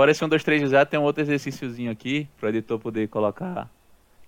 Fora 0.00 0.12
esse 0.12 0.24
1, 0.24 0.28
2, 0.30 0.44
3 0.44 0.70
já 0.70 0.86
tem 0.86 0.98
um 0.98 1.02
outro 1.02 1.22
exercíciozinho 1.22 1.92
aqui, 1.92 2.26
pro 2.38 2.48
editor 2.48 2.78
poder 2.78 3.06
colocar 3.08 3.68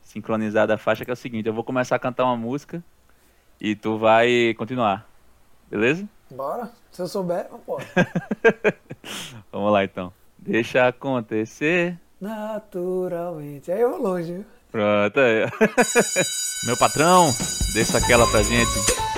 sincronizada 0.03 0.75
a 0.75 0.77
faixa, 0.77 1.03
que 1.03 1.11
é 1.11 1.15
o 1.15 1.17
seguinte, 1.17 1.47
eu 1.47 1.55
vou 1.55 1.65
começar 1.65 1.97
a 1.97 1.99
cantar 1.99 2.25
uma 2.25 2.37
música 2.37 2.85
e 3.59 3.75
tu 3.75 3.97
vai 3.97 4.53
continuar. 4.59 5.09
Beleza? 5.71 6.07
Bora. 6.31 6.71
Se 6.91 7.01
eu 7.01 7.09
souber, 7.09 7.47
eu 7.51 7.57
posso. 7.65 7.87
Vamos 9.51 9.73
lá 9.73 9.83
então. 9.83 10.13
Deixa 10.39 10.89
acontecer. 10.89 11.99
Naturalmente. 12.21 13.73
Aí 13.73 13.81
eu 13.81 13.93
vou 13.93 14.03
longe, 14.03 14.31
viu? 14.31 14.45
Pronto 14.71 15.21
aí. 15.21 15.47
Meu 16.69 16.77
patrão, 16.77 17.31
deixa 17.73 17.97
aquela 17.97 18.27
pra 18.31 18.43
gente. 18.43 18.73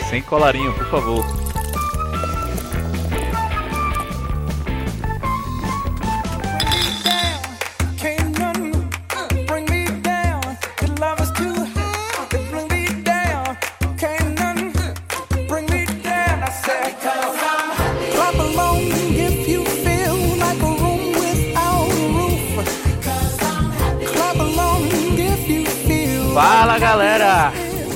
Sem 0.09 0.23
colarinho, 0.23 0.73
por 0.73 0.86
favor. 0.86 1.54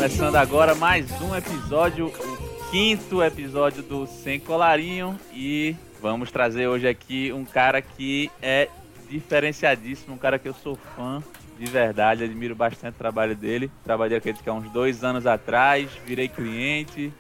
Começando 0.09 0.37
agora 0.37 0.75
mais 0.75 1.07
um 1.21 1.37
episódio, 1.37 2.07
o 2.07 2.71
quinto 2.71 3.23
episódio 3.23 3.83
do 3.83 4.07
Sem 4.07 4.41
Colarinho. 4.41 5.21
E 5.35 5.77
vamos 6.01 6.33
trazer 6.33 6.67
hoje 6.67 6.89
aqui 6.89 7.31
um 7.31 7.45
cara 7.45 7.83
que 7.83 8.31
é 8.41 8.71
diferenciadíssimo, 9.11 10.15
um 10.15 10.19
cara 10.19 10.39
que 10.39 10.49
eu 10.49 10.55
sou 10.55 10.79
fã 10.97 11.23
de 11.59 11.67
verdade, 11.67 12.25
admiro 12.25 12.55
bastante 12.55 12.95
o 12.95 12.99
trabalho 12.99 13.37
dele. 13.37 13.71
Trabalhei 13.85 14.19
com 14.19 14.31
ele 14.31 14.39
há 14.47 14.53
uns 14.55 14.71
dois 14.71 15.05
anos 15.05 15.27
atrás, 15.27 15.91
virei 16.07 16.27
cliente. 16.27 17.13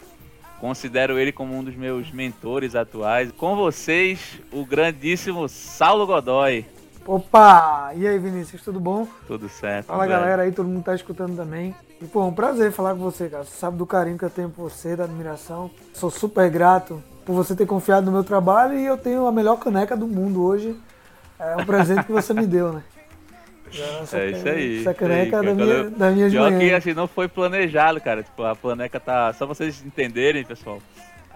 Considero 0.58 1.18
ele 1.18 1.30
como 1.30 1.54
um 1.54 1.62
dos 1.62 1.76
meus 1.76 2.10
mentores 2.10 2.74
atuais. 2.74 3.30
Com 3.32 3.54
vocês, 3.54 4.40
o 4.50 4.64
grandíssimo 4.64 5.46
Saulo 5.46 6.06
Godoy. 6.06 6.64
Opa! 7.08 7.92
E 7.96 8.06
aí, 8.06 8.18
Vinícius, 8.18 8.60
tudo 8.60 8.78
bom? 8.78 9.08
Tudo 9.26 9.48
certo. 9.48 9.86
Fala, 9.86 10.06
velho. 10.06 10.20
galera 10.20 10.42
aí, 10.42 10.52
todo 10.52 10.68
mundo 10.68 10.84
tá 10.84 10.94
escutando 10.94 11.34
também. 11.34 11.74
E, 12.02 12.04
pô, 12.04 12.20
é 12.20 12.24
um 12.26 12.34
prazer 12.34 12.70
falar 12.70 12.94
com 12.94 13.00
você, 13.00 13.30
cara. 13.30 13.44
Você 13.44 13.56
sabe 13.56 13.78
do 13.78 13.86
carinho 13.86 14.18
que 14.18 14.26
eu 14.26 14.30
tenho 14.30 14.50
por 14.50 14.68
você, 14.68 14.94
da 14.94 15.04
admiração. 15.04 15.70
Sou 15.94 16.10
super 16.10 16.50
grato 16.50 17.02
por 17.24 17.32
você 17.32 17.56
ter 17.56 17.64
confiado 17.64 18.04
no 18.04 18.12
meu 18.12 18.22
trabalho 18.22 18.78
e 18.78 18.84
eu 18.84 18.98
tenho 18.98 19.26
a 19.26 19.32
melhor 19.32 19.56
caneca 19.56 19.96
do 19.96 20.06
mundo 20.06 20.44
hoje. 20.44 20.76
É 21.38 21.56
um 21.56 21.64
presente 21.64 22.04
que 22.04 22.12
você 22.12 22.34
me 22.34 22.46
deu, 22.46 22.74
né? 22.74 22.82
Essa 24.02 24.18
É 24.20 24.30
isso 24.30 24.46
aí. 24.46 24.80
Essa 24.80 24.92
caneca 24.92 25.40
aí, 25.40 25.46
da 25.46 25.54
minha, 25.54 25.90
da 25.90 26.30
Pior 26.30 26.58
que 26.58 26.74
assim, 26.74 26.92
não 26.92 27.08
foi 27.08 27.26
planejado, 27.26 28.02
cara. 28.02 28.22
Tipo, 28.22 28.42
a 28.42 28.54
caneca 28.54 29.00
tá. 29.00 29.32
Só 29.32 29.46
vocês 29.46 29.82
entenderem, 29.82 30.44
pessoal. 30.44 30.78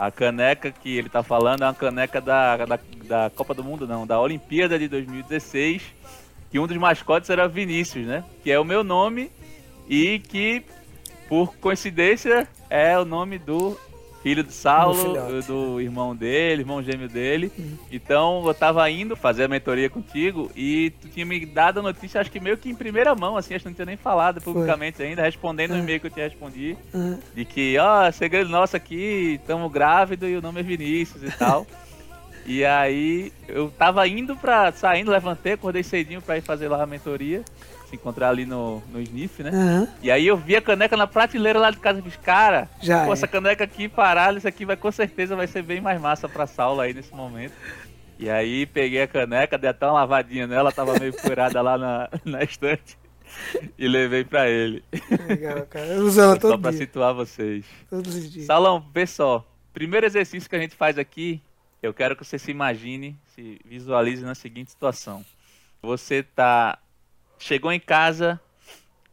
A 0.02 0.10
caneca 0.10 0.72
que 0.72 0.98
ele 0.98 1.08
tá 1.08 1.22
falando 1.22 1.62
é 1.62 1.66
uma 1.66 1.74
caneca 1.74 2.20
da, 2.20 2.56
da, 2.56 2.78
da 3.04 3.30
Copa 3.30 3.54
do 3.54 3.62
Mundo, 3.62 3.86
não, 3.86 4.04
da 4.04 4.20
Olimpíada 4.20 4.76
de 4.76 4.88
2016. 4.88 5.80
Que 6.50 6.58
um 6.58 6.66
dos 6.66 6.76
mascotes 6.76 7.30
era 7.30 7.46
Vinícius, 7.46 8.04
né? 8.04 8.24
Que 8.42 8.50
é 8.50 8.58
o 8.58 8.64
meu 8.64 8.82
nome 8.82 9.30
e 9.88 10.18
que, 10.18 10.64
por 11.28 11.54
coincidência, 11.54 12.48
é 12.68 12.98
o 12.98 13.04
nome 13.04 13.38
do 13.38 13.78
filho 14.22 14.44
do 14.44 14.52
Saulo, 14.52 15.14
do 15.46 15.80
irmão 15.80 16.14
dele, 16.14 16.62
irmão 16.62 16.82
gêmeo 16.82 17.08
dele. 17.08 17.50
Então 17.90 18.42
eu 18.46 18.54
tava 18.54 18.88
indo 18.88 19.16
fazer 19.16 19.44
a 19.44 19.48
mentoria 19.48 19.90
contigo 19.90 20.50
e 20.54 20.90
tu 21.00 21.08
tinha 21.08 21.26
me 21.26 21.44
dado 21.44 21.80
a 21.80 21.82
notícia, 21.82 22.20
acho 22.20 22.30
que 22.30 22.38
meio 22.40 22.56
que 22.56 22.70
em 22.70 22.74
primeira 22.74 23.14
mão, 23.14 23.36
assim, 23.36 23.54
acho 23.54 23.64
que 23.64 23.68
não 23.68 23.74
tinha 23.74 23.86
nem 23.86 23.96
falado 23.96 24.40
publicamente 24.40 25.02
ainda, 25.02 25.22
respondendo 25.22 25.72
o 25.72 25.76
É. 25.76 25.78
e-mail 25.80 25.98
que 26.00 26.06
eu 26.06 26.10
te 26.10 26.20
respondi, 26.20 26.76
Uhum. 26.94 27.18
de 27.34 27.44
que, 27.44 27.76
ó, 27.78 28.10
segredo 28.12 28.48
nosso 28.48 28.76
aqui, 28.76 29.38
estamos 29.40 29.70
grávidos 29.72 30.28
e 30.28 30.36
o 30.36 30.42
nome 30.42 30.60
é 30.60 30.62
Vinícius 30.62 31.22
e 31.24 31.30
tal. 31.36 31.66
e 32.46 32.64
aí 32.64 33.32
eu 33.48 33.70
tava 33.76 34.06
indo 34.06 34.36
pra, 34.36 34.70
saindo, 34.72 35.10
levantei, 35.10 35.54
acordei 35.54 35.82
cedinho 35.82 36.22
pra 36.22 36.36
ir 36.38 36.42
fazer 36.42 36.68
lá 36.68 36.82
a 36.82 36.86
mentoria, 36.86 37.42
se 37.92 37.96
encontrar 37.96 38.30
ali 38.30 38.46
no, 38.46 38.82
no 38.90 39.00
Sniff, 39.00 39.42
né? 39.42 39.50
Aham. 39.50 39.88
E 40.02 40.10
aí 40.10 40.26
eu 40.26 40.36
vi 40.36 40.56
a 40.56 40.62
caneca 40.62 40.96
na 40.96 41.06
prateleira 41.06 41.58
lá 41.58 41.70
de 41.70 41.76
casa 41.76 41.98
e 41.98 42.02
fiz, 42.02 42.16
cara, 42.16 42.68
Já 42.80 43.04
pô, 43.04 43.10
é. 43.10 43.12
essa 43.12 43.28
caneca 43.28 43.62
aqui 43.64 43.86
parada, 43.88 44.38
isso 44.38 44.48
aqui 44.48 44.64
vai 44.64 44.76
com 44.76 44.90
certeza 44.90 45.36
vai 45.36 45.46
ser 45.46 45.62
bem 45.62 45.80
mais 45.80 46.00
massa 46.00 46.28
pra 46.28 46.46
Saulo 46.46 46.80
aí 46.80 46.94
nesse 46.94 47.14
momento. 47.14 47.52
E 48.18 48.30
aí 48.30 48.64
peguei 48.66 49.02
a 49.02 49.06
caneca, 49.06 49.58
dei 49.58 49.68
até 49.68 49.84
uma 49.86 49.94
lavadinha 49.94 50.46
nela, 50.46 50.72
tava 50.72 50.98
meio 50.98 51.12
furada 51.12 51.60
lá 51.60 51.76
na, 51.76 52.08
na 52.24 52.42
estante. 52.42 52.96
E 53.78 53.88
levei 53.88 54.24
pra 54.24 54.48
ele. 54.48 54.84
Legal, 55.26 55.66
cara. 55.66 55.86
Eu 55.86 56.04
uso 56.04 56.20
ela 56.20 56.34
Só 56.34 56.40
todo 56.40 56.60
pra 56.60 56.70
dia. 56.70 56.80
situar 56.80 57.14
vocês. 57.14 57.64
Todos 57.90 58.14
os 58.14 58.30
dias. 58.30 58.46
Saulão, 58.46 58.84
vê 58.94 59.06
só. 59.06 59.44
Primeiro 59.72 60.04
exercício 60.06 60.48
que 60.48 60.54
a 60.56 60.58
gente 60.58 60.76
faz 60.76 60.98
aqui, 60.98 61.40
eu 61.82 61.92
quero 61.94 62.14
que 62.14 62.24
você 62.24 62.38
se 62.38 62.50
imagine, 62.50 63.16
se 63.34 63.58
visualize 63.64 64.22
na 64.24 64.34
seguinte 64.34 64.70
situação. 64.70 65.24
Você 65.82 66.22
tá. 66.22 66.78
Chegou 67.42 67.72
em 67.72 67.80
casa 67.80 68.40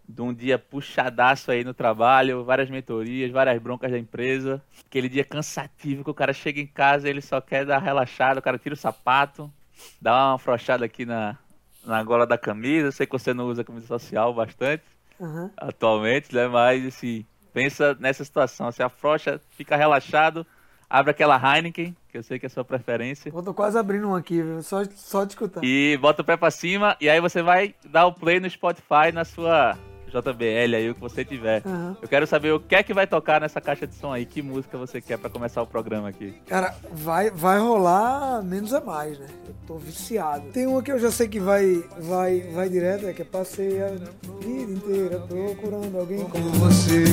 de 0.07 0.21
um 0.21 0.31
dia 0.31 0.59
puxadaço 0.59 1.49
aí 1.49 1.63
no 1.63 1.73
trabalho, 1.73 2.43
várias 2.43 2.69
mentorias, 2.69 3.31
várias 3.31 3.59
broncas 3.59 3.89
da 3.89 3.97
empresa. 3.97 4.61
Aquele 4.85 5.09
dia 5.09 5.23
cansativo 5.25 6.03
que 6.03 6.11
o 6.11 6.13
cara 6.13 6.31
chega 6.31 6.61
em 6.61 6.67
casa 6.67 7.07
e 7.07 7.09
ele 7.09 7.21
só 7.21 7.41
quer 7.41 7.65
dar 7.65 7.79
relaxada, 7.79 8.39
o 8.39 8.43
cara 8.43 8.59
tira 8.59 8.75
o 8.75 8.77
sapato, 8.77 9.51
dá 9.99 10.13
uma 10.13 10.35
afrouxada 10.35 10.85
aqui 10.85 11.07
na, 11.07 11.39
na 11.83 12.03
gola 12.03 12.27
da 12.27 12.37
camisa. 12.37 12.89
Eu 12.89 12.91
sei 12.91 13.07
que 13.07 13.13
você 13.13 13.33
não 13.33 13.47
usa 13.47 13.63
camisa 13.63 13.87
social 13.87 14.31
bastante 14.31 14.83
Aham. 15.19 15.49
atualmente, 15.57 16.33
né? 16.33 16.47
Mas 16.47 16.85
assim, 16.85 17.25
pensa 17.51 17.97
nessa 17.99 18.23
situação, 18.23 18.71
você 18.71 18.83
afrouxa, 18.83 19.41
fica 19.49 19.75
relaxado, 19.75 20.45
abre 20.89 21.11
aquela 21.11 21.37
Heineken, 21.37 21.95
que 22.11 22.17
eu 22.17 22.23
sei 22.23 22.39
que 22.39 22.45
é 22.45 22.47
a 22.47 22.49
sua 22.49 22.63
preferência, 22.65 23.31
Eu 23.33 23.43
tô 23.43 23.53
quase 23.53 23.77
abrindo 23.77 24.07
um 24.09 24.15
aqui, 24.15 24.41
viu? 24.41 24.61
Só, 24.63 24.83
só 24.95 25.23
de 25.23 25.33
escutar. 25.33 25.61
e 25.63 25.97
bota 26.01 26.21
o 26.21 26.25
pé 26.25 26.35
pra 26.35 26.49
cima, 26.51 26.97
e 26.99 27.09
aí 27.09 27.21
você 27.21 27.41
vai 27.41 27.75
dar 27.85 28.07
o 28.07 28.13
play 28.13 28.39
no 28.39 28.49
Spotify 28.49 29.11
na 29.13 29.23
sua 29.23 29.77
JBL 30.09 30.75
aí, 30.75 30.89
o 30.89 30.95
que 30.95 31.01
você 31.01 31.23
tiver. 31.23 31.61
Aham. 31.65 31.95
Eu 32.01 32.07
quero 32.07 32.25
saber 32.25 32.51
o 32.51 32.59
que 32.59 32.73
é 32.73 32.81
que 32.81 32.93
vai 32.93 33.05
tocar 33.05 33.39
nessa 33.39 33.61
caixa 33.61 33.85
de 33.85 33.93
som 33.93 34.11
aí, 34.11 34.25
que 34.25 34.41
música 34.41 34.75
você 34.77 34.99
quer 34.99 35.17
pra 35.17 35.29
começar 35.29 35.61
o 35.61 35.67
programa 35.67 36.09
aqui. 36.09 36.33
Cara, 36.47 36.75
vai, 36.91 37.29
vai 37.29 37.59
rolar 37.59 38.41
menos 38.43 38.73
é 38.73 38.81
mais, 38.81 39.19
né? 39.19 39.27
Eu 39.47 39.53
tô 39.67 39.77
viciado. 39.77 40.47
Tem 40.51 40.65
uma 40.65 40.81
que 40.81 40.91
eu 40.91 40.99
já 40.99 41.11
sei 41.11 41.27
que 41.27 41.39
vai, 41.39 41.83
vai, 41.99 42.39
vai 42.53 42.69
direto, 42.69 43.05
é 43.05 43.13
que 43.13 43.21
é 43.21 43.25
passei 43.25 43.81
a 43.83 43.89
vida 43.89 44.71
inteira 44.71 45.19
procurando 45.19 45.99
alguém 45.99 46.25
como 46.25 46.49
você. 46.53 47.03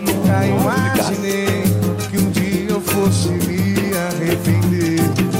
Nunca 0.00 0.46
imaginei 0.46 1.62
que 2.10 2.18
um 2.18 2.29
eu 2.29 2.29
fosse 2.92 3.28
me 3.28 3.96
arrepender. 3.96 4.70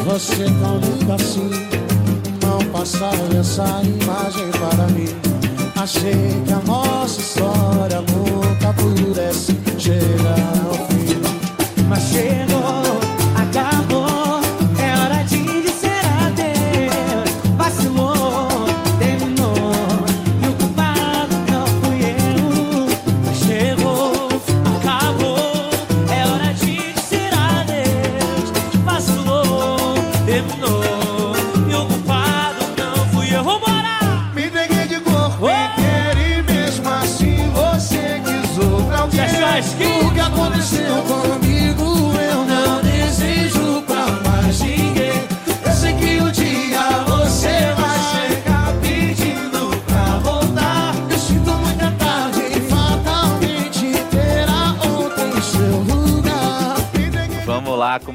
Você 0.04 0.44
tão 0.60 0.78
linda 0.78 1.14
assim 1.14 1.50
Não 2.42 2.58
passava 2.72 3.36
essa 3.38 3.82
imagem 3.84 4.50
para 4.50 4.86
mim 4.88 5.08
Achei 5.76 6.42
que 6.44 6.52
a 6.52 6.60
nossa 6.66 7.20
história 7.20 8.00
nunca 8.00 8.72
pudesse 8.72 9.56
chegar 9.78 10.52
ao 10.66 10.74
fim 10.88 11.20
Mas 11.88 12.02
chegou, 12.08 12.59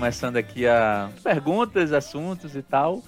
começando 0.06 0.38
aqui 0.38 0.68
a 0.68 1.10
perguntas, 1.24 1.92
assuntos 1.92 2.56
e 2.56 2.62
tal. 2.62 3.02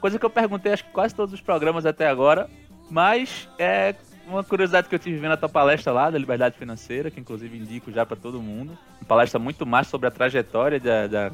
Coisa 0.00 0.20
que 0.20 0.24
eu 0.24 0.30
perguntei 0.30 0.72
acho 0.72 0.84
que 0.84 0.92
quase 0.92 1.12
todos 1.12 1.34
os 1.34 1.40
programas 1.40 1.84
até 1.84 2.06
agora, 2.06 2.48
mas 2.88 3.48
é 3.58 3.96
uma 4.24 4.44
curiosidade 4.44 4.88
que 4.88 4.94
eu 4.94 4.98
tive 5.00 5.16
vendo 5.16 5.32
a 5.32 5.36
tua 5.36 5.48
palestra 5.48 5.92
lá 5.92 6.08
da 6.10 6.16
Liberdade 6.16 6.56
Financeira, 6.56 7.10
que 7.10 7.18
inclusive 7.18 7.58
indico 7.58 7.90
já 7.90 8.06
para 8.06 8.16
todo 8.16 8.40
mundo. 8.40 8.78
Uma 9.00 9.08
palestra 9.08 9.40
muito 9.40 9.66
mais 9.66 9.88
sobre 9.88 10.06
a 10.06 10.12
trajetória 10.12 10.78
da, 10.78 11.08
da 11.08 11.32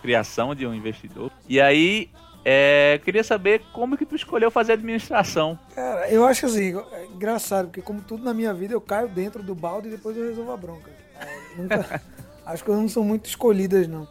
criação 0.00 0.54
de 0.54 0.66
um 0.66 0.72
investidor. 0.72 1.30
E 1.46 1.60
aí 1.60 2.08
É, 2.44 2.98
queria 3.04 3.22
saber 3.22 3.60
como 3.72 3.96
que 3.96 4.04
tu 4.06 4.16
escolheu 4.16 4.50
fazer 4.50 4.72
administração. 4.72 5.56
Cara, 5.74 6.08
eu 6.10 6.24
acho 6.24 6.46
assim, 6.46 6.76
é 6.92 7.04
engraçado, 7.04 7.66
porque 7.66 7.82
como 7.82 8.00
tudo 8.00 8.24
na 8.24 8.34
minha 8.34 8.52
vida, 8.52 8.72
eu 8.74 8.80
caio 8.80 9.06
dentro 9.06 9.42
do 9.44 9.54
balde 9.54 9.86
e 9.88 9.90
depois 9.92 10.16
eu 10.16 10.24
resolvo 10.24 10.50
a 10.50 10.56
bronca. 10.56 10.90
É, 11.20 11.56
nunca, 11.56 12.02
as 12.44 12.60
coisas 12.62 12.82
não 12.82 12.88
são 12.88 13.04
muito 13.04 13.26
escolhidas, 13.26 13.86
não. 13.86 14.08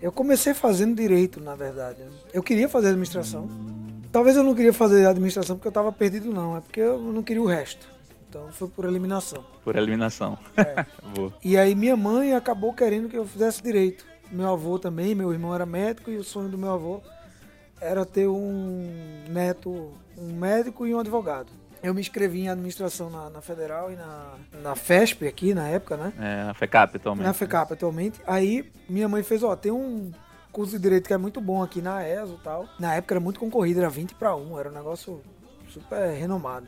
Eu 0.00 0.10
comecei 0.10 0.54
fazendo 0.54 0.96
direito, 0.96 1.40
na 1.40 1.54
verdade. 1.54 1.98
Eu 2.32 2.42
queria 2.42 2.68
fazer 2.68 2.88
administração. 2.88 3.48
Talvez 4.10 4.36
eu 4.36 4.42
não 4.42 4.54
queria 4.54 4.72
fazer 4.72 5.06
administração 5.06 5.56
porque 5.56 5.68
eu 5.68 5.70
estava 5.70 5.92
perdido, 5.92 6.32
não. 6.32 6.56
É 6.56 6.60
porque 6.60 6.80
eu 6.80 6.98
não 6.98 7.22
queria 7.22 7.42
o 7.42 7.46
resto. 7.46 7.86
Então 8.28 8.48
foi 8.52 8.68
por 8.68 8.84
eliminação. 8.84 9.44
Por 9.62 9.76
eliminação. 9.76 10.38
É. 10.56 10.86
E 11.44 11.58
aí 11.58 11.74
minha 11.74 11.96
mãe 11.96 12.34
acabou 12.34 12.72
querendo 12.72 13.08
que 13.08 13.16
eu 13.16 13.26
fizesse 13.26 13.62
direito. 13.62 14.04
Meu 14.30 14.48
avô 14.48 14.78
também, 14.78 15.14
meu 15.14 15.32
irmão 15.32 15.54
era 15.54 15.66
médico 15.66 16.10
e 16.10 16.16
o 16.16 16.24
sonho 16.24 16.48
do 16.48 16.56
meu 16.56 16.70
avô 16.70 17.02
era 17.80 18.04
ter 18.04 18.28
um 18.28 19.24
neto, 19.28 19.92
um 20.16 20.32
médico 20.32 20.86
e 20.86 20.94
um 20.94 21.00
advogado. 21.00 21.50
Eu 21.82 21.94
me 21.94 22.00
inscrevi 22.00 22.42
em 22.42 22.48
administração 22.48 23.08
na, 23.08 23.30
na 23.30 23.40
Federal 23.40 23.90
e 23.90 23.96
na, 23.96 24.34
na 24.62 24.76
FESP 24.76 25.26
aqui 25.26 25.54
na 25.54 25.66
época, 25.68 25.96
né? 25.96 26.12
É, 26.18 26.50
a 26.50 26.54
FECAP 26.54 26.96
atualmente. 26.96 27.26
Na 27.26 27.32
FECAP 27.32 27.72
atualmente. 27.72 28.20
Aí 28.26 28.70
minha 28.88 29.08
mãe 29.08 29.22
fez, 29.22 29.42
ó, 29.42 29.56
tem 29.56 29.72
um 29.72 30.12
curso 30.52 30.72
de 30.72 30.82
direito 30.82 31.06
que 31.06 31.14
é 31.14 31.18
muito 31.18 31.40
bom 31.40 31.62
aqui 31.62 31.80
na 31.80 32.06
ESO 32.06 32.38
e 32.40 32.44
tal. 32.44 32.68
Na 32.78 32.94
época 32.94 33.14
era 33.14 33.20
muito 33.20 33.40
concorrido, 33.40 33.80
era 33.80 33.88
20 33.88 34.14
para 34.14 34.36
1, 34.36 34.58
era 34.58 34.68
um 34.68 34.72
negócio 34.72 35.22
super 35.68 36.10
renomado. 36.12 36.66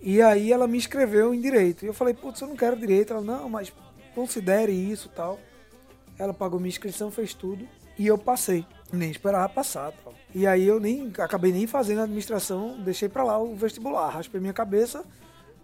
E 0.00 0.20
aí 0.22 0.52
ela 0.52 0.68
me 0.68 0.76
inscreveu 0.76 1.34
em 1.34 1.40
direito. 1.40 1.84
E 1.84 1.88
eu 1.88 1.94
falei, 1.94 2.14
putz, 2.14 2.40
eu 2.40 2.48
não 2.48 2.56
quero 2.56 2.76
direito. 2.76 3.12
Ela, 3.12 3.22
não, 3.22 3.48
mas 3.48 3.72
considere 4.14 4.72
isso 4.72 5.08
e 5.12 5.16
tal. 5.16 5.38
Ela 6.18 6.34
pagou 6.34 6.60
minha 6.60 6.68
inscrição, 6.68 7.10
fez 7.10 7.34
tudo. 7.34 7.66
E 7.98 8.06
eu 8.06 8.18
passei. 8.18 8.64
Nem 8.92 9.10
esperava 9.10 9.48
passar 9.48 9.92
tal. 9.92 10.14
E 10.34 10.46
aí 10.46 10.66
eu 10.66 10.80
nem 10.80 11.12
acabei 11.18 11.52
nem 11.52 11.66
fazendo 11.66 12.00
a 12.00 12.04
administração, 12.04 12.78
deixei 12.80 13.08
pra 13.08 13.22
lá 13.22 13.38
o 13.38 13.54
vestibular. 13.54 14.08
Raspei 14.08 14.40
minha 14.40 14.52
cabeça, 14.52 15.04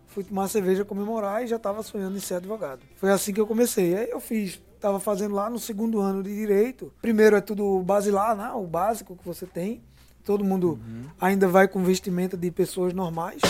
fui 0.08 0.24
tomar 0.24 0.48
cerveja, 0.48 0.84
comemorar 0.84 1.42
e 1.42 1.46
já 1.46 1.58
tava 1.58 1.82
sonhando 1.82 2.16
em 2.16 2.20
ser 2.20 2.34
advogado. 2.34 2.80
Foi 2.96 3.10
assim 3.10 3.32
que 3.32 3.40
eu 3.40 3.46
comecei. 3.46 3.96
Aí 3.96 4.10
eu 4.10 4.20
fiz, 4.20 4.60
tava 4.78 5.00
fazendo 5.00 5.34
lá 5.34 5.48
no 5.48 5.58
segundo 5.58 6.00
ano 6.00 6.22
de 6.22 6.34
direito. 6.34 6.92
Primeiro 7.00 7.36
é 7.36 7.40
tudo 7.40 7.82
basilar, 7.82 8.36
né? 8.36 8.50
O 8.52 8.66
básico 8.66 9.16
que 9.16 9.26
você 9.26 9.46
tem. 9.46 9.82
Todo 10.24 10.42
mundo 10.42 10.78
ainda 11.20 11.46
vai 11.46 11.68
com 11.68 11.82
vestimenta 11.82 12.36
de 12.36 12.50
pessoas 12.50 12.94
normais. 12.94 13.40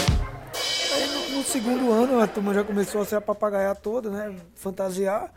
Aí 0.92 1.06
no, 1.06 1.38
no 1.38 1.44
segundo 1.44 1.92
ano 1.92 2.20
a 2.20 2.26
turma 2.26 2.52
já 2.52 2.64
começou 2.64 3.00
a 3.00 3.04
se 3.04 3.20
papagaiar 3.20 3.76
toda, 3.76 4.10
né? 4.10 4.34
Fantasiar. 4.54 5.32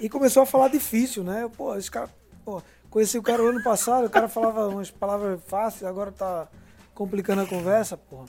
E 0.00 0.08
começou 0.08 0.42
a 0.42 0.46
falar 0.46 0.68
difícil, 0.68 1.22
né? 1.22 1.48
Pô, 1.56 1.76
esse 1.76 1.90
cara. 1.90 2.10
Pô, 2.44 2.60
conheci 2.94 3.18
o 3.18 3.22
cara 3.22 3.42
o 3.42 3.48
ano 3.48 3.60
passado, 3.60 4.06
o 4.06 4.10
cara 4.10 4.28
falava 4.28 4.68
umas 4.68 4.88
palavras 4.88 5.40
fáceis, 5.48 5.82
agora 5.82 6.12
tá 6.12 6.46
complicando 6.94 7.42
a 7.42 7.46
conversa, 7.46 7.96
porra. 7.96 8.26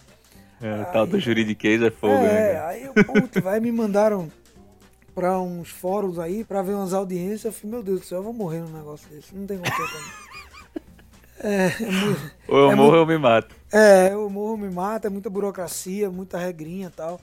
É, 0.60 0.82
o 0.82 0.86
tal 0.92 1.06
do 1.06 1.20
juridiquês 1.20 1.84
é 1.84 1.92
fogo, 1.92 2.16
né? 2.24 2.54
É, 2.54 2.60
aí 2.62 2.84
eu, 2.86 2.94
putz, 2.94 3.40
vai 3.44 3.60
me 3.60 3.72
mandaram 3.72 4.32
pra 5.14 5.40
uns 5.40 5.70
fóruns 5.70 6.18
aí 6.18 6.44
pra 6.44 6.64
ver 6.64 6.74
umas 6.74 6.94
audiências. 6.94 7.46
Eu 7.46 7.52
falei, 7.52 7.72
meu 7.76 7.84
Deus 7.84 8.00
do 8.00 8.06
céu, 8.08 8.18
eu 8.20 8.24
vou 8.24 8.34
morrer 8.34 8.62
num 8.62 8.76
negócio 8.76 9.08
desse. 9.10 9.36
Não 9.36 9.46
tem 9.46 9.58
como. 9.60 9.70
É, 11.38 11.66
é 11.68 11.92
muito. 11.92 12.32
Ou 12.48 12.58
eu 12.58 12.72
é 12.72 12.76
morro 12.76 12.76
muito- 12.76 12.94
ou 12.94 12.96
eu 13.02 13.06
me 13.06 13.18
mato. 13.18 13.54
É, 13.72 14.14
eu 14.14 14.30
morro, 14.30 14.58
me 14.58 14.70
mata, 14.70 15.08
é 15.08 15.10
muita 15.12 15.30
burocracia, 15.30 16.10
muita 16.10 16.38
regrinha 16.40 16.88
e 16.88 16.90
tal. 16.92 17.20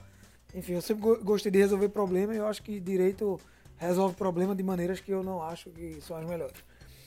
Enfim, 0.55 0.73
eu 0.73 0.81
sempre 0.81 1.01
go- 1.01 1.19
gostei 1.23 1.51
de 1.51 1.57
resolver 1.57 1.89
problema 1.89 2.33
e 2.33 2.37
eu 2.37 2.45
acho 2.47 2.61
que 2.61 2.79
direito 2.79 3.39
resolve 3.75 4.15
problema 4.15 4.55
de 4.55 4.61
maneiras 4.63 4.99
que 5.01 5.11
eu 5.11 5.23
não 5.23 5.41
acho 5.41 5.71
que 5.71 5.99
são 5.99 6.15
as 6.15 6.25
melhores. 6.25 6.53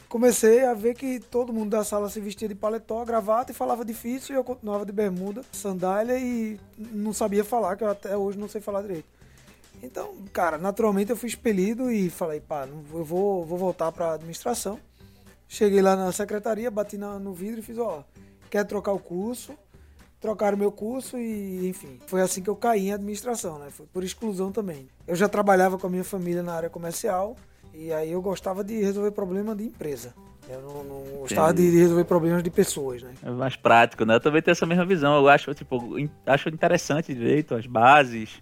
Comecei 0.09 0.65
a 0.65 0.73
ver 0.73 0.95
que 0.95 1.19
todo 1.19 1.53
mundo 1.53 1.71
da 1.71 1.83
sala 1.83 2.09
se 2.09 2.21
vestia 2.21 2.47
de 2.49 2.55
paletó, 2.55 3.05
gravata 3.05 3.51
e 3.51 3.55
falava 3.55 3.85
difícil 3.85 4.35
e 4.35 4.39
eu 4.39 4.45
continuava 4.45 4.87
de 4.87 4.93
bermuda, 4.93 5.43
sandália 5.51 6.17
e 6.19 6.59
não 6.79 7.13
sabia 7.13 7.45
falar, 7.45 7.77
que 7.77 7.83
eu 7.83 7.91
até 7.91 8.17
hoje 8.17 8.39
não 8.39 8.49
sei 8.49 8.61
falar 8.61 8.83
direito. 8.83 9.05
Então, 9.83 10.15
cara, 10.33 10.57
naturalmente 10.59 11.11
eu 11.11 11.17
fui 11.17 11.29
expelido 11.29 11.91
e 11.91 12.09
falei, 12.09 12.41
pá, 12.41 12.67
eu 12.67 13.05
vou, 13.05 13.45
vou 13.45 13.59
voltar 13.59 13.91
para 13.93 14.15
administração. 14.15 14.79
Cheguei 15.49 15.83
lá 15.83 15.97
na 15.97 16.11
secretaria, 16.13 16.71
bati 16.71 16.97
na- 16.97 17.19
no 17.19 17.33
vidro 17.33 17.61
e 17.61 17.63
fiz, 17.63 17.77
ó, 17.77 18.05
quer 18.49 18.65
trocar 18.65 18.93
o 18.93 18.99
curso? 18.99 19.55
Trocaram 20.21 20.57
meu 20.57 20.73
curso 20.73 21.19
e, 21.19 21.69
enfim, 21.69 22.01
foi 22.07 22.23
assim 22.23 22.43
que 22.43 22.49
eu 22.49 22.57
caí 22.57 22.89
em 22.89 22.93
administração, 22.95 23.59
né? 23.59 23.69
Foi 23.71 23.87
por 23.87 24.03
exclusão 24.03 24.51
também. 24.51 24.89
Eu 25.07 25.15
já 25.15 25.29
trabalhava 25.29 25.79
com 25.79 25.87
a 25.87 25.91
minha 25.91 26.03
família 26.05 26.43
na 26.43 26.55
área 26.55 26.71
comercial 26.71 27.37
e 27.79 27.93
aí 27.93 28.13
eu 28.13 28.23
gostava 28.23 28.65
de 28.65 28.81
resolver 28.83 29.11
problema 29.11 29.55
de 29.55 29.65
empresa. 29.65 30.15
Eu 30.49 30.61
não, 30.63 30.85
não 30.85 31.19
gostava 31.19 31.53
de 31.53 31.71
resolver 31.77 32.05
problemas 32.05 32.43
de 32.43 32.51
pessoas, 32.51 33.03
né? 33.03 33.11
É 33.23 33.31
mais 33.31 33.57
prático, 33.57 34.05
né? 34.05 34.15
Eu 34.15 34.21
também 34.21 34.41
tenho 34.41 34.53
essa 34.53 34.65
mesma 34.65 34.85
visão. 34.85 35.17
Eu 35.17 35.29
acho, 35.29 35.53
tipo, 35.55 35.77
acho 36.25 36.49
interessante 36.49 37.13
direito, 37.13 37.55
as 37.57 37.67
bases, 37.67 38.39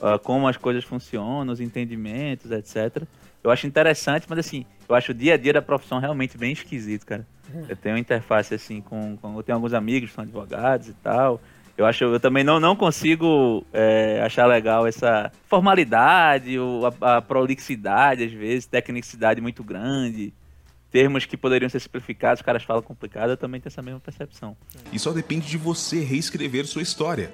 ah, 0.00 0.18
como 0.18 0.46
as 0.46 0.56
coisas 0.56 0.84
funcionam, 0.84 1.52
os 1.52 1.60
entendimentos, 1.60 2.50
etc. 2.52 3.02
Eu 3.42 3.50
acho 3.50 3.66
interessante, 3.66 4.26
mas 4.28 4.38
assim, 4.38 4.64
eu 4.88 4.94
acho 4.94 5.10
o 5.10 5.14
dia 5.14 5.34
a 5.34 5.36
dia 5.36 5.52
da 5.52 5.62
profissão 5.62 5.98
realmente 5.98 6.38
bem 6.38 6.52
esquisito, 6.52 7.04
cara. 7.04 7.26
Eu 7.68 7.74
tenho 7.76 7.94
uma 7.96 8.00
interface 8.00 8.54
assim 8.54 8.80
com, 8.80 9.16
com- 9.16 9.36
Eu 9.36 9.42
tenho 9.42 9.56
alguns 9.56 9.72
amigos 9.72 10.10
que 10.10 10.14
são 10.14 10.22
advogados 10.22 10.88
e 10.88 10.92
tal. 10.92 11.40
Eu 11.78 11.86
acho, 11.86 12.02
eu 12.02 12.18
também 12.18 12.42
não, 12.42 12.58
não 12.58 12.74
consigo 12.74 13.64
é, 13.72 14.20
achar 14.20 14.46
legal 14.46 14.84
essa 14.84 15.30
formalidade, 15.46 16.58
ou 16.58 16.84
a, 16.84 17.18
a 17.18 17.22
prolixidade, 17.22 18.24
às 18.24 18.32
vezes, 18.32 18.66
tecnicidade 18.66 19.40
muito 19.40 19.62
grande. 19.62 20.34
Termos 20.90 21.24
que 21.24 21.36
poderiam 21.36 21.68
ser 21.68 21.78
simplificados, 21.78 22.40
os 22.40 22.44
caras 22.44 22.64
falam 22.64 22.82
complicado, 22.82 23.30
eu 23.30 23.36
também 23.36 23.60
tenho 23.60 23.70
essa 23.70 23.80
mesma 23.80 24.00
percepção. 24.00 24.56
E 24.92 24.98
só 24.98 25.12
depende 25.12 25.46
de 25.46 25.56
você 25.56 26.02
reescrever 26.02 26.66
sua 26.66 26.82
história. 26.82 27.32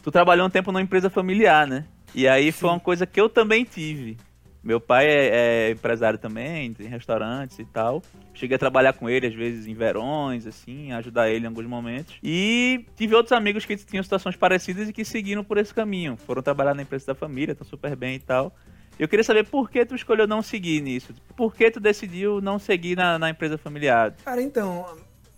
Tu 0.00 0.12
trabalhou 0.12 0.46
um 0.46 0.50
tempo 0.50 0.70
numa 0.70 0.80
empresa 0.80 1.10
familiar, 1.10 1.66
né? 1.66 1.86
E 2.14 2.28
aí 2.28 2.52
foi 2.52 2.70
uma 2.70 2.78
coisa 2.78 3.04
que 3.04 3.20
eu 3.20 3.28
também 3.28 3.64
tive. 3.64 4.16
Meu 4.62 4.80
pai 4.80 5.06
é, 5.06 5.68
é 5.68 5.70
empresário 5.70 6.18
também, 6.18 6.72
tem 6.74 6.88
restaurantes 6.88 7.58
e 7.58 7.64
tal. 7.64 8.02
Cheguei 8.34 8.56
a 8.56 8.58
trabalhar 8.58 8.92
com 8.92 9.08
ele, 9.08 9.26
às 9.26 9.34
vezes, 9.34 9.66
em 9.66 9.74
verões, 9.74 10.46
assim, 10.46 10.92
ajudar 10.92 11.30
ele 11.30 11.44
em 11.44 11.48
alguns 11.48 11.66
momentos. 11.66 12.16
E 12.22 12.84
tive 12.96 13.14
outros 13.14 13.32
amigos 13.32 13.64
que 13.64 13.76
tinham 13.76 14.02
situações 14.02 14.36
parecidas 14.36 14.88
e 14.88 14.92
que 14.92 15.04
seguiram 15.04 15.44
por 15.44 15.58
esse 15.58 15.72
caminho. 15.72 16.16
Foram 16.16 16.42
trabalhar 16.42 16.74
na 16.74 16.82
empresa 16.82 17.06
da 17.06 17.14
família, 17.14 17.52
estão 17.52 17.66
super 17.66 17.94
bem 17.94 18.16
e 18.16 18.20
tal. 18.20 18.54
Eu 18.98 19.06
queria 19.06 19.22
saber 19.22 19.46
por 19.46 19.70
que 19.70 19.86
tu 19.86 19.94
escolheu 19.94 20.26
não 20.26 20.42
seguir 20.42 20.80
nisso. 20.82 21.14
Por 21.36 21.54
que 21.54 21.70
tu 21.70 21.78
decidiu 21.78 22.40
não 22.40 22.58
seguir 22.58 22.96
na, 22.96 23.16
na 23.16 23.30
empresa 23.30 23.56
familiar? 23.56 24.12
Cara, 24.24 24.42
então, 24.42 24.86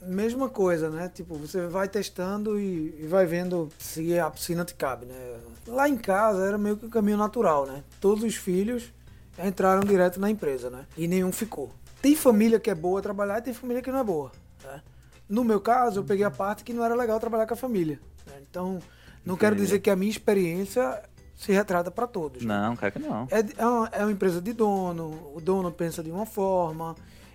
mesma 0.01 0.49
coisa, 0.49 0.89
né? 0.89 1.11
Tipo, 1.13 1.35
você 1.35 1.67
vai 1.67 1.87
testando 1.87 2.59
e, 2.59 2.95
e 2.99 3.07
vai 3.07 3.27
vendo 3.27 3.69
se 3.79 4.19
a 4.19 4.31
piscina 4.31 4.65
te 4.65 4.75
cabe, 4.75 5.05
né? 5.05 5.37
Lá 5.67 5.87
em 5.87 5.99
casa 5.99 6.43
era 6.47 6.57
meio 6.57 6.79
que 6.79 6.87
o 6.87 6.91
caminho 6.91 7.19
natural, 7.19 7.67
né? 7.67 7.85
Todos 8.01 8.25
os 8.25 8.35
filhos 8.35 8.91
entraram 9.47 9.81
direto 9.81 10.21
na 10.21 10.31
empresa, 10.31 10.71
né? 10.71 10.87
E 10.97 11.07
nenhum 11.09 11.33
ficou. 11.33 11.71
Tem 12.03 12.15
família 12.17 12.59
que 12.59 12.71
é 12.71 12.75
boa 12.75 13.03
trabalhar 13.03 13.39
e 13.39 13.43
tem 13.43 13.55
família 13.55 13.83
que 13.83 13.91
não 13.91 13.99
é 13.99 14.05
boa, 14.05 14.33
né? 14.65 14.81
No 15.29 15.45
meu 15.45 15.61
caso, 15.61 16.01
eu 16.01 16.05
peguei 16.05 16.25
a 16.25 16.31
parte 16.31 16.65
que 16.65 16.73
não 16.73 16.85
era 16.85 16.95
legal 16.95 17.21
trabalhar 17.21 17.47
com 17.47 17.55
a 17.55 17.57
família. 17.57 18.01
né? 18.27 18.35
Então, 18.51 18.81
não 19.25 19.37
quero 19.37 19.55
dizer 19.55 19.79
que 19.81 19.89
a 19.91 19.95
minha 19.97 20.11
experiência 20.11 21.03
se 21.37 21.53
retrata 21.53 21.91
para 21.91 22.07
todos. 22.07 22.43
né? 22.43 22.53
Não, 22.55 22.75
cara 22.77 22.91
que 22.91 22.99
não. 22.99 23.29
É, 23.31 23.45
é, 23.57 23.67
uma, 23.67 23.89
é 23.93 24.03
uma 24.05 24.13
empresa 24.13 24.41
de 24.41 24.53
dono, 24.53 25.33
o 25.35 25.41
dono 25.41 25.71
pensa 25.71 26.03
de 26.03 26.11
uma 26.11 26.27
forma, 26.27 26.95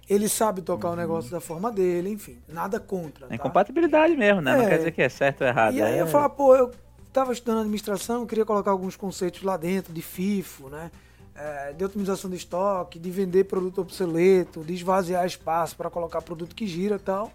ele 0.10 0.28
sabe 0.28 0.62
tocar 0.62 0.90
o 0.92 0.96
negócio 0.96 1.32
da 1.32 1.40
forma 1.40 1.72
dele, 1.72 2.10
enfim, 2.10 2.38
nada 2.48 2.80
contra. 2.80 3.26
É 3.26 3.30
tá? 3.30 3.36
incompatibilidade 3.36 4.16
mesmo, 4.16 4.42
né? 4.42 4.56
Não 4.58 4.64
É. 4.64 4.70
quer 4.70 4.78
dizer 4.78 4.92
que 4.92 5.02
é 5.02 5.10
certo 5.10 5.42
ou 5.42 5.48
errado. 5.48 5.74
E 5.76 5.82
aí 5.82 5.98
é... 5.98 6.02
eu 6.02 6.08
falava, 6.08 6.30
pô, 6.32 6.56
eu 6.56 6.72
tava 7.14 7.32
estudando 7.32 7.62
administração, 7.62 8.26
queria 8.26 8.46
colocar 8.46 8.72
alguns 8.72 8.96
conceitos 8.98 9.42
lá 9.42 9.56
dentro, 9.58 9.94
de 9.94 10.02
FIFO, 10.02 10.70
né? 10.70 10.92
É, 11.36 11.74
de 11.74 11.84
otimização 11.84 12.30
de 12.30 12.38
estoque, 12.38 12.98
de 12.98 13.12
vender 13.12 13.44
produto 13.44 13.82
obsoleto, 13.82 14.64
de 14.64 14.74
esvaziar 14.74 15.26
espaço 15.26 15.76
para 15.76 15.90
colocar 15.90 16.22
produto 16.22 16.56
que 16.56 16.66
gira 16.66 16.96
e 16.96 17.00
tal. 17.00 17.32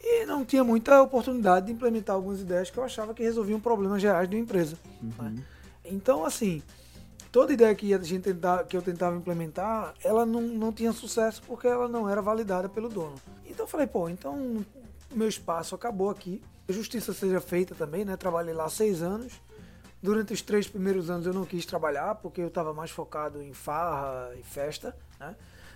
E 0.00 0.24
não 0.26 0.44
tinha 0.44 0.62
muita 0.62 1.02
oportunidade 1.02 1.66
de 1.66 1.72
implementar 1.72 2.14
algumas 2.14 2.40
ideias 2.40 2.70
que 2.70 2.78
eu 2.78 2.84
achava 2.84 3.12
que 3.12 3.22
resolviam 3.22 3.58
problemas 3.58 4.00
reais 4.00 4.28
de 4.28 4.36
uma 4.36 4.42
empresa. 4.42 4.76
né? 5.00 5.42
Então, 5.84 6.24
assim, 6.24 6.62
toda 7.32 7.52
ideia 7.52 7.74
que, 7.74 7.92
a 7.94 7.98
gente 7.98 8.22
tentava, 8.22 8.62
que 8.62 8.76
eu 8.76 8.82
tentava 8.82 9.16
implementar, 9.16 9.94
ela 10.04 10.26
não, 10.26 10.42
não 10.42 10.72
tinha 10.72 10.92
sucesso 10.92 11.42
porque 11.46 11.66
ela 11.66 11.88
não 11.88 12.08
era 12.08 12.20
validada 12.20 12.68
pelo 12.68 12.88
dono. 12.88 13.14
Então 13.46 13.64
eu 13.64 13.68
falei, 13.68 13.86
pô, 13.86 14.08
então 14.08 14.64
meu 15.10 15.28
espaço 15.28 15.74
acabou 15.74 16.10
aqui. 16.10 16.42
A 16.68 16.72
justiça 16.72 17.12
seja 17.12 17.40
feita 17.40 17.74
também, 17.74 18.04
né? 18.04 18.16
Trabalhei 18.16 18.54
lá 18.54 18.68
seis 18.68 19.02
anos. 19.02 19.32
Durante 20.02 20.32
os 20.32 20.42
três 20.42 20.66
primeiros 20.66 21.08
anos 21.10 21.26
eu 21.26 21.32
não 21.32 21.44
quis 21.44 21.64
trabalhar 21.64 22.16
porque 22.16 22.40
eu 22.40 22.48
estava 22.48 22.74
mais 22.74 22.90
focado 22.90 23.40
em 23.42 23.52
farra 23.52 24.30
e 24.38 24.42
festa, 24.42 24.94
né? 25.20 25.34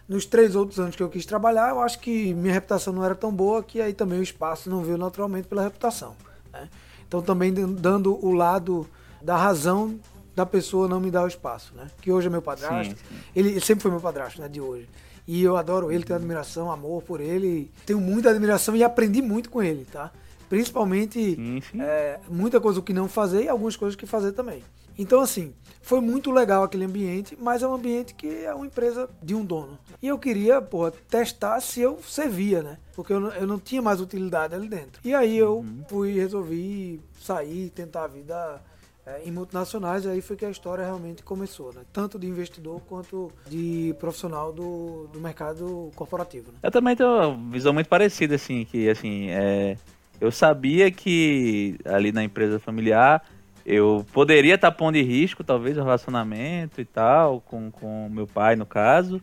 Nos 0.08 0.24
três 0.24 0.54
outros 0.54 0.78
anos 0.78 0.94
que 0.94 1.02
eu 1.02 1.08
quis 1.08 1.26
trabalhar, 1.26 1.70
eu 1.70 1.80
acho 1.80 1.98
que 1.98 2.32
minha 2.34 2.52
reputação 2.54 2.92
não 2.92 3.04
era 3.04 3.14
tão 3.14 3.32
boa 3.32 3.62
que 3.62 3.80
aí 3.80 3.92
também 3.92 4.20
o 4.20 4.22
espaço 4.22 4.70
não 4.70 4.82
veio 4.82 4.96
naturalmente 4.98 5.48
pela 5.48 5.62
reputação. 5.62 6.16
né? 6.52 6.68
Então 7.06 7.20
também 7.22 7.52
dan- 7.52 7.72
dando 7.72 8.14
o 8.24 8.32
lado 8.32 8.86
da 9.22 9.36
razão 9.36 9.98
da 10.34 10.44
pessoa 10.46 10.86
não 10.86 11.00
me 11.00 11.10
dar 11.10 11.24
o 11.24 11.28
espaço, 11.28 11.72
né? 11.74 11.88
Que 12.00 12.12
hoje 12.12 12.26
é 12.26 12.30
meu 12.30 12.42
padrasto. 12.42 12.94
Sim, 12.96 13.02
sim. 13.08 13.16
Ele 13.34 13.60
sempre 13.60 13.82
foi 13.82 13.90
meu 13.90 14.00
padrasto, 14.00 14.40
né? 14.40 14.48
De 14.48 14.60
hoje. 14.60 14.88
E 15.26 15.42
eu 15.42 15.56
adoro 15.56 15.90
ele, 15.90 16.04
tenho 16.04 16.18
admiração, 16.18 16.70
amor 16.70 17.02
por 17.02 17.20
ele. 17.20 17.70
Tenho 17.84 18.00
muita 18.00 18.30
admiração 18.30 18.76
e 18.76 18.84
aprendi 18.84 19.20
muito 19.22 19.50
com 19.50 19.60
ele, 19.62 19.84
tá? 19.90 20.12
Principalmente 20.48 21.62
é, 21.78 22.20
muita 22.28 22.60
coisa 22.60 22.80
o 22.80 22.82
que 22.82 22.92
não 22.92 23.08
fazer 23.08 23.44
e 23.44 23.48
algumas 23.48 23.76
coisas 23.76 23.96
que 23.96 24.06
fazer 24.06 24.32
também. 24.32 24.62
Então, 24.98 25.20
assim, 25.20 25.52
foi 25.82 26.00
muito 26.00 26.30
legal 26.30 26.62
aquele 26.62 26.84
ambiente, 26.84 27.36
mas 27.40 27.62
é 27.62 27.68
um 27.68 27.74
ambiente 27.74 28.14
que 28.14 28.44
é 28.44 28.54
uma 28.54 28.66
empresa 28.66 29.08
de 29.22 29.34
um 29.34 29.44
dono. 29.44 29.78
E 30.00 30.08
eu 30.08 30.18
queria, 30.18 30.62
porra, 30.62 30.92
testar 31.08 31.60
se 31.60 31.80
eu 31.80 31.98
servia, 32.02 32.62
né? 32.62 32.78
Porque 32.94 33.12
eu 33.12 33.20
não, 33.20 33.30
eu 33.32 33.46
não 33.46 33.58
tinha 33.58 33.82
mais 33.82 34.00
utilidade 34.00 34.54
ali 34.54 34.68
dentro. 34.68 35.00
E 35.04 35.14
aí 35.14 35.36
eu 35.36 35.64
fui, 35.88 36.12
resolvi 36.14 37.00
sair, 37.20 37.68
tentar 37.70 38.04
a 38.04 38.08
vida 38.08 38.62
é, 39.06 39.22
em 39.24 39.30
multinacionais, 39.30 40.04
e 40.04 40.08
aí 40.08 40.20
foi 40.22 40.34
que 40.34 40.44
a 40.44 40.50
história 40.50 40.84
realmente 40.84 41.22
começou, 41.22 41.72
né? 41.72 41.82
Tanto 41.92 42.18
de 42.18 42.26
investidor 42.26 42.80
quanto 42.88 43.30
de 43.46 43.94
profissional 44.00 44.52
do, 44.52 45.08
do 45.12 45.20
mercado 45.20 45.90
corporativo. 45.94 46.50
Né? 46.52 46.58
Eu 46.62 46.70
também 46.70 46.96
tenho 46.96 47.10
uma 47.10 47.52
visão 47.52 47.72
muito 47.72 47.88
parecida, 47.88 48.34
assim, 48.34 48.64
que 48.64 48.88
assim, 48.88 49.28
é, 49.28 49.76
eu 50.20 50.30
sabia 50.30 50.90
que 50.90 51.78
ali 51.84 52.12
na 52.12 52.24
empresa 52.24 52.58
familiar 52.58 53.22
eu 53.64 54.06
poderia 54.12 54.54
estar 54.54 54.70
pondo 54.70 54.96
em 54.96 55.02
risco, 55.02 55.42
talvez, 55.42 55.76
o 55.76 55.82
relacionamento 55.82 56.80
e 56.80 56.84
tal, 56.84 57.40
com, 57.40 57.70
com 57.70 58.08
meu 58.08 58.26
pai, 58.26 58.54
no 58.54 58.64
caso. 58.64 59.20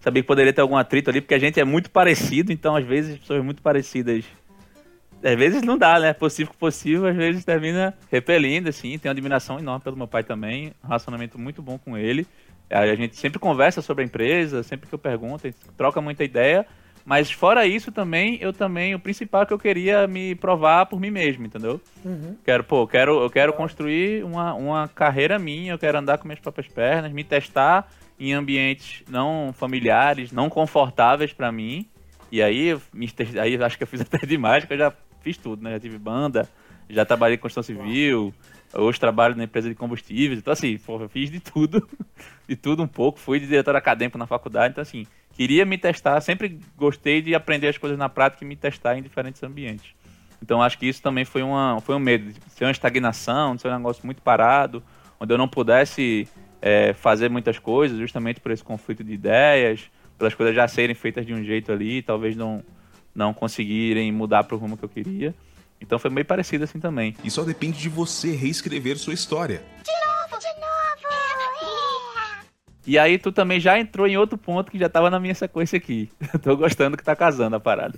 Sabia 0.00 0.22
que 0.22 0.28
poderia 0.28 0.52
ter 0.52 0.60
algum 0.60 0.76
atrito 0.76 1.10
ali, 1.10 1.20
porque 1.20 1.34
a 1.34 1.38
gente 1.38 1.58
é 1.58 1.64
muito 1.64 1.90
parecido, 1.90 2.52
então 2.52 2.76
às 2.76 2.84
vezes 2.84 3.18
pessoas 3.18 3.44
muito 3.44 3.60
parecidas. 3.60 4.24
Às 5.22 5.36
vezes 5.36 5.62
não 5.62 5.76
dá, 5.76 5.98
né? 5.98 6.12
Possível 6.12 6.52
que 6.52 6.58
possível, 6.58 7.06
às 7.06 7.16
vezes 7.16 7.44
termina 7.44 7.92
repelindo, 8.10 8.68
assim. 8.68 8.96
Tenho 8.96 9.10
admiração 9.10 9.58
enorme 9.58 9.82
pelo 9.82 9.96
meu 9.96 10.06
pai 10.06 10.22
também. 10.22 10.72
Um 10.82 10.86
relacionamento 10.86 11.38
muito 11.38 11.60
bom 11.60 11.76
com 11.76 11.98
ele. 11.98 12.26
A 12.70 12.94
gente 12.94 13.16
sempre 13.16 13.40
conversa 13.40 13.82
sobre 13.82 14.04
a 14.04 14.06
empresa, 14.06 14.62
sempre 14.62 14.88
que 14.88 14.94
eu 14.94 14.98
pergunto, 14.98 15.48
a 15.48 15.50
gente 15.50 15.58
troca 15.76 16.00
muita 16.00 16.22
ideia. 16.22 16.64
Mas 17.04 17.30
fora 17.30 17.66
isso 17.66 17.90
também, 17.90 18.38
eu 18.40 18.52
também, 18.52 18.94
o 18.94 18.98
principal 18.98 19.42
é 19.42 19.46
que 19.46 19.52
eu 19.52 19.58
queria 19.58 20.06
me 20.06 20.34
provar 20.34 20.86
por 20.86 21.00
mim 21.00 21.10
mesmo, 21.10 21.46
entendeu? 21.46 21.80
Quero, 22.44 22.64
pô, 22.64 22.86
quero, 22.86 23.22
eu 23.22 23.30
quero 23.30 23.52
construir 23.52 24.24
uma, 24.24 24.54
uma 24.54 24.88
carreira 24.88 25.38
minha, 25.38 25.72
eu 25.72 25.78
quero 25.78 25.98
andar 25.98 26.18
com 26.18 26.28
minhas 26.28 26.40
próprias 26.40 26.68
pernas, 26.68 27.12
me 27.12 27.24
testar 27.24 27.88
em 28.18 28.34
ambientes 28.34 29.02
não 29.08 29.52
familiares, 29.56 30.30
não 30.30 30.50
confortáveis 30.50 31.32
pra 31.32 31.50
mim. 31.50 31.86
E 32.30 32.42
aí, 32.42 32.78
me 32.92 33.08
aí 33.40 33.60
acho 33.62 33.78
que 33.78 33.82
eu 33.82 33.88
fiz 33.88 34.00
até 34.02 34.18
demais, 34.26 34.64
porque 34.64 34.74
eu 34.74 34.78
já 34.78 34.92
fiz 35.22 35.36
tudo, 35.36 35.62
né? 35.62 35.72
Já 35.72 35.80
tive 35.80 35.98
banda, 35.98 36.48
já 36.88 37.04
trabalhei 37.04 37.36
em 37.36 37.40
construção 37.40 37.62
civil, 37.62 38.32
hoje 38.74 39.00
trabalho 39.00 39.34
na 39.34 39.44
empresa 39.44 39.68
de 39.68 39.74
combustíveis. 39.74 40.38
Então, 40.38 40.52
assim, 40.52 40.76
pô, 40.78 41.00
eu 41.00 41.08
fiz 41.08 41.30
de 41.30 41.40
tudo, 41.40 41.88
de 42.46 42.56
tudo 42.56 42.82
um 42.82 42.88
pouco. 42.88 43.18
Fui 43.18 43.40
de 43.40 43.46
diretor 43.46 43.74
acadêmico 43.74 44.18
na 44.18 44.26
faculdade, 44.26 44.72
então, 44.72 44.82
assim, 44.82 45.06
queria 45.40 45.64
me 45.64 45.78
testar. 45.78 46.20
Sempre 46.20 46.60
gostei 46.76 47.22
de 47.22 47.34
aprender 47.34 47.68
as 47.68 47.78
coisas 47.78 47.98
na 47.98 48.10
prática 48.10 48.44
e 48.44 48.46
me 48.46 48.54
testar 48.54 48.98
em 48.98 49.02
diferentes 49.02 49.42
ambientes. 49.42 49.94
Então, 50.42 50.60
acho 50.60 50.78
que 50.78 50.86
isso 50.86 51.00
também 51.00 51.24
foi, 51.24 51.42
uma, 51.42 51.80
foi 51.80 51.94
um 51.94 51.98
medo, 51.98 52.30
de 52.30 52.38
ser 52.54 52.64
uma 52.66 52.70
estagnação, 52.70 53.56
de 53.56 53.62
ser 53.62 53.68
um 53.68 53.76
negócio 53.78 54.04
muito 54.04 54.20
parado, 54.20 54.82
onde 55.18 55.32
eu 55.32 55.38
não 55.38 55.48
pudesse 55.48 56.28
é, 56.60 56.92
fazer 56.92 57.30
muitas 57.30 57.58
coisas, 57.58 57.98
justamente 57.98 58.38
por 58.38 58.52
esse 58.52 58.62
conflito 58.62 59.02
de 59.02 59.14
ideias, 59.14 59.90
pelas 60.18 60.34
coisas 60.34 60.54
já 60.54 60.68
serem 60.68 60.94
feitas 60.94 61.24
de 61.24 61.32
um 61.32 61.42
jeito 61.42 61.72
ali, 61.72 62.02
talvez 62.02 62.36
não, 62.36 62.62
não 63.14 63.32
conseguirem 63.32 64.12
mudar 64.12 64.44
para 64.44 64.54
o 64.54 64.58
rumo 64.58 64.76
que 64.76 64.84
eu 64.84 64.90
queria. 64.90 65.34
Então 65.80 65.98
foi 65.98 66.10
meio 66.10 66.26
parecido 66.26 66.64
assim 66.64 66.78
também. 66.78 67.16
E 67.24 67.30
só 67.30 67.44
depende 67.44 67.78
de 67.78 67.88
você 67.88 68.36
reescrever 68.36 68.98
sua 68.98 69.14
história. 69.14 69.62
E 72.90 72.98
aí 72.98 73.18
tu 73.18 73.30
também 73.30 73.60
já 73.60 73.78
entrou 73.78 74.04
em 74.04 74.16
outro 74.16 74.36
ponto 74.36 74.68
que 74.68 74.76
já 74.76 74.88
tava 74.88 75.08
na 75.08 75.20
minha 75.20 75.32
sequência 75.32 75.76
aqui. 75.76 76.10
Tô 76.42 76.56
gostando 76.56 76.96
que 76.96 77.04
tá 77.04 77.14
casando 77.14 77.54
a 77.54 77.60
parada. 77.60 77.96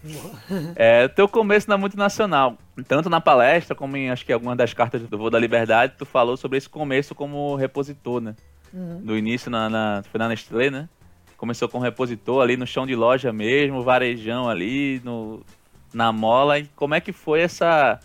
É, 0.76 1.08
teu 1.08 1.26
começo 1.26 1.66
na 1.66 1.78
multinacional, 1.78 2.58
tanto 2.86 3.08
na 3.08 3.18
palestra 3.18 3.74
como 3.74 3.96
em 3.96 4.10
acho 4.10 4.22
que 4.22 4.30
algumas 4.34 4.54
das 4.54 4.74
cartas 4.74 5.00
do 5.00 5.16
Voo 5.16 5.30
da 5.30 5.38
Liberdade, 5.38 5.94
tu 5.96 6.04
falou 6.04 6.36
sobre 6.36 6.58
esse 6.58 6.68
começo 6.68 7.14
como 7.14 7.56
repositor, 7.56 8.20
né? 8.20 8.36
No 8.70 9.16
início 9.16 9.50
na, 9.50 9.70
na, 9.70 10.02
foi 10.12 10.18
na 10.18 10.28
Nestlé, 10.28 10.68
né? 10.68 10.86
Começou 11.38 11.70
como 11.70 11.82
repositor 11.82 12.42
ali 12.42 12.58
no 12.58 12.66
chão 12.66 12.86
de 12.86 12.94
loja 12.94 13.32
mesmo, 13.32 13.82
varejão 13.82 14.46
ali, 14.46 15.00
no, 15.02 15.42
na 15.94 16.12
mola. 16.12 16.58
E 16.58 16.66
como 16.76 16.94
é 16.94 17.00
que 17.00 17.12
foi 17.12 17.40
essa 17.40 17.98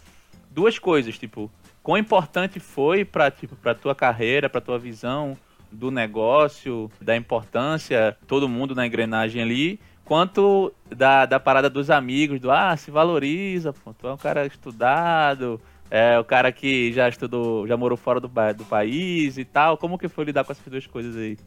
duas 0.49 0.79
coisas, 0.79 1.17
tipo, 1.17 1.51
quão 1.83 1.97
importante 1.97 2.61
foi 2.61 3.03
para 3.03 3.29
tipo, 3.29 3.57
para 3.57 3.75
tua 3.75 3.93
carreira, 3.93 4.49
para 4.49 4.61
tua 4.61 4.79
visão 4.79 5.37
do 5.71 5.91
negócio, 5.91 6.89
da 7.01 7.15
importância, 7.15 8.17
todo 8.27 8.49
mundo 8.49 8.75
na 8.75 8.85
engrenagem 8.85 9.41
ali, 9.41 9.79
quanto 10.05 10.73
da, 10.89 11.25
da 11.25 11.39
parada 11.39 11.69
dos 11.69 11.89
amigos, 11.89 12.39
do 12.39 12.51
ah, 12.51 12.75
se 12.77 12.89
valoriza, 12.89 13.73
pô, 13.73 13.93
tu 13.93 14.07
é 14.07 14.13
um 14.13 14.17
cara 14.17 14.45
estudado, 14.45 15.59
é 15.89 16.19
o 16.19 16.23
cara 16.23 16.51
que 16.51 16.91
já 16.93 17.07
estudou, 17.07 17.67
já 17.67 17.77
morou 17.77 17.97
fora 17.97 18.19
do, 18.19 18.27
do 18.27 18.65
país 18.65 19.37
e 19.37 19.45
tal. 19.45 19.77
Como 19.77 19.97
que 19.97 20.07
foi 20.07 20.25
lidar 20.25 20.43
com 20.43 20.51
essas 20.51 20.65
duas 20.67 20.85
coisas 20.85 21.15
aí? 21.15 21.37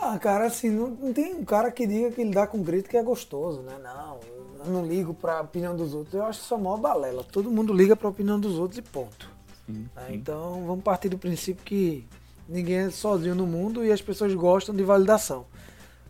Ah, 0.00 0.18
cara, 0.18 0.46
assim, 0.46 0.70
não, 0.70 0.90
não 0.90 1.12
tem 1.12 1.34
um 1.34 1.44
cara 1.44 1.72
que 1.72 1.86
diga 1.86 2.10
que 2.12 2.22
lidar 2.22 2.46
com 2.46 2.62
grito 2.62 2.88
que 2.88 2.96
é 2.96 3.02
gostoso, 3.02 3.62
né? 3.62 3.76
Não, 3.82 4.20
eu 4.64 4.72
não 4.72 4.86
ligo 4.86 5.12
pra 5.12 5.40
opinião 5.40 5.74
dos 5.74 5.92
outros. 5.92 6.14
Eu 6.14 6.24
acho 6.24 6.40
isso 6.40 6.54
a 6.54 6.58
maior 6.58 6.78
balela. 6.78 7.24
Todo 7.24 7.50
mundo 7.50 7.72
liga 7.72 7.96
pra 7.96 8.08
opinião 8.08 8.38
dos 8.38 8.58
outros 8.58 8.78
e 8.78 8.82
ponto. 8.82 9.28
Né? 9.68 9.86
Então, 10.10 10.64
vamos 10.64 10.84
partir 10.84 11.08
do 11.08 11.18
princípio 11.18 11.64
que 11.64 12.06
ninguém 12.48 12.76
é 12.78 12.90
sozinho 12.90 13.34
no 13.34 13.46
mundo 13.46 13.84
e 13.84 13.92
as 13.92 14.00
pessoas 14.00 14.32
gostam 14.34 14.74
de 14.74 14.82
validação. 14.82 15.46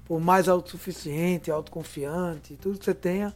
Por 0.05 0.21
mais 0.21 0.49
autossuficiente, 0.49 1.51
autoconfiante, 1.51 2.57
tudo 2.57 2.79
que 2.79 2.85
você 2.85 2.95
tenha, 2.95 3.35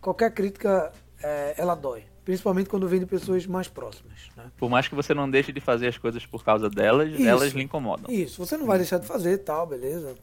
qualquer 0.00 0.32
crítica, 0.32 0.92
é, 1.22 1.54
ela 1.56 1.74
dói. 1.74 2.04
Principalmente 2.24 2.68
quando 2.68 2.88
vem 2.88 2.98
de 2.98 3.06
pessoas 3.06 3.46
mais 3.46 3.68
próximas, 3.68 4.28
né? 4.36 4.50
Por 4.56 4.68
mais 4.68 4.88
que 4.88 4.96
você 4.96 5.14
não 5.14 5.30
deixe 5.30 5.52
de 5.52 5.60
fazer 5.60 5.86
as 5.86 5.96
coisas 5.96 6.26
por 6.26 6.44
causa 6.44 6.68
delas, 6.68 7.12
Isso. 7.12 7.22
elas 7.22 7.52
lhe 7.52 7.62
incomodam. 7.62 8.12
Isso, 8.12 8.44
você 8.44 8.56
não 8.56 8.66
vai 8.66 8.78
deixar 8.78 8.98
de 8.98 9.06
fazer 9.06 9.38
tal, 9.38 9.64
beleza. 9.66 10.14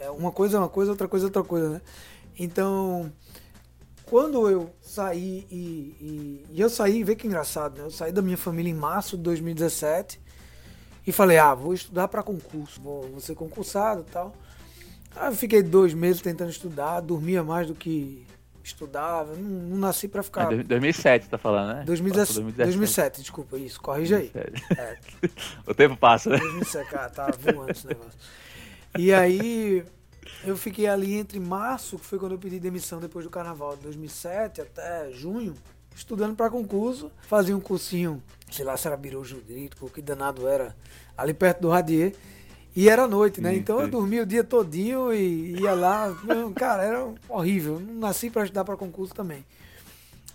É 0.00 0.10
uma 0.10 0.32
coisa 0.32 0.56
é 0.56 0.60
uma 0.60 0.68
coisa, 0.68 0.90
outra 0.90 1.06
coisa 1.06 1.26
é 1.26 1.28
outra 1.28 1.44
coisa, 1.44 1.68
né? 1.68 1.82
Então, 2.38 3.12
quando 4.06 4.48
eu 4.48 4.70
saí 4.80 5.46
e, 5.50 5.96
e, 6.00 6.46
e 6.52 6.60
eu 6.60 6.70
saí, 6.70 7.04
vê 7.04 7.14
que 7.14 7.26
engraçado, 7.26 7.78
né? 7.78 7.84
Eu 7.84 7.90
saí 7.90 8.12
da 8.12 8.22
minha 8.22 8.38
família 8.38 8.70
em 8.70 8.74
março 8.74 9.18
de 9.18 9.22
2017 9.22 10.21
e 11.06 11.12
falei, 11.12 11.38
ah, 11.38 11.54
vou 11.54 11.74
estudar 11.74 12.08
para 12.08 12.22
concurso, 12.22 12.80
vou, 12.80 13.02
vou 13.08 13.20
ser 13.20 13.34
concursado 13.34 14.04
e 14.08 14.10
tal. 14.12 14.34
Aí 15.16 15.28
eu 15.30 15.36
fiquei 15.36 15.62
dois 15.62 15.92
meses 15.94 16.22
tentando 16.22 16.50
estudar, 16.50 17.00
dormia 17.00 17.42
mais 17.42 17.66
do 17.66 17.74
que 17.74 18.26
estudava, 18.64 19.34
não, 19.34 19.42
não 19.50 19.76
nasci 19.78 20.06
para 20.06 20.20
É, 20.20 20.22
ficar... 20.22 20.44
dois- 20.48 20.64
2007 20.64 21.28
tá 21.28 21.36
falando, 21.36 21.74
né? 21.78 21.84
2017, 21.84 22.34
2017. 22.40 22.66
2007, 22.68 23.20
desculpa, 23.20 23.58
isso, 23.58 23.80
corrija 23.80 24.18
aí. 24.18 24.30
2007. 24.32 24.78
É, 24.78 25.28
O 25.70 25.74
tempo 25.74 25.96
passa, 25.96 26.30
né? 26.30 26.38
2007, 26.38 26.88
cara, 26.90 27.10
tá 27.10 27.30
voando 27.40 27.72
esse 27.72 27.86
negócio. 27.86 28.12
E 28.96 29.12
aí, 29.12 29.84
eu 30.44 30.56
fiquei 30.56 30.86
ali 30.86 31.14
entre 31.14 31.40
março, 31.40 31.98
que 31.98 32.06
foi 32.06 32.18
quando 32.18 32.32
eu 32.32 32.38
pedi 32.38 32.60
demissão 32.60 33.00
depois 33.00 33.24
do 33.24 33.30
carnaval 33.30 33.76
de 33.76 33.82
2007, 33.82 34.60
até 34.60 35.10
junho, 35.10 35.54
estudando 35.96 36.36
para 36.36 36.50
concurso. 36.50 37.10
Fazia 37.28 37.56
um 37.56 37.60
cursinho, 37.60 38.22
sei 38.50 38.64
lá 38.64 38.76
se 38.76 38.86
era 38.86 38.96
Birou 38.96 39.24
Jurídico, 39.24 39.90
que 39.90 40.02
danado 40.02 40.48
era, 40.48 40.76
ali 41.16 41.34
perto 41.34 41.60
do 41.60 41.68
Radier. 41.68 42.14
E 42.74 42.88
era 42.88 43.06
noite, 43.06 43.40
né? 43.40 43.54
Então 43.54 43.80
eu 43.80 43.88
dormia 43.88 44.22
o 44.22 44.26
dia 44.26 44.42
todinho 44.42 45.12
e 45.12 45.60
ia 45.60 45.74
lá. 45.74 46.16
Cara, 46.56 46.82
era 46.82 47.14
horrível. 47.28 47.78
Não 47.78 47.94
nasci 47.94 48.30
para 48.30 48.44
estudar 48.44 48.64
para 48.64 48.78
concurso 48.78 49.14
também. 49.14 49.44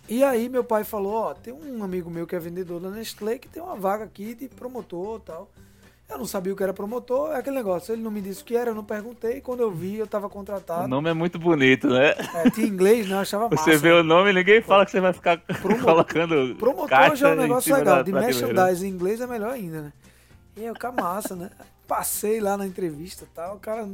E 0.07 0.23
aí 0.23 0.47
meu 0.47 0.63
pai 0.63 0.83
falou, 0.83 1.13
ó, 1.13 1.33
tem 1.33 1.51
um 1.51 1.83
amigo 1.83 2.09
meu 2.09 2.27
que 2.27 2.35
é 2.35 2.39
vendedor 2.39 2.79
da 2.79 2.89
Nestlé 2.89 3.37
que 3.37 3.47
tem 3.47 3.61
uma 3.61 3.75
vaga 3.75 4.05
aqui 4.05 4.35
de 4.35 4.47
promotor 4.47 5.19
e 5.19 5.25
tal. 5.25 5.51
Eu 6.09 6.17
não 6.17 6.25
sabia 6.25 6.53
o 6.53 6.55
que 6.55 6.63
era 6.63 6.73
promotor, 6.73 7.33
é 7.33 7.39
aquele 7.39 7.57
negócio. 7.57 7.93
Ele 7.93 8.01
não 8.01 8.09
me 8.09 8.21
disse 8.21 8.41
o 8.41 8.45
que 8.45 8.55
era, 8.55 8.71
eu 8.71 8.75
não 8.75 8.83
perguntei. 8.83 9.41
Quando 9.41 9.59
eu 9.59 9.69
vi, 9.69 9.97
eu 9.97 10.07
tava 10.07 10.27
O 10.27 10.29
contratado. 10.29 10.87
nome 10.87 11.09
é 11.09 11.13
muito 11.13 11.37
bonito, 11.37 11.89
né? 11.89 12.11
É, 12.33 12.49
tinha 12.49 12.65
inglês, 12.65 13.07
né? 13.07 13.15
Eu 13.15 13.19
achava 13.19 13.49
massa. 13.49 13.63
Você 13.63 13.77
vê 13.77 13.91
o 13.91 14.03
nome 14.03 14.29
e 14.29 14.33
ninguém 14.33 14.61
fala 14.61 14.85
que 14.85 14.91
você 14.91 15.01
vai 15.01 15.11
ficar 15.11 15.41
colocando 15.83 16.55
Promotor 16.55 17.15
já 17.15 17.29
é 17.29 17.33
um 17.33 17.35
negócio 17.35 17.75
legal. 17.75 18.03
De 18.03 18.13
merchandise 18.13 18.85
em 18.85 18.89
inglês 18.89 19.19
é 19.19 19.27
melhor 19.27 19.51
ainda, 19.51 19.81
né? 19.81 19.93
E 20.55 20.69
o 20.69 20.73
cara 20.73 20.93
massa, 20.93 21.35
né? 21.35 21.49
Passei 21.85 22.39
lá 22.39 22.55
na 22.57 22.65
entrevista 22.65 23.25
e 23.25 23.35
tal. 23.35 23.57
O 23.57 23.59
cara. 23.59 23.87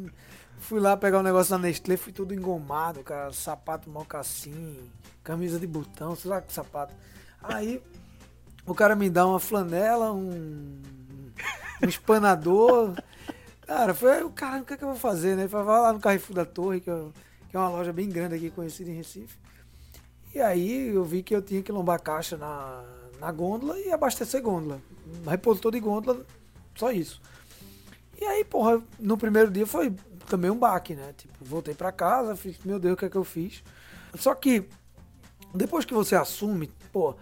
Fui 0.60 0.80
lá 0.80 0.96
pegar 0.96 1.20
um 1.20 1.24
negócio 1.24 1.52
na 1.52 1.68
Nestlé, 1.68 1.98
fui 1.98 2.14
tudo 2.14 2.34
engomado, 2.34 3.02
cara. 3.04 3.34
Sapato 3.34 3.90
mocassim, 3.90 4.78
camisa 5.24 5.60
de 5.60 5.68
botão, 5.68 6.16
sei 6.16 6.30
lá 6.30 6.40
que 6.42 6.54
sapato. 6.54 6.94
Aí 7.42 7.82
o 8.66 8.74
cara 8.74 8.96
me 8.96 9.10
dá 9.10 9.28
uma 9.28 9.40
flanela, 9.40 10.14
um, 10.14 10.80
um 11.84 11.90
espanador. 11.90 12.94
Cara, 13.68 13.94
foi 13.94 14.24
o 14.24 14.30
cara, 14.30 14.62
o 14.62 14.66
que, 14.66 14.74
é 14.74 14.78
que 14.78 14.84
eu 14.84 14.90
vou 14.90 14.98
fazer, 14.98 15.36
né? 15.36 15.48
Falou, 15.48 15.66
vai 15.68 15.82
lá 15.82 15.94
no 15.94 16.00
Carrefour 16.00 16.36
da 16.36 16.46
Torre, 16.46 16.80
que, 16.82 16.90
eu- 16.90 17.14
que 17.50 17.56
é 17.56 17.60
uma 17.60 17.70
loja 17.70 17.94
bem 17.94 18.10
grande 18.10 18.36
aqui, 18.36 18.50
conhecida 18.50 18.90
em 18.90 18.96
Recife. 18.96 19.38
E 20.34 20.42
aí 20.42 20.88
eu 20.94 21.04
vi 21.04 21.22
que 21.22 21.36
eu 21.36 21.42
tinha 21.42 21.62
que 21.62 21.72
lombar 21.72 22.02
caixa 22.02 22.36
na, 22.38 22.84
na 23.20 23.32
gôndola 23.32 23.80
e 23.80 23.92
abastecer 23.92 24.42
gôndola. 24.42 24.82
Repositor 25.28 25.72
de 25.72 25.80
gôndola, 25.80 26.26
só 26.76 26.92
isso. 26.92 27.22
E 28.20 28.26
aí, 28.26 28.44
porra, 28.44 28.82
no 29.00 29.18
primeiro 29.18 29.52
dia 29.52 29.66
foi 29.68 29.94
também 30.28 30.50
um 30.50 30.58
baque, 30.58 30.96
né? 30.96 31.14
Tipo, 31.18 31.34
voltei 31.46 31.74
pra 31.74 31.92
casa, 31.92 32.36
fiz, 32.36 32.58
meu 32.66 32.80
Deus, 32.80 32.94
o 32.96 32.98
que 32.98 33.06
é 33.06 33.10
que 33.10 33.18
eu 33.18 33.24
fiz? 33.24 33.64
Só 34.16 34.34
que 34.34 34.68
depois 35.54 35.86
que 35.86 35.94
você 35.94 36.16
assume, 36.16 36.72
pô, 36.92 37.16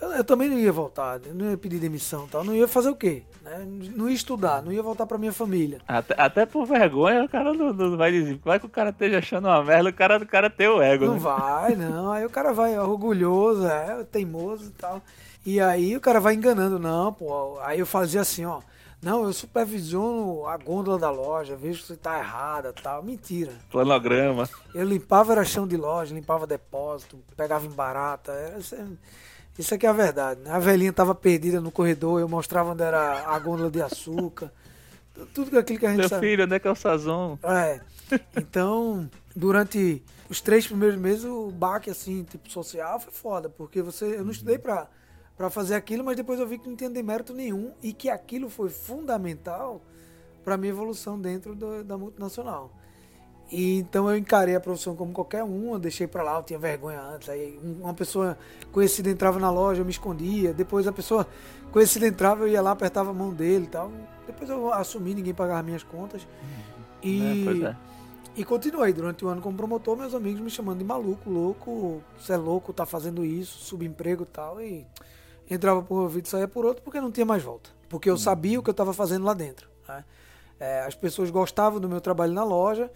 eu, 0.00 0.10
eu 0.12 0.24
também 0.24 0.48
não 0.48 0.58
ia 0.58 0.72
voltar, 0.72 1.20
não 1.34 1.50
ia 1.50 1.58
pedir 1.58 1.78
demissão, 1.78 2.26
tal, 2.28 2.42
não 2.44 2.54
ia 2.54 2.66
fazer 2.68 2.88
o 2.88 2.96
quê? 2.96 3.24
Né? 3.58 3.90
Não 3.94 4.08
ia 4.08 4.14
estudar, 4.14 4.62
não 4.62 4.72
ia 4.72 4.82
voltar 4.82 5.06
pra 5.06 5.18
minha 5.18 5.32
família. 5.32 5.80
Até, 5.86 6.14
até 6.18 6.46
por 6.46 6.66
vergonha, 6.66 7.24
o 7.24 7.28
cara 7.28 7.52
não, 7.52 7.72
não 7.72 7.96
vai 7.96 8.10
dizer. 8.12 8.40
Vai 8.44 8.58
que 8.58 8.66
o 8.66 8.70
cara 8.70 8.90
esteja 8.90 9.18
achando 9.18 9.46
uma 9.48 9.62
merda, 9.62 9.90
o 9.90 9.92
cara, 9.92 10.18
o 10.18 10.26
cara 10.26 10.50
tem 10.50 10.68
o 10.68 10.82
ego, 10.82 11.06
Não 11.06 11.14
né? 11.14 11.20
vai, 11.20 11.74
não. 11.76 12.10
Aí 12.12 12.24
o 12.24 12.30
cara 12.30 12.52
vai 12.52 12.78
orgulhoso, 12.78 13.66
é, 13.66 14.04
teimoso 14.04 14.66
e 14.68 14.72
tal. 14.72 15.02
E 15.46 15.60
aí 15.60 15.96
o 15.96 16.00
cara 16.00 16.20
vai 16.20 16.34
enganando, 16.34 16.78
não, 16.78 17.12
pô. 17.12 17.58
Aí 17.60 17.78
eu 17.78 17.86
fazia 17.86 18.20
assim, 18.20 18.44
ó. 18.44 18.60
Não, 19.02 19.24
eu 19.24 19.34
supervisiono 19.34 20.46
a 20.46 20.56
gôndola 20.56 20.98
da 20.98 21.10
loja, 21.10 21.54
vejo 21.54 21.82
se 21.82 21.94
tá 21.94 22.18
errada 22.18 22.72
tal. 22.72 23.02
Mentira. 23.02 23.52
Planograma. 23.70 24.48
Eu 24.74 24.86
limpava 24.86 25.32
era 25.32 25.44
chão 25.44 25.66
de 25.68 25.76
loja, 25.76 26.14
limpava 26.14 26.46
depósito, 26.46 27.18
pegava 27.36 27.66
em 27.66 27.70
barata. 27.70 28.32
Era, 28.32 28.58
isso, 29.58 29.72
é- 29.74 29.76
aqui 29.76 29.86
é 29.86 29.88
a 29.88 29.92
verdade. 29.92 30.40
Né? 30.40 30.50
A 30.50 30.58
velhinha 30.58 30.92
tava 30.92 31.14
perdida 31.14 31.60
no 31.60 31.70
corredor, 31.70 32.20
eu 32.20 32.28
mostrava 32.28 32.72
onde 32.72 32.82
era 32.82 33.26
a 33.28 33.38
gôndola 33.38 33.70
de 33.70 33.80
açúcar. 33.82 34.52
Tudo 35.32 35.58
aquilo 35.58 35.78
que 35.78 35.86
a 35.86 35.90
gente 35.90 36.00
Meu 36.00 36.08
sabe. 36.08 36.26
filho, 36.26 36.44
onde 36.44 36.54
é 36.54 36.58
que 36.58 36.66
é? 36.66 37.38
É. 37.44 37.80
Então, 38.36 39.08
durante 39.34 40.02
os 40.28 40.40
três 40.40 40.66
primeiros 40.66 40.98
meses, 40.98 41.24
o 41.24 41.50
baque, 41.50 41.90
assim, 41.90 42.24
tipo, 42.24 42.50
social 42.50 42.98
foi 42.98 43.12
foda, 43.12 43.48
porque 43.48 43.80
você, 43.80 44.16
eu 44.18 44.24
não 44.24 44.32
estudei 44.32 44.58
pra, 44.58 44.88
pra 45.36 45.50
fazer 45.50 45.74
aquilo, 45.76 46.02
mas 46.04 46.16
depois 46.16 46.40
eu 46.40 46.46
vi 46.46 46.58
que 46.58 46.68
não 46.68 46.74
tinha 46.76 46.90
demérito 46.90 47.32
nenhum 47.32 47.72
e 47.82 47.92
que 47.92 48.10
aquilo 48.10 48.50
foi 48.50 48.68
fundamental 48.70 49.82
pra 50.44 50.56
minha 50.56 50.70
evolução 50.72 51.18
dentro 51.18 51.54
do- 51.54 51.84
da 51.84 51.96
multinacional. 51.96 52.72
E 53.50 53.78
então 53.78 54.08
eu 54.10 54.16
encarei 54.16 54.56
a 54.56 54.60
profissão 54.60 54.96
como 54.96 55.12
qualquer 55.12 55.44
um, 55.44 55.74
eu 55.74 55.78
deixei 55.78 56.06
pra 56.06 56.22
lá, 56.22 56.36
eu 56.38 56.42
tinha 56.42 56.58
vergonha 56.58 57.00
antes. 57.00 57.28
Aí 57.28 57.58
um- 57.62 57.82
uma 57.84 57.94
pessoa 57.94 58.36
conhecida 58.72 59.10
entrava 59.10 59.38
na 59.38 59.50
loja, 59.50 59.80
eu 59.80 59.84
me 59.84 59.90
escondia. 59.90 60.52
Depois 60.52 60.86
a 60.86 60.92
pessoa 60.92 61.26
conhecida 61.70 62.06
entrava, 62.06 62.44
eu 62.44 62.48
ia 62.48 62.62
lá, 62.62 62.70
apertava 62.72 63.10
a 63.10 63.14
mão 63.14 63.32
dele 63.32 63.64
e 63.64 63.68
tal. 63.68 63.90
Depois 64.26 64.48
eu 64.48 64.72
assumi, 64.72 65.14
ninguém 65.14 65.34
pagava 65.34 65.62
minhas 65.62 65.82
contas. 65.82 66.26
E, 67.02 67.62
É, 67.62 67.66
é. 67.68 67.76
e 68.34 68.44
continuei 68.44 68.92
durante 68.92 69.24
o 69.24 69.28
ano 69.28 69.42
como 69.42 69.56
promotor, 69.56 69.96
meus 69.96 70.14
amigos 70.14 70.40
me 70.40 70.50
chamando 70.50 70.78
de 70.78 70.84
maluco, 70.84 71.28
louco, 71.30 72.02
você 72.18 72.32
é 72.32 72.36
louco, 72.36 72.72
tá 72.72 72.86
fazendo 72.86 73.24
isso, 73.24 73.58
subemprego 73.58 74.22
e 74.22 74.26
tal. 74.26 74.60
E 74.60 74.86
entrava 75.50 75.82
por 75.82 75.98
um 75.98 76.02
ouvido 76.02 76.24
e 76.24 76.28
saía 76.30 76.48
por 76.48 76.64
outro 76.64 76.82
porque 76.82 77.00
não 77.00 77.12
tinha 77.12 77.26
mais 77.26 77.42
volta. 77.42 77.68
Porque 77.90 78.08
eu 78.08 78.16
sabia 78.16 78.58
o 78.58 78.62
que 78.62 78.70
eu 78.70 78.72
estava 78.72 78.94
fazendo 78.94 79.24
lá 79.26 79.34
dentro. 79.34 79.68
né? 79.86 80.02
É, 80.58 80.80
as 80.86 80.94
pessoas 80.94 81.30
gostavam 81.30 81.78
do 81.78 81.88
meu 81.88 82.00
trabalho 82.00 82.32
na 82.32 82.42
loja 82.42 82.90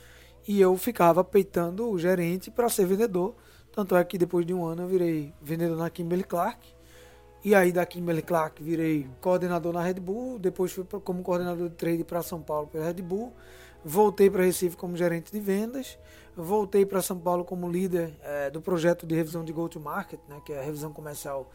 e 0.49 0.59
eu 0.63 0.75
ficava 0.79 1.23
peitando 1.23 1.91
o 1.91 1.99
gerente 1.99 2.51
para 2.51 2.71
ser 2.71 2.87
vendedor. 2.87 3.35
Tanto 3.71 3.95
é 3.95 4.03
que 4.03 4.17
depois 4.17 4.47
de 4.47 4.55
um 4.55 4.65
ano 4.65 4.83
eu 4.83 4.89
virei 4.89 5.35
vendedor 5.43 5.77
na 5.77 5.91
Kimberly 5.91 6.25
Clark. 6.25 6.67
E 7.45 7.55
aí 7.55 7.71
da 7.71 7.85
Kimberly 7.85 8.23
Clark 8.23 8.63
virei 8.63 9.07
coordenador 9.21 9.75
na 9.75 9.83
Red 9.83 10.01
Bull, 10.01 10.39
depois 10.39 10.73
fui 10.73 10.85
como 11.05 11.23
coordenador 11.23 11.69
de 11.69 11.75
trade 11.75 12.03
para 12.03 12.23
São 12.23 12.41
Paulo 12.41 12.67
pela 12.67 12.87
Red 12.87 12.95
Bull, 12.95 13.33
voltei 13.85 14.31
para 14.31 14.43
Recife 14.43 14.75
como 14.75 14.97
gerente 14.97 15.31
de 15.31 15.39
vendas, 15.39 15.99
voltei 16.35 16.85
para 16.87 17.03
São 17.03 17.19
Paulo 17.19 17.45
como 17.45 17.71
líder 17.71 18.15
eh, 18.25 18.51
do 18.51 18.61
projeto 18.61 19.07
de 19.07 19.15
revisão 19.15 19.45
de 19.45 19.53
go-to-market, 19.53 20.19
né, 20.29 20.41
que 20.45 20.53
é 20.53 20.61
a 20.61 20.63
revisão 20.63 20.93
comercial 20.93 21.49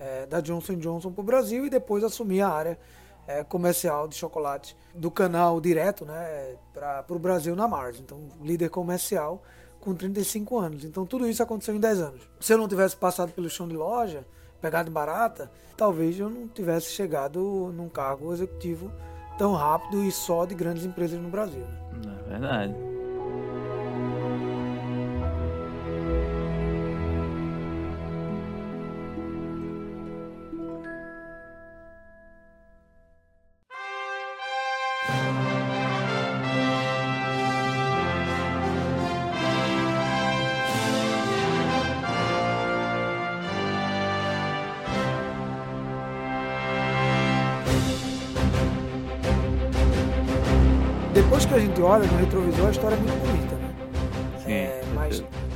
eh, 0.00 0.26
da 0.26 0.40
Johnson 0.40 0.76
Johnson 0.76 1.12
para 1.12 1.20
o 1.20 1.24
Brasil 1.24 1.66
e 1.66 1.70
depois 1.70 2.02
assumi 2.02 2.40
a 2.40 2.48
área 2.48 2.78
eh, 3.38 3.44
comercial 3.44 4.08
de 4.08 4.16
chocolate 4.16 4.76
do 4.94 5.10
canal 5.10 5.60
direto 5.60 6.04
né, 6.04 6.56
para 6.72 7.04
o 7.10 7.18
Brasil 7.18 7.54
na 7.54 7.68
Mars. 7.68 8.00
Então, 8.00 8.28
líder 8.42 8.68
comercial 8.70 9.42
com 9.80 9.94
35 9.94 10.58
anos. 10.58 10.84
Então, 10.84 11.06
tudo 11.06 11.28
isso 11.28 11.42
aconteceu 11.42 11.74
em 11.74 11.80
10 11.80 12.00
anos. 12.00 12.30
Se 12.40 12.52
eu 12.52 12.58
não 12.58 12.68
tivesse 12.68 12.96
passado 12.96 13.32
pelo 13.32 13.48
chão 13.48 13.66
de 13.68 13.76
loja, 13.76 14.26
pegado 14.60 14.90
barata, 14.90 15.50
talvez 15.76 16.18
eu 16.18 16.28
não 16.28 16.48
tivesse 16.48 16.90
chegado 16.92 17.72
num 17.74 17.88
cargo 17.88 18.32
executivo 18.32 18.92
tão 19.38 19.54
rápido 19.54 20.04
e 20.04 20.12
só 20.12 20.44
de 20.44 20.54
grandes 20.54 20.84
empresas 20.84 21.18
no 21.18 21.30
Brasil. 21.30 21.64
né? 22.04 22.18
É 22.26 22.30
verdade. 22.30 22.89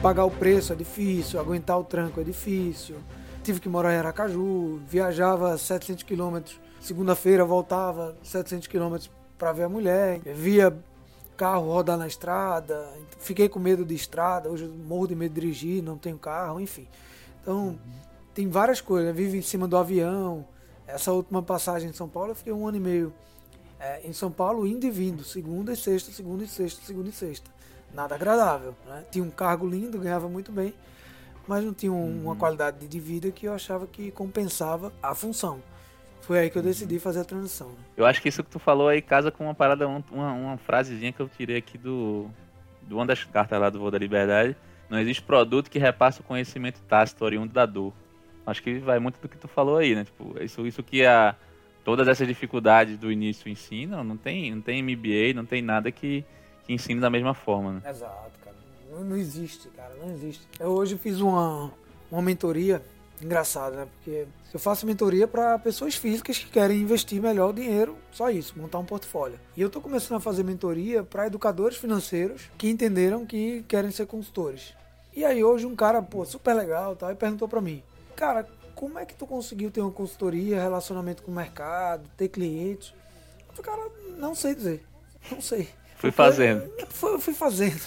Pagar 0.04 0.26
o 0.26 0.30
preço 0.30 0.70
é 0.70 0.76
difícil, 0.76 1.40
aguentar 1.40 1.80
o 1.80 1.82
tranco 1.82 2.20
é 2.20 2.24
difícil. 2.24 2.96
Tive 3.42 3.58
que 3.58 3.70
morar 3.70 3.94
em 3.94 3.96
Aracaju, 3.96 4.78
viajava 4.86 5.56
700 5.56 6.02
quilômetros. 6.02 6.60
Segunda-feira 6.78 7.42
voltava 7.42 8.14
700 8.22 8.68
quilômetros 8.68 9.10
para 9.38 9.50
ver 9.52 9.62
a 9.62 9.68
mulher. 9.68 10.20
Via 10.20 10.76
carro 11.38 11.72
rodar 11.72 11.96
na 11.96 12.06
estrada. 12.06 12.86
Fiquei 13.18 13.48
com 13.48 13.58
medo 13.58 13.82
de 13.82 13.94
estrada. 13.94 14.50
Hoje 14.50 14.66
morro 14.66 15.06
de 15.06 15.14
medo 15.14 15.32
de 15.32 15.40
dirigir, 15.40 15.82
não 15.82 15.96
tenho 15.96 16.18
carro, 16.18 16.60
enfim. 16.60 16.86
Então, 17.40 17.78
tem 18.34 18.46
várias 18.46 18.82
coisas. 18.82 19.08
né? 19.08 19.12
Vivo 19.14 19.36
em 19.36 19.42
cima 19.42 19.66
do 19.66 19.74
avião. 19.74 20.44
Essa 20.86 21.12
última 21.12 21.42
passagem 21.42 21.88
em 21.88 21.94
São 21.94 22.10
Paulo, 22.10 22.32
eu 22.32 22.34
fiquei 22.34 22.52
um 22.52 22.68
ano 22.68 22.76
e 22.76 22.80
meio 22.80 23.10
é, 23.80 24.06
em 24.06 24.12
São 24.12 24.30
Paulo, 24.30 24.66
indo 24.66 24.84
e 24.84 24.90
vindo, 24.90 25.24
segunda 25.24 25.72
e 25.72 25.76
sexta, 25.76 26.12
segunda 26.12 26.44
e 26.44 26.46
sexta, 26.46 26.82
segunda 26.84 27.08
e 27.08 27.12
sexta. 27.12 27.54
Nada 27.94 28.14
agradável. 28.14 28.74
Né? 28.86 29.04
Tinha 29.10 29.24
um 29.24 29.30
cargo 29.30 29.66
lindo, 29.68 29.98
ganhava 29.98 30.28
muito 30.28 30.50
bem, 30.50 30.74
mas 31.46 31.64
não 31.64 31.72
tinha 31.72 31.92
um- 31.92 32.24
uma 32.24 32.36
qualidade 32.36 32.86
de 32.86 33.00
vida 33.00 33.30
que 33.30 33.46
eu 33.46 33.54
achava 33.54 33.86
que 33.86 34.10
compensava 34.10 34.92
a 35.02 35.14
função. 35.14 35.62
Foi 36.22 36.38
aí 36.38 36.50
que 36.50 36.56
eu 36.58 36.62
decidi 36.62 36.98
fazer 36.98 37.20
a 37.20 37.24
transição. 37.24 37.68
né? 37.68 37.74
Eu 37.96 38.06
acho 38.06 38.20
que 38.22 38.28
isso 38.28 38.42
que 38.42 38.50
tu 38.50 38.58
falou 38.58 38.88
aí 38.88 39.00
casa 39.02 39.30
com 39.30 39.44
uma 39.44 39.54
parada, 39.54 39.86
um- 39.86 40.02
uma, 40.10 40.32
uma 40.32 40.56
frasezinha 40.56 41.12
que 41.12 41.20
eu 41.20 41.28
tirei 41.28 41.56
aqui 41.58 41.76
do, 41.78 42.28
do 42.82 42.96
uma 42.96 43.06
das 43.06 43.22
cartas 43.24 43.60
lá 43.60 43.68
do 43.70 43.78
Voo 43.78 43.90
da 43.90 43.98
Liberdade. 43.98 44.56
Não 44.88 44.98
existe 44.98 45.22
produto 45.22 45.70
que 45.70 45.78
repassa 45.78 46.20
o 46.20 46.24
conhecimento 46.24 46.80
tácito 46.88 47.24
oriundo 47.24 47.52
da 47.52 47.66
dor. 47.66 47.92
Acho 48.46 48.62
que 48.62 48.78
vai 48.78 48.98
muito 48.98 49.18
do 49.20 49.28
que 49.28 49.36
tu 49.38 49.48
falou 49.48 49.76
aí, 49.78 49.94
né? 49.94 50.04
Tipo, 50.04 50.34
isso, 50.42 50.66
isso 50.66 50.82
que 50.82 51.04
a, 51.04 51.34
todas 51.84 52.08
essas 52.08 52.26
dificuldades 52.26 52.96
do 52.98 53.10
início 53.12 53.48
ensinam, 53.50 54.02
não 54.04 54.16
tem, 54.16 54.54
não 54.54 54.60
tem 54.62 54.82
MBA, 54.82 55.34
não 55.34 55.44
tem 55.46 55.60
nada 55.62 55.90
que, 55.90 56.24
que 56.64 56.72
ensine 56.72 57.00
da 57.00 57.10
mesma 57.10 57.34
forma, 57.34 57.72
né? 57.74 57.90
Exato, 57.90 58.32
cara. 58.42 58.56
Não, 58.90 59.16
existe, 59.16 59.68
cara, 59.70 59.94
não 60.00 60.12
existe. 60.14 60.46
Eu 60.58 60.68
hoje 60.68 60.96
fiz 60.96 61.20
uma, 61.20 61.72
uma 62.10 62.22
mentoria, 62.22 62.80
engraçado, 63.20 63.74
né? 63.76 63.88
Porque 63.96 64.26
eu 64.52 64.60
faço 64.60 64.86
mentoria 64.86 65.26
para 65.26 65.58
pessoas 65.58 65.94
físicas 65.96 66.38
que 66.38 66.48
querem 66.48 66.80
investir 66.80 67.20
melhor 67.20 67.50
o 67.50 67.52
dinheiro, 67.52 67.96
só 68.12 68.30
isso, 68.30 68.58
montar 68.58 68.78
um 68.78 68.84
portfólio. 68.84 69.38
E 69.56 69.60
eu 69.60 69.68
tô 69.68 69.80
começando 69.80 70.18
a 70.18 70.20
fazer 70.20 70.44
mentoria 70.44 71.02
para 71.02 71.26
educadores 71.26 71.76
financeiros 71.76 72.50
que 72.56 72.68
entenderam 72.68 73.26
que 73.26 73.64
querem 73.68 73.90
ser 73.90 74.06
consultores. 74.06 74.74
E 75.14 75.24
aí 75.24 75.42
hoje 75.42 75.66
um 75.66 75.76
cara, 75.76 76.02
pô, 76.02 76.24
super 76.24 76.54
legal, 76.54 76.96
tal, 76.96 77.10
e 77.10 77.14
perguntou 77.14 77.48
para 77.48 77.60
mim: 77.60 77.82
"Cara, 78.16 78.48
como 78.74 78.98
é 78.98 79.04
que 79.04 79.14
tu 79.14 79.26
conseguiu 79.26 79.70
ter 79.70 79.80
uma 79.80 79.90
consultoria, 79.90 80.60
relacionamento 80.60 81.22
com 81.22 81.30
o 81.30 81.34
mercado, 81.34 82.08
ter 82.16 82.28
clientes?" 82.28 82.94
Eu 83.48 83.62
falei, 83.62 83.82
cara, 83.82 83.92
não 84.18 84.34
sei 84.34 84.54
dizer. 84.54 84.84
Não 85.30 85.40
sei. 85.40 85.68
Fui 86.04 86.10
fazendo. 86.12 86.70
Foi, 86.88 87.14
eu 87.14 87.20
fui 87.20 87.34
fazendo. 87.34 87.80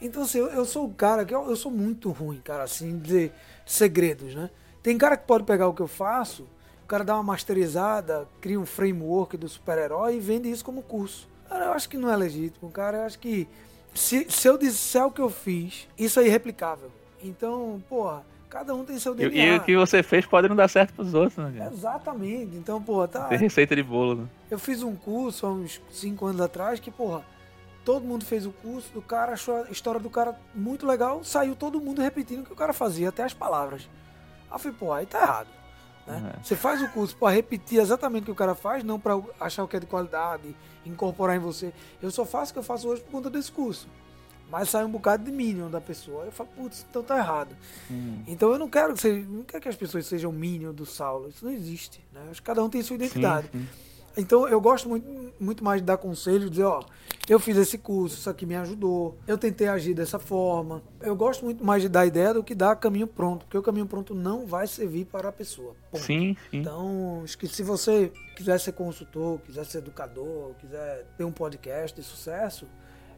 Então, 0.00 0.22
assim, 0.22 0.38
eu, 0.38 0.48
eu 0.48 0.64
sou 0.64 0.86
o 0.86 0.92
cara 0.92 1.24
que 1.24 1.34
eu, 1.34 1.48
eu 1.48 1.56
sou 1.56 1.70
muito 1.70 2.10
ruim, 2.10 2.40
cara, 2.44 2.64
assim, 2.64 2.98
de 2.98 3.30
segredos, 3.64 4.34
né? 4.34 4.50
Tem 4.82 4.98
cara 4.98 5.16
que 5.16 5.26
pode 5.26 5.44
pegar 5.44 5.66
o 5.68 5.72
que 5.72 5.80
eu 5.80 5.88
faço, 5.88 6.42
o 6.82 6.86
cara 6.86 7.02
dá 7.04 7.14
uma 7.14 7.22
masterizada, 7.22 8.26
cria 8.40 8.60
um 8.60 8.66
framework 8.66 9.36
do 9.36 9.48
super-herói 9.48 10.16
e 10.16 10.20
vende 10.20 10.50
isso 10.50 10.64
como 10.64 10.82
curso. 10.82 11.26
Cara, 11.48 11.66
eu 11.66 11.72
acho 11.72 11.88
que 11.88 11.96
não 11.96 12.10
é 12.10 12.16
legítimo, 12.16 12.70
cara. 12.70 12.98
Eu 12.98 13.02
acho 13.04 13.18
que 13.18 13.48
se, 13.94 14.26
se 14.28 14.46
eu 14.48 14.58
disser 14.58 15.06
o 15.06 15.10
que 15.10 15.20
eu 15.22 15.30
fiz, 15.30 15.88
isso 15.96 16.20
é 16.20 16.26
irreplicável. 16.26 16.90
Então, 17.22 17.82
porra, 17.88 18.22
cada 18.50 18.74
um 18.74 18.84
tem 18.84 18.98
seu 18.98 19.14
E, 19.14 19.16
DNA. 19.16 19.44
e 19.46 19.56
o 19.56 19.60
que 19.62 19.76
você 19.76 20.02
fez 20.02 20.26
pode 20.26 20.48
não 20.48 20.56
dar 20.56 20.68
certo 20.68 20.92
pros 20.92 21.14
outros, 21.14 21.38
né? 21.38 21.54
cara? 21.56 21.70
Exatamente. 21.72 22.56
Então, 22.56 22.82
porra, 22.82 23.08
tá. 23.08 23.24
Tem 23.24 23.38
receita 23.38 23.74
de 23.74 23.82
bolo, 23.82 24.16
né? 24.16 24.26
Eu 24.50 24.58
fiz 24.58 24.82
um 24.82 24.94
curso 24.94 25.46
há 25.46 25.50
uns 25.52 25.80
5 25.90 26.26
anos 26.26 26.40
atrás 26.42 26.78
que, 26.80 26.90
porra, 26.90 27.24
todo 27.84 28.04
mundo 28.04 28.24
fez 28.24 28.46
o 28.46 28.52
curso 28.52 28.92
do 28.92 29.02
cara, 29.02 29.32
achou 29.32 29.56
a 29.64 29.70
história 29.70 30.00
do 30.00 30.10
cara 30.10 30.38
muito 30.54 30.86
legal, 30.86 31.22
saiu 31.22 31.54
todo 31.54 31.80
mundo 31.80 32.00
repetindo 32.00 32.40
o 32.40 32.44
que 32.44 32.52
o 32.52 32.56
cara 32.56 32.72
fazia, 32.72 33.10
até 33.10 33.22
as 33.22 33.34
palavras. 33.34 33.88
Aí 34.50 34.54
eu 34.54 34.58
falei, 34.58 34.76
pô, 34.78 34.92
aí 34.92 35.06
tá 35.06 35.20
errado. 35.20 35.48
Né? 36.06 36.34
É. 36.34 36.42
Você 36.42 36.56
faz 36.56 36.82
o 36.82 36.88
curso 36.88 37.16
para 37.16 37.34
repetir 37.34 37.80
exatamente 37.80 38.22
o 38.22 38.26
que 38.26 38.30
o 38.30 38.34
cara 38.34 38.54
faz, 38.54 38.82
não 38.82 38.98
para 38.98 39.20
achar 39.38 39.64
o 39.64 39.68
que 39.68 39.76
é 39.76 39.80
de 39.80 39.86
qualidade, 39.86 40.54
incorporar 40.84 41.36
em 41.36 41.40
você. 41.40 41.72
Eu 42.02 42.10
só 42.10 42.24
faço 42.24 42.50
o 42.50 42.54
que 42.54 42.58
eu 42.58 42.64
faço 42.64 42.88
hoje 42.88 43.02
por 43.02 43.10
conta 43.10 43.30
desse 43.30 43.52
curso. 43.52 43.88
Mas 44.50 44.68
sai 44.68 44.84
um 44.84 44.90
bocado 44.90 45.24
de 45.24 45.32
minion 45.32 45.70
da 45.70 45.80
pessoa. 45.80 46.24
Eu 46.24 46.32
falo, 46.32 46.50
putz, 46.54 46.86
então 46.88 47.02
tá 47.02 47.16
errado. 47.16 47.56
Então 48.26 48.52
eu 48.52 48.58
não 48.58 48.68
quero 48.68 48.92
que 48.94 49.00
você, 49.00 49.24
não 49.26 49.42
quero 49.42 49.62
que 49.62 49.68
as 49.68 49.74
pessoas 49.74 50.06
sejam 50.06 50.30
minion 50.30 50.72
do 50.72 50.84
Saulo. 50.84 51.28
Isso 51.28 51.44
não 51.44 51.52
existe. 51.52 52.04
Né? 52.12 52.28
Acho 52.30 52.40
que 52.40 52.46
cada 52.46 52.62
um 52.62 52.68
tem 52.68 52.82
sua 52.82 52.96
identidade. 52.96 53.48
sim. 53.50 53.66
Então 54.16 54.46
eu 54.48 54.60
gosto 54.60 54.88
muito, 54.88 55.06
muito 55.40 55.64
mais 55.64 55.80
de 55.80 55.86
dar 55.86 55.96
conselho, 55.96 56.48
dizer, 56.48 56.64
ó, 56.64 56.82
eu 57.28 57.40
fiz 57.40 57.56
esse 57.56 57.76
curso, 57.78 58.16
isso 58.16 58.30
aqui 58.30 58.46
me 58.46 58.54
ajudou, 58.54 59.16
eu 59.26 59.36
tentei 59.36 59.66
agir 59.66 59.94
dessa 59.94 60.18
forma. 60.18 60.82
Eu 61.00 61.16
gosto 61.16 61.44
muito 61.44 61.64
mais 61.64 61.82
de 61.82 61.88
dar 61.88 62.06
ideia 62.06 62.32
do 62.34 62.44
que 62.44 62.54
dar 62.54 62.76
caminho 62.76 63.06
pronto, 63.06 63.44
porque 63.44 63.58
o 63.58 63.62
caminho 63.62 63.86
pronto 63.86 64.14
não 64.14 64.46
vai 64.46 64.66
servir 64.66 65.06
para 65.06 65.28
a 65.28 65.32
pessoa. 65.32 65.74
ponto. 65.90 66.02
Sim, 66.04 66.36
sim. 66.50 66.58
Então, 66.58 67.22
acho 67.24 67.36
que 67.38 67.48
se 67.48 67.62
você 67.62 68.12
quiser 68.36 68.58
ser 68.60 68.72
consultor, 68.72 69.38
quiser 69.40 69.64
ser 69.64 69.78
educador, 69.78 70.54
quiser 70.60 71.06
ter 71.16 71.24
um 71.24 71.32
podcast 71.32 71.98
de 71.98 72.06
sucesso, 72.06 72.66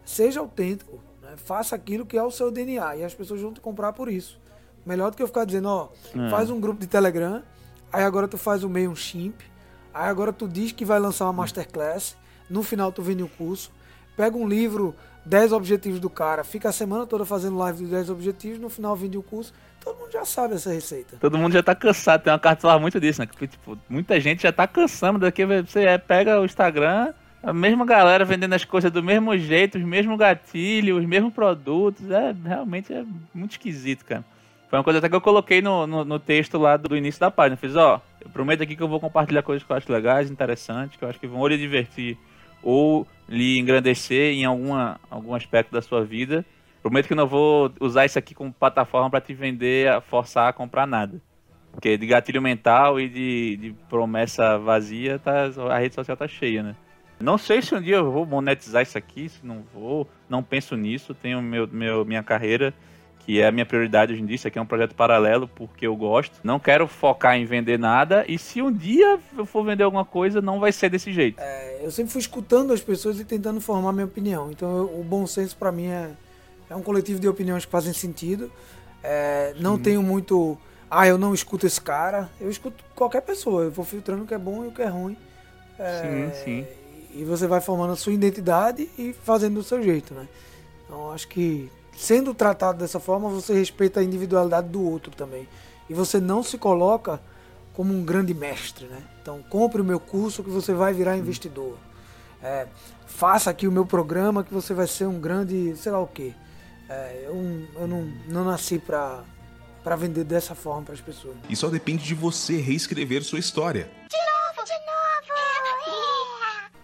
seja 0.05 0.41
autêntico, 0.41 1.01
né? 1.21 1.35
faça 1.37 1.75
aquilo 1.75 2.07
que 2.07 2.17
é 2.17 2.23
o 2.23 2.31
seu 2.31 2.51
DNA 2.51 2.97
e 2.97 3.05
as 3.05 3.13
pessoas 3.15 3.41
vão 3.41 3.53
te 3.53 3.61
comprar 3.61 3.93
por 3.93 4.09
isso. 4.09 4.41
Melhor 4.85 5.11
do 5.11 5.17
que 5.17 5.23
eu 5.23 5.27
ficar 5.27 5.45
dizendo, 5.45 5.69
ó, 5.69 5.89
É. 6.15 6.31
faz 6.31 6.49
um 6.49 6.61
grupo 6.61 6.79
de 6.81 6.87
Telegram, 6.87 7.43
aí 7.93 8.05
agora 8.05 8.29
tu 8.29 8.39
faz 8.39 8.63
o 8.63 8.69
meio 8.69 8.89
um 8.91 8.95
chimp, 8.95 9.41
aí 10.03 10.09
agora 10.09 10.33
tu 10.33 10.47
diz 10.47 10.73
que 10.73 10.85
vai 10.85 10.99
lançar 10.99 11.25
uma 11.25 11.33
masterclass, 11.33 12.17
no 12.51 12.63
final 12.63 12.93
tu 12.93 13.03
vende 13.03 13.23
o 13.23 13.29
curso, 13.29 13.73
pega 14.17 14.37
um 14.37 14.47
livro, 14.47 14.95
10 15.25 15.53
objetivos 15.53 15.99
do 15.99 16.11
cara, 16.11 16.45
fica 16.45 16.69
a 16.69 16.73
semana 16.73 17.07
toda 17.07 17.25
fazendo 17.25 17.57
live 17.57 17.85
de 17.85 17.91
10 17.91 18.11
objetivos, 18.11 18.59
no 18.59 18.69
final 18.69 18.95
vende 18.95 19.19
o 19.19 19.23
curso, 19.23 19.53
todo 19.83 19.99
mundo 19.99 20.13
já 20.13 20.25
sabe 20.25 20.55
essa 20.55 20.73
receita. 20.73 21.17
Todo 21.21 21.39
mundo 21.39 21.53
já 21.53 21.63
tá 21.63 21.75
cansado. 21.75 22.23
Tem 22.23 22.33
uma 22.33 22.39
carta 22.39 22.57
que 22.57 22.63
fala 22.63 22.81
muito 22.81 22.99
disso, 23.01 23.21
né? 23.21 23.27
Que, 23.27 23.47
tipo, 23.47 23.79
muita 23.89 24.21
gente 24.21 24.43
já 24.43 24.53
tá 24.53 24.67
cansando 24.67 25.21
daqui. 25.21 25.45
Você 25.45 25.85
é, 25.85 25.97
pega 25.97 26.41
o 26.41 26.45
Instagram, 26.45 27.15
a 27.41 27.53
mesma 27.53 27.87
galera 27.87 28.25
vendendo 28.25 28.55
as 28.55 28.65
coisas 28.65 28.91
do 28.91 29.03
mesmo 29.03 29.37
jeito, 29.39 29.79
os 29.79 29.85
mesmos 29.85 30.19
gatilhos, 30.19 30.99
os 30.99 31.07
mesmos 31.07 31.33
produtos. 31.33 32.11
É, 32.11 32.35
realmente 32.45 32.93
é 32.93 33.05
muito 33.33 33.53
esquisito, 33.53 34.05
cara. 34.05 34.25
Foi 34.69 34.79
uma 34.79 34.85
coisa 34.85 34.99
até 34.99 35.09
que 35.09 35.15
eu 35.15 35.21
coloquei 35.21 35.63
no, 35.63 35.87
no, 35.87 36.05
no 36.05 36.19
texto 36.19 36.59
lá 36.59 36.77
do, 36.77 36.89
do 36.89 36.97
início 36.97 37.21
da 37.21 37.31
página. 37.31 37.57
Fiz, 37.57 37.77
ó, 37.77 38.01
eu 38.27 38.31
prometo 38.31 38.63
aqui 38.63 38.75
que 38.75 38.83
eu 38.83 38.89
vou 38.89 38.99
compartilhar 38.99 39.43
coisas 39.43 39.65
que 39.65 39.71
eu 39.71 39.77
acho 39.77 39.91
legais, 39.91 40.31
interessantes, 40.31 40.99
que 40.99 41.05
eu 41.05 41.09
acho 41.09 41.21
que 41.21 41.27
vão 41.29 41.41
ou 41.41 41.47
lhe 41.47 41.57
divertir 41.57 42.19
ou 42.61 43.07
lhe 43.29 43.59
engrandecer 43.59 44.35
em 44.35 44.45
alguma, 44.45 45.01
algum 45.09 45.35
aspecto 45.35 45.73
da 45.73 45.81
sua 45.81 46.05
vida. 46.05 46.45
Prometo 46.83 47.07
que 47.07 47.15
não 47.15 47.27
vou 47.27 47.73
usar 47.81 48.05
isso 48.05 48.19
aqui 48.19 48.35
como 48.35 48.53
plataforma 48.53 49.09
para 49.09 49.21
te 49.21 49.33
vender, 49.33 50.01
forçar 50.03 50.49
a 50.49 50.53
comprar 50.53 50.87
nada. 50.87 51.23
Porque 51.71 51.97
de 51.97 52.07
gatilho 52.07 52.43
mental 52.43 52.99
e 52.99 53.09
de, 53.09 53.57
de 53.57 53.73
promessa 53.89 54.59
vazia, 54.59 55.19
tá, 55.19 55.49
a 55.71 55.79
rede 55.79 55.95
social 55.95 56.17
tá 56.17 56.27
cheia, 56.27 56.63
né? 56.63 56.77
Não 57.21 57.39
sei 57.39 57.63
se 57.63 57.75
um 57.75 57.81
dia 57.81 57.97
eu 57.97 58.11
vou 58.11 58.27
monetizar 58.27 58.83
isso 58.83 58.99
aqui, 58.99 59.29
se 59.29 59.47
não 59.47 59.63
vou, 59.73 60.09
não 60.29 60.43
penso 60.43 60.77
nisso. 60.77 61.15
Tenho 61.15 61.41
meu, 61.41 61.69
meu, 61.69 62.05
minha 62.05 62.23
carreira, 62.23 62.75
que 63.27 63.41
é 63.41 63.47
a 63.49 63.51
minha 63.53 63.67
prioridade 63.67 64.13
hoje 64.13 64.23
em 64.23 64.27
dia. 64.27 64.37
Isso 64.37 64.47
aqui 64.47 64.57
é 64.59 64.63
um 64.63 64.67
projeto 64.67 64.95
paralelo 64.95 65.49
porque 65.49 65.87
eu 65.87 65.97
gosto. 65.97 66.39
Não 66.45 66.61
quero 66.61 66.87
focar 66.87 67.37
em 67.37 67.45
vender 67.45 67.77
nada. 67.79 68.25
E 68.29 68.39
se 68.39 68.63
um 68.63 68.73
dia 68.73 69.19
eu 69.37 69.45
for 69.45 69.65
vender 69.65 69.83
alguma 69.83 70.05
coisa, 70.05 70.41
não 70.41 70.61
vai 70.61 70.71
ser 70.71 70.89
desse 70.89 71.13
jeito. 71.13 71.41
É, 71.41 71.81
eu 71.85 71.91
sempre 71.91 72.13
fui 72.13 72.21
escutando 72.21 72.73
as 72.73 72.81
pessoas 72.81 73.19
e 73.19 73.25
tentando 73.25 73.61
formar 73.61 73.93
minha 73.93 74.07
opinião. 74.07 74.51
Então, 74.53 74.77
eu- 74.79 75.01
o 75.01 75.03
bom 75.05 75.27
senso 75.27 75.57
para 75.57 75.73
mim 75.73 75.89
é, 75.89 76.11
é 76.71 76.77
um 76.77 76.83
coletivo 76.83 77.19
de 77.19 77.27
opiniões 77.29 77.65
que 77.65 77.71
fazem 77.71 77.93
sentido. 77.93 78.51
É, 79.03 79.55
não 79.59 79.77
tenho 79.77 80.03
muito. 80.03 80.57
Ah, 80.89 81.07
eu 81.09 81.19
não 81.19 81.35
escuto 81.35 81.67
esse 81.67 81.81
cara. 81.81 82.31
Eu 82.41 82.49
escuto 82.49 82.85
qualquer 82.95 83.23
pessoa. 83.23 83.65
Eu 83.65 83.71
vou 83.73 83.85
filtrando 83.85 84.23
o 84.23 84.27
que 84.27 84.35
é 84.35 84.39
bom 84.39 84.65
e 84.65 84.69
o 84.69 84.73
que 84.73 84.83
é 84.83 84.87
ruim. 84.87 85.17
É, 85.79 86.31
Sim, 86.33 86.45
sim. 86.45 86.67
E 87.13 87.25
você 87.25 87.47
vai 87.49 87.61
formando 87.61 87.93
a 87.93 87.97
sua 87.97 88.13
identidade 88.13 88.89
e 88.97 89.13
fazendo 89.13 89.55
do 89.55 89.63
seu 89.65 89.83
jeito, 89.83 90.15
né? 90.15 90.29
Então, 90.85 91.11
acho 91.11 91.27
que 91.29 91.69
sendo 91.97 92.35
tratado 92.35 92.79
dessa 92.79 93.01
forma, 93.01 93.29
você 93.29 93.55
respeita 93.55 94.01
a 94.01 94.03
individualidade 94.05 94.69
do 94.69 94.83
outro 94.83 95.11
também. 95.13 95.49
E 95.89 95.95
você 95.95 96.21
não 96.21 96.43
se 96.43 96.59
coloca 96.59 97.21
como 97.73 97.93
um 97.95 98.05
grande 98.05 98.33
mestre, 98.35 98.87
né? 98.87 99.03
Então, 99.23 99.43
compre 99.49 99.81
o 99.81 99.85
meu 99.85 100.01
curso 100.01 100.43
que 100.43 100.51
você 100.51 100.73
vai 100.75 100.93
virar 100.93 101.17
investidor. 101.17 101.77
É, 102.43 102.67
faça 103.07 103.51
aqui 103.51 103.67
o 103.67 103.73
meu 103.73 103.87
programa 103.87 104.43
que 104.45 104.53
você 104.53 104.73
vai 104.75 104.87
ser 104.87 105.07
um 105.07 105.19
grande, 105.21 105.75
sei 105.77 105.93
lá 105.93 106.01
o 106.01 106.07
quê. 106.07 106.33
É, 106.89 107.23
eu 107.27 107.35
eu 107.81 107.87
não, 107.87 108.03
não 108.29 108.45
nasci 108.45 108.79
pra, 108.79 109.25
pra 109.83 109.97
vender 109.97 110.25
dessa 110.25 110.55
forma 110.55 110.83
para 110.83 110.95
as 110.95 111.01
pessoas. 111.01 111.37
E 111.49 111.57
só 111.57 111.69
depende 111.69 112.05
de 112.05 112.15
você 112.15 112.57
reescrever 112.61 113.23
sua 113.25 113.39
história. 113.39 113.91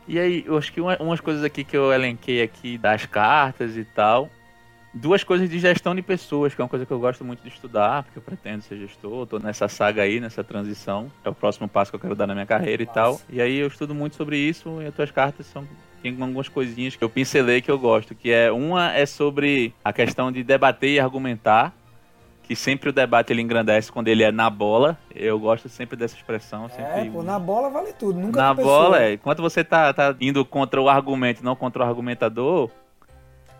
E 0.08 0.18
aí, 0.18 0.44
eu 0.46 0.58
acho 0.58 0.72
que 0.72 0.80
uma- 0.80 0.96
umas 1.00 1.20
coisas 1.20 1.44
aqui 1.44 1.62
que 1.62 1.76
eu 1.76 1.92
elenquei 1.92 2.42
aqui 2.42 2.76
das 2.76 3.06
cartas 3.06 3.76
e 3.76 3.84
tal. 3.84 4.28
Duas 4.94 5.24
coisas 5.24 5.48
de 5.48 5.58
gestão 5.58 5.94
de 5.94 6.02
pessoas, 6.02 6.54
que 6.54 6.60
é 6.60 6.64
uma 6.64 6.68
coisa 6.68 6.84
que 6.84 6.92
eu 6.92 6.98
gosto 6.98 7.24
muito 7.24 7.42
de 7.42 7.48
estudar, 7.48 8.02
porque 8.02 8.18
eu 8.18 8.22
pretendo 8.22 8.62
ser 8.62 8.76
gestor, 8.76 9.26
tô 9.26 9.38
nessa 9.38 9.66
saga 9.66 10.02
aí, 10.02 10.20
nessa 10.20 10.44
transição. 10.44 11.10
É 11.24 11.30
o 11.30 11.34
próximo 11.34 11.66
passo 11.66 11.90
que 11.90 11.96
eu 11.96 12.00
quero 12.00 12.14
dar 12.14 12.26
na 12.26 12.34
minha 12.34 12.44
carreira 12.44 12.82
e 12.82 12.86
tal. 12.86 13.18
E 13.30 13.40
aí 13.40 13.56
eu 13.56 13.68
estudo 13.68 13.94
muito 13.94 14.16
sobre 14.16 14.36
isso 14.36 14.82
e 14.82 14.86
as 14.86 14.94
tuas 14.94 15.10
cartas 15.10 15.46
são 15.46 15.66
tem 16.02 16.20
algumas 16.20 16.48
coisinhas 16.48 16.96
que 16.96 17.04
eu 17.04 17.08
pincelei 17.08 17.62
que 17.62 17.70
eu 17.70 17.78
gosto, 17.78 18.14
que 18.14 18.30
é 18.30 18.50
uma 18.50 18.92
é 18.92 19.06
sobre 19.06 19.72
a 19.84 19.92
questão 19.92 20.32
de 20.32 20.42
debater 20.42 20.90
e 20.90 21.00
argumentar, 21.00 21.72
que 22.42 22.56
sempre 22.56 22.90
o 22.90 22.92
debate 22.92 23.32
ele 23.32 23.40
engrandece 23.40 23.90
quando 23.90 24.08
ele 24.08 24.24
é 24.24 24.32
na 24.32 24.50
bola. 24.50 24.98
Eu 25.14 25.38
gosto 25.38 25.68
sempre 25.68 25.96
dessa 25.96 26.16
expressão, 26.16 26.68
sempre 26.68 26.92
É, 26.92 27.04
pô, 27.04 27.22
na 27.22 27.38
bola 27.38 27.70
vale 27.70 27.92
tudo. 27.92 28.18
Nunca 28.18 28.40
na 28.42 28.52
bola, 28.52 29.00
é. 29.00 29.12
Enquanto 29.12 29.40
você 29.40 29.62
tá, 29.62 29.92
tá 29.94 30.14
indo 30.20 30.44
contra 30.44 30.82
o 30.82 30.88
argumento 30.88 31.40
e 31.40 31.44
não 31.44 31.54
contra 31.54 31.84
o 31.84 31.86
argumentador, 31.86 32.68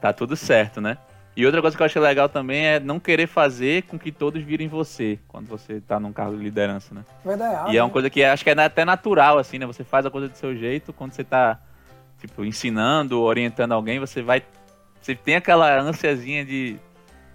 tá 0.00 0.12
tudo 0.12 0.34
certo, 0.36 0.80
né? 0.80 0.98
E 1.34 1.46
outra 1.46 1.62
coisa 1.62 1.74
que 1.76 1.82
eu 1.82 1.86
achei 1.86 2.00
legal 2.02 2.28
também 2.28 2.66
é 2.66 2.78
não 2.80 3.00
querer 3.00 3.26
fazer 3.26 3.84
com 3.84 3.98
que 3.98 4.12
todos 4.12 4.42
virem 4.42 4.68
você, 4.68 5.18
quando 5.26 5.46
você 5.46 5.80
tá 5.80 5.98
num 5.98 6.12
cargo 6.12 6.36
de 6.36 6.42
liderança, 6.42 6.94
né? 6.94 7.04
Errado. 7.24 7.72
e 7.72 7.76
é 7.78 7.82
uma 7.82 7.86
né? 7.88 7.92
coisa 7.92 8.10
que 8.10 8.22
acho 8.22 8.44
que 8.44 8.50
é 8.50 8.52
até 8.62 8.84
natural, 8.84 9.38
assim, 9.38 9.58
né? 9.58 9.64
Você 9.66 9.82
faz 9.82 10.04
a 10.04 10.10
coisa 10.10 10.28
do 10.28 10.36
seu 10.36 10.54
jeito, 10.54 10.92
quando 10.92 11.12
você 11.12 11.24
tá, 11.24 11.58
tipo, 12.20 12.44
ensinando, 12.44 13.20
orientando 13.22 13.72
alguém, 13.72 13.98
você 13.98 14.20
vai... 14.20 14.42
Você 15.00 15.14
tem 15.14 15.36
aquela 15.36 15.80
ânsiazinha 15.80 16.44
de 16.44 16.76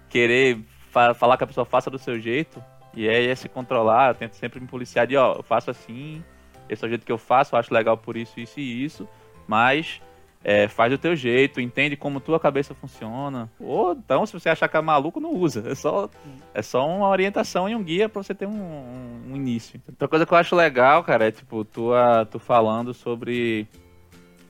querer 0.08 0.58
fa- 0.90 1.12
falar 1.12 1.36
que 1.36 1.44
a 1.44 1.46
pessoa 1.48 1.66
faça 1.66 1.90
do 1.90 1.98
seu 1.98 2.20
jeito, 2.20 2.62
e 2.94 3.08
aí 3.08 3.26
é 3.26 3.34
se 3.34 3.48
controlar, 3.48 4.10
eu 4.10 4.14
tento 4.14 4.34
sempre 4.34 4.60
me 4.60 4.66
policiar 4.68 5.08
de, 5.08 5.16
ó, 5.16 5.34
eu 5.34 5.42
faço 5.42 5.70
assim, 5.70 6.22
esse 6.68 6.84
é 6.84 6.86
o 6.86 6.88
jeito 6.88 7.04
que 7.04 7.12
eu 7.12 7.18
faço, 7.18 7.54
eu 7.54 7.58
acho 7.58 7.74
legal 7.74 7.96
por 7.96 8.16
isso, 8.16 8.38
isso 8.38 8.60
e 8.60 8.84
isso, 8.84 9.08
mas 9.46 10.00
é, 10.44 10.68
faz 10.68 10.90
do 10.92 10.98
teu 10.98 11.14
jeito, 11.16 11.60
entende 11.60 11.96
como 11.96 12.20
tua 12.20 12.38
cabeça 12.38 12.74
funciona. 12.74 13.50
Ou 13.58 13.92
então, 13.92 14.24
se 14.24 14.32
você 14.32 14.48
achar 14.48 14.68
que 14.68 14.76
é 14.76 14.80
maluco, 14.80 15.20
não 15.20 15.34
usa. 15.34 15.64
É 15.70 15.74
só, 15.74 16.08
é 16.54 16.62
só 16.62 16.86
uma 16.86 17.08
orientação 17.08 17.68
e 17.68 17.74
um 17.74 17.82
guia 17.82 18.08
pra 18.08 18.22
você 18.22 18.34
ter 18.34 18.46
um, 18.46 18.52
um- 18.52 19.22
um 19.32 19.36
início. 19.36 19.80
Outra 19.88 20.06
coisa 20.08 20.24
que 20.24 20.32
eu 20.32 20.38
acho 20.38 20.54
legal, 20.56 21.02
cara, 21.04 21.26
é 21.28 21.30
tipo, 21.32 21.64
tu, 21.64 21.92
ah, 21.92 22.24
tu 22.24 22.38
falando 22.38 22.94
sobre 22.94 23.66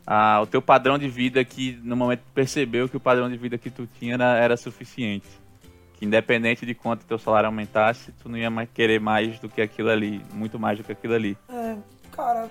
ah, 0.06 0.40
o 0.42 0.46
teu 0.46 0.62
padrão 0.62 0.98
de 0.98 1.08
vida 1.08 1.44
que 1.44 1.78
no 1.82 1.96
momento 1.96 2.22
percebeu 2.34 2.88
que 2.88 2.96
o 2.96 3.00
padrão 3.00 3.28
de 3.28 3.36
vida 3.36 3.58
que 3.58 3.70
tu 3.70 3.86
tinha 3.98 4.14
era, 4.14 4.36
era 4.38 4.56
suficiente. 4.56 5.26
Que 5.94 6.04
independente 6.06 6.64
de 6.64 6.74
quanto 6.74 7.04
teu 7.04 7.18
salário 7.18 7.46
aumentasse, 7.48 8.12
tu 8.22 8.28
não 8.28 8.38
ia 8.38 8.48
mais 8.50 8.68
querer 8.72 9.00
mais 9.00 9.38
do 9.40 9.48
que 9.48 9.60
aquilo 9.60 9.90
ali, 9.90 10.22
muito 10.32 10.58
mais 10.58 10.78
do 10.78 10.84
que 10.84 10.92
aquilo 10.92 11.14
ali. 11.14 11.36
É, 11.48 11.76
cara, 12.12 12.48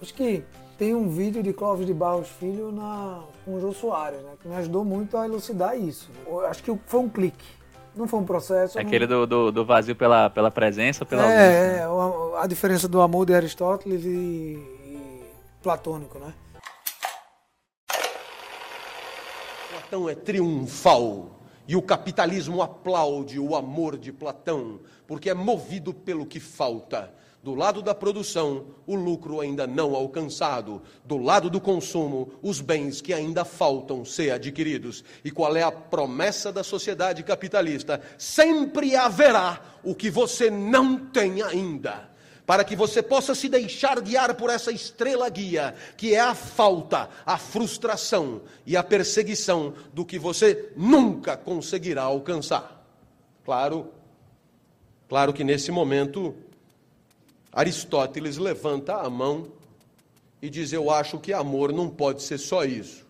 acho 0.00 0.14
que 0.14 0.42
tem 0.78 0.94
um 0.94 1.08
vídeo 1.08 1.42
de 1.42 1.52
Clóvis 1.52 1.86
de 1.86 1.92
Barros 1.92 2.28
Filho 2.28 2.70
na, 2.70 3.20
com 3.44 3.56
o 3.56 3.60
Jô 3.60 3.72
Soares, 3.72 4.20
né? 4.22 4.30
Que 4.40 4.46
me 4.48 4.54
ajudou 4.54 4.84
muito 4.84 5.16
a 5.16 5.26
elucidar 5.26 5.76
isso. 5.76 6.08
Eu 6.26 6.46
acho 6.46 6.62
que 6.62 6.72
foi 6.86 7.00
um 7.00 7.08
clique. 7.08 7.44
Não 7.96 8.06
foi 8.06 8.20
um 8.20 8.24
processo. 8.24 8.78
É 8.78 8.82
não- 8.82 8.88
aquele 8.88 9.06
do, 9.06 9.26
do, 9.26 9.50
do 9.50 9.64
vazio 9.64 9.96
pela, 9.96 10.30
pela 10.30 10.52
presença, 10.52 11.04
pela 11.04 11.22
ausência. 11.24 11.42
É, 11.42 11.78
é, 11.80 11.88
o- 11.88 12.36
a 12.36 12.46
diferença 12.46 12.86
do 12.86 13.00
amor 13.00 13.26
de 13.26 13.34
Aristóteles 13.34 14.04
e, 14.04 14.08
e 14.08 15.22
platônico, 15.60 16.16
né? 16.20 16.32
Platão 19.70 20.08
é 20.08 20.14
triunfal 20.14 21.40
e 21.66 21.74
o 21.74 21.82
capitalismo 21.82 22.62
aplaude 22.62 23.40
o 23.40 23.56
amor 23.56 23.98
de 23.98 24.12
Platão, 24.12 24.78
porque 25.08 25.28
é 25.28 25.34
movido 25.34 25.92
pelo 25.92 26.24
que 26.24 26.38
falta. 26.38 27.12
Do 27.42 27.54
lado 27.54 27.80
da 27.80 27.94
produção, 27.94 28.66
o 28.86 28.96
lucro 28.96 29.40
ainda 29.40 29.66
não 29.66 29.94
alcançado. 29.94 30.82
Do 31.04 31.16
lado 31.16 31.48
do 31.48 31.60
consumo, 31.60 32.32
os 32.42 32.60
bens 32.60 33.00
que 33.00 33.14
ainda 33.14 33.44
faltam 33.44 34.04
ser 34.04 34.32
adquiridos. 34.32 35.04
E 35.24 35.30
qual 35.30 35.56
é 35.56 35.62
a 35.62 35.70
promessa 35.70 36.52
da 36.52 36.64
sociedade 36.64 37.22
capitalista? 37.22 38.00
Sempre 38.18 38.96
haverá 38.96 39.78
o 39.84 39.94
que 39.94 40.10
você 40.10 40.50
não 40.50 40.98
tem 40.98 41.40
ainda 41.42 42.08
para 42.44 42.64
que 42.64 42.74
você 42.74 43.02
possa 43.02 43.34
se 43.34 43.46
deixar 43.46 44.00
guiar 44.00 44.34
por 44.34 44.48
essa 44.48 44.72
estrela 44.72 45.28
guia, 45.28 45.74
que 45.98 46.14
é 46.14 46.20
a 46.20 46.34
falta, 46.34 47.10
a 47.26 47.36
frustração 47.36 48.40
e 48.64 48.74
a 48.74 48.82
perseguição 48.82 49.74
do 49.92 50.02
que 50.02 50.18
você 50.18 50.72
nunca 50.74 51.36
conseguirá 51.36 52.04
alcançar. 52.04 52.82
Claro, 53.44 53.92
claro 55.10 55.34
que 55.34 55.44
nesse 55.44 55.70
momento 55.70 56.34
Aristóteles 57.58 58.36
levanta 58.36 58.94
a 58.98 59.10
mão 59.10 59.48
e 60.40 60.48
diz: 60.48 60.72
Eu 60.72 60.92
acho 60.92 61.18
que 61.18 61.32
amor 61.32 61.72
não 61.72 61.90
pode 61.90 62.22
ser 62.22 62.38
só 62.38 62.64
isso. 62.64 63.04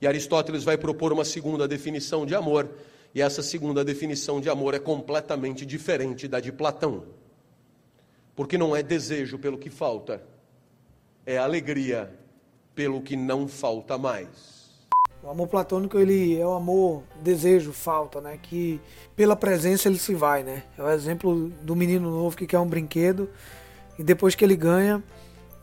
E 0.00 0.06
Aristóteles 0.06 0.62
vai 0.62 0.78
propor 0.78 1.12
uma 1.12 1.24
segunda 1.24 1.66
definição 1.66 2.24
de 2.24 2.32
amor, 2.32 2.70
e 3.12 3.20
essa 3.20 3.42
segunda 3.42 3.84
definição 3.84 4.40
de 4.40 4.48
amor 4.48 4.74
é 4.74 4.78
completamente 4.78 5.66
diferente 5.66 6.28
da 6.28 6.38
de 6.38 6.52
Platão. 6.52 7.06
Porque 8.36 8.56
não 8.56 8.76
é 8.76 8.84
desejo 8.84 9.36
pelo 9.36 9.58
que 9.58 9.68
falta, 9.68 10.22
é 11.26 11.36
alegria 11.36 12.16
pelo 12.72 13.02
que 13.02 13.16
não 13.16 13.48
falta 13.48 13.98
mais. 13.98 14.59
O 15.22 15.28
amor 15.28 15.48
platônico 15.48 15.98
ele 15.98 16.38
é 16.38 16.46
o 16.46 16.52
amor 16.52 17.02
desejo, 17.22 17.72
falta, 17.72 18.20
né? 18.20 18.38
Que 18.42 18.80
pela 19.14 19.36
presença 19.36 19.88
ele 19.88 19.98
se 19.98 20.14
vai, 20.14 20.42
né? 20.42 20.62
É 20.78 20.82
o 20.82 20.88
exemplo 20.88 21.50
do 21.62 21.76
menino 21.76 22.10
novo 22.10 22.36
que 22.36 22.46
quer 22.46 22.58
um 22.58 22.66
brinquedo 22.66 23.28
e 23.98 24.02
depois 24.02 24.34
que 24.34 24.42
ele 24.42 24.56
ganha, 24.56 25.02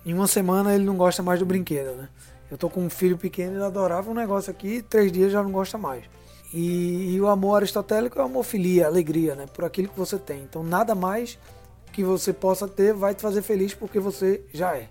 em 0.05 0.13
uma 0.13 0.27
semana 0.27 0.75
ele 0.75 0.83
não 0.83 0.95
gosta 0.95 1.23
mais 1.23 1.39
do 1.39 1.45
brinquedo, 1.45 1.95
né? 1.95 2.09
Eu 2.51 2.57
tô 2.57 2.69
com 2.69 2.85
um 2.85 2.89
filho 2.89 3.17
pequeno, 3.17 3.55
ele 3.55 3.63
adorava 3.63 4.09
um 4.11 4.13
negócio 4.13 4.51
aqui, 4.51 4.81
três 4.81 5.11
dias 5.11 5.31
já 5.31 5.41
não 5.41 5.51
gosta 5.51 5.77
mais. 5.77 6.03
E, 6.53 7.15
e 7.15 7.19
o 7.19 7.27
amor 7.27 7.57
aristotélico 7.57 8.19
é 8.19 8.23
amor 8.23 8.43
filia, 8.43 8.85
alegria, 8.85 9.35
né? 9.35 9.47
Por 9.47 9.65
aquilo 9.65 9.89
que 9.89 9.97
você 9.97 10.19
tem. 10.19 10.43
Então 10.43 10.63
nada 10.63 10.93
mais 10.93 11.37
que 11.91 12.03
você 12.03 12.31
possa 12.31 12.67
ter 12.67 12.93
vai 12.93 13.15
te 13.15 13.23
fazer 13.23 13.41
feliz 13.41 13.73
porque 13.73 13.99
você 13.99 14.43
já 14.53 14.77
é. 14.77 14.87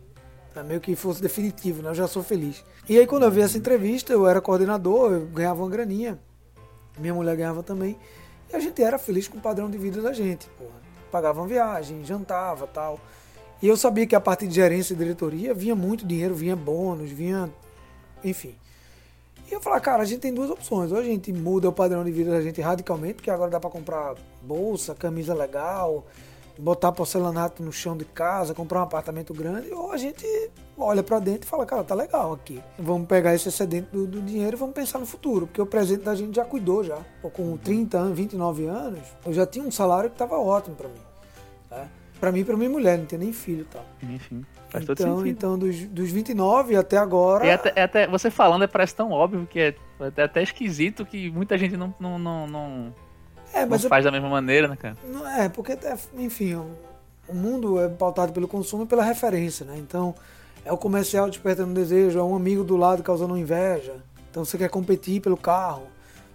É 0.61 0.65
meio 0.65 0.81
que 0.81 0.97
fosse 0.97 1.21
definitivo, 1.21 1.83
né? 1.83 1.91
Eu 1.91 1.95
já 1.95 2.09
sou 2.09 2.23
feliz. 2.23 2.65
E 2.89 2.99
aí 2.99 3.07
quando 3.07 3.25
eu 3.25 3.31
vi 3.31 3.41
essa 3.41 3.59
entrevista, 3.59 4.13
eu 4.13 4.27
era 4.27 4.41
coordenador, 4.41 5.13
eu 5.13 5.27
ganhava 5.27 5.63
uma 5.63 5.71
graninha. 5.71 6.19
Minha 6.99 7.15
mulher 7.15 7.37
ganhava 7.37 7.63
também. 7.63 7.99
E 8.51 8.57
a 8.57 8.61
gente 8.61 8.83
era 8.83 8.99
feliz 8.99 9.29
com 9.29 9.39
o 9.39 9.41
padrão 9.41 9.71
de 9.71 9.77
vida 9.77 10.01
da 10.01 10.13
gente. 10.13 10.47
Porra. 10.59 10.87
Pagava 11.11 11.41
uma 11.41 11.49
viagem, 11.49 12.05
jantava 12.05 12.67
tal. 12.67 12.99
E 13.63 13.69
eu 13.69 13.77
sabia 13.77 14.07
que 14.07 14.15
a 14.15 14.21
parte 14.21 14.47
de 14.47 14.55
gerência 14.55 14.93
e 14.93 14.97
diretoria 14.97 15.55
vinha 15.55 15.75
muito 15.75 16.07
dinheiro, 16.07 16.35
vinha 16.35 16.55
bônus, 16.55 17.11
vinha. 17.11 17.51
Enfim. 18.23 18.55
E 19.49 19.55
eu 19.55 19.61
falava, 19.61 19.81
cara, 19.81 20.03
a 20.03 20.07
gente 20.07 20.21
tem 20.21 20.35
duas 20.35 20.51
opções. 20.51 20.93
Ou 20.93 20.99
a 20.99 21.03
gente 21.03 21.33
muda 21.33 21.69
o 21.69 21.73
padrão 21.73 22.05
de 22.05 22.11
vida 22.11 22.31
da 22.31 22.43
gente 22.43 22.61
radicalmente, 22.61 23.15
porque 23.15 23.31
agora 23.31 23.51
dá 23.51 23.61
para 23.61 23.71
comprar 23.71 24.15
bolsa, 24.43 24.95
camisa 24.95 25.35
legal, 25.35 26.05
botar 26.59 26.93
porcelanato 26.93 27.63
no 27.63 27.73
chão 27.73 27.97
de 27.97 28.05
casa, 28.05 28.55
comprar 28.55 28.81
um 28.81 28.83
apartamento 28.85 29.35
grande, 29.35 29.71
ou 29.73 29.93
a 29.93 29.97
gente 29.97 30.25
olha 30.79 31.03
para 31.03 31.19
dentro 31.19 31.43
e 31.47 31.51
fala, 31.51 31.67
cara, 31.67 31.85
tá 31.85 31.95
legal 31.95 32.33
aqui. 32.33 32.63
Vamos 32.79 33.07
pegar 33.09 33.35
esse 33.35 33.49
excedente 33.49 33.89
do, 33.93 34.07
do 34.07 34.21
dinheiro 34.23 34.57
e 34.57 34.59
vamos 34.59 34.75
pensar 34.75 34.99
no 34.99 35.07
futuro, 35.07 35.47
porque 35.47 35.61
o 35.61 35.67
presente 35.67 36.03
da 36.05 36.15
gente 36.15 36.35
já 36.37 36.45
cuidou 36.45 36.83
já. 36.85 36.99
Com 37.35 37.57
30 37.57 37.99
anos, 37.99 38.17
29 38.17 38.67
anos, 38.67 39.01
eu 39.25 39.33
já 39.33 39.47
tinha 39.47 39.65
um 39.65 39.71
salário 39.71 40.11
que 40.11 40.17
tava 40.17 40.39
ótimo 40.39 40.77
para 40.77 40.89
mim. 40.89 40.95
Né? 41.71 41.89
Para 42.21 42.33
mim 42.33 42.41
e 42.41 42.45
pra 42.45 42.57
minha 42.57 42.71
mulher, 42.71 42.97
não 42.99 43.05
tem 43.07 43.19
nem 43.19 43.33
filho 43.33 43.61
e 43.61 43.65
tal. 43.65 43.85
Enfim, 44.03 44.43
faz 44.71 44.87
todo 44.87 44.99
Então, 44.99 45.17
sentido. 45.19 45.29
então 45.37 45.59
dos, 45.59 45.77
dos 45.89 46.11
29 46.11 46.75
até 46.75 46.97
agora. 46.97 47.45
E 47.47 47.51
até, 47.51 47.73
é 47.77 47.83
até- 47.83 48.07
você 48.07 48.31
falando 48.31 48.67
parece 48.67 48.95
tão 48.95 49.11
óbvio 49.11 49.47
que 49.47 49.61
é 49.61 49.75
até, 50.01 50.23
até 50.23 50.43
esquisito 50.43 51.05
que 51.05 51.31
muita 51.31 51.59
gente 51.59 51.77
não, 51.77 51.95
não, 52.01 52.19
não, 52.19 52.47
não, 52.47 52.95
é, 53.57 53.61
não 53.63 53.69
mas 53.71 53.85
eu- 53.85 53.91
faz 53.91 54.05
da 54.05 54.11
mesma 54.11 54.29
maneira, 54.29 54.69
né, 54.69 54.77
cara? 54.77 54.97
Não 55.05 55.27
é, 55.27 55.49
porque, 55.49 55.77
enfim, 56.19 56.55
o, 56.55 57.35
mundo 57.35 57.81
é 57.81 57.89
pautado 57.89 58.33
pelo 58.33 58.47
consumo 58.47 58.85
e 58.85 58.87
pela 58.87 59.03
referência, 59.03 59.65
né? 59.67 59.77
Então, 59.79 60.15
é 60.65 60.73
o 60.73 60.77
comercial 60.77 61.29
despertando 61.29 61.75
desejo, 61.75 62.19
é 62.19 62.23
um 62.23 62.37
amigo 62.37 62.63
do 62.65 62.77
lado 62.77 63.03
causando 63.03 63.37
inveja. 63.37 63.97
Então, 64.31 64.45
você 64.45 64.59
quer 64.59 64.69
competir 64.69 65.21
pelo 65.21 65.37
carro, 65.37 65.85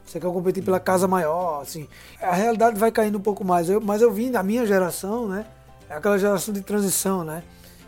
você 0.05 0.19
quer 0.19 0.27
competir 0.31 0.63
pela 0.63 0.79
casa 0.79 1.07
maior, 1.07 1.61
assim. 1.61 1.87
A 2.21 2.33
realidade 2.33 2.77
vai 2.77 2.91
caindo 2.91 3.17
um 3.17 3.21
pouco 3.21 3.45
mais. 3.45 3.69
Eu, 3.69 3.79
mas 3.79 4.01
eu 4.01 4.11
vim 4.11 4.31
da 4.31 4.41
minha 4.43 4.65
geração, 4.65 5.27
né? 5.27 5.45
É 5.89 5.95
aquela 5.95 6.17
geração 6.17 6.53
de 6.53 6.61
transição, 6.61 7.23
né? 7.23 7.43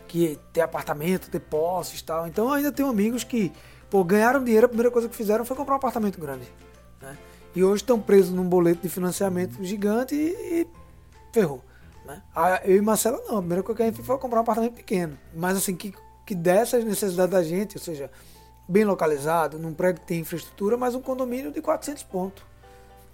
Que 0.08 0.38
ter 0.52 0.60
apartamento, 0.60 1.28
ter 1.28 1.40
posses 1.40 2.00
e 2.00 2.04
tal. 2.04 2.26
Então, 2.26 2.46
eu 2.46 2.52
ainda 2.52 2.72
tenho 2.72 2.88
amigos 2.88 3.24
que, 3.24 3.52
pô, 3.90 4.04
ganharam 4.04 4.42
dinheiro, 4.42 4.66
a 4.66 4.68
primeira 4.68 4.90
coisa 4.90 5.08
que 5.08 5.16
fizeram 5.16 5.44
foi 5.44 5.56
comprar 5.56 5.74
um 5.74 5.78
apartamento 5.78 6.20
grande, 6.20 6.46
né? 7.02 7.16
E 7.54 7.62
hoje 7.62 7.82
estão 7.82 8.00
presos 8.00 8.32
num 8.34 8.44
boleto 8.48 8.80
de 8.82 8.88
financiamento 8.88 9.62
gigante 9.62 10.14
e, 10.14 10.60
e 10.62 10.66
ferrou. 11.32 11.62
Né? 12.04 12.20
Eu 12.64 12.76
e 12.76 12.80
Marcela 12.80 13.18
não, 13.26 13.36
a 13.36 13.40
primeira 13.40 13.62
coisa 13.62 13.76
que 13.76 13.82
a 13.82 13.86
gente 13.86 13.94
fez 13.96 14.06
foi 14.06 14.18
comprar 14.18 14.38
um 14.40 14.42
apartamento 14.42 14.74
pequeno. 14.74 15.16
Mas 15.34 15.56
assim, 15.56 15.74
que, 15.74 15.94
que 16.26 16.34
desse 16.34 16.76
as 16.76 16.84
necessidades 16.84 17.30
da 17.32 17.42
gente, 17.42 17.76
ou 17.76 17.82
seja, 17.82 18.10
bem 18.68 18.84
localizado, 18.84 19.58
num 19.58 19.72
prédio 19.72 20.00
que 20.02 20.06
tem 20.08 20.20
infraestrutura, 20.20 20.76
mas 20.76 20.94
um 20.94 21.00
condomínio 21.00 21.50
de 21.52 21.62
400 21.62 22.02
pontos. 22.02 22.42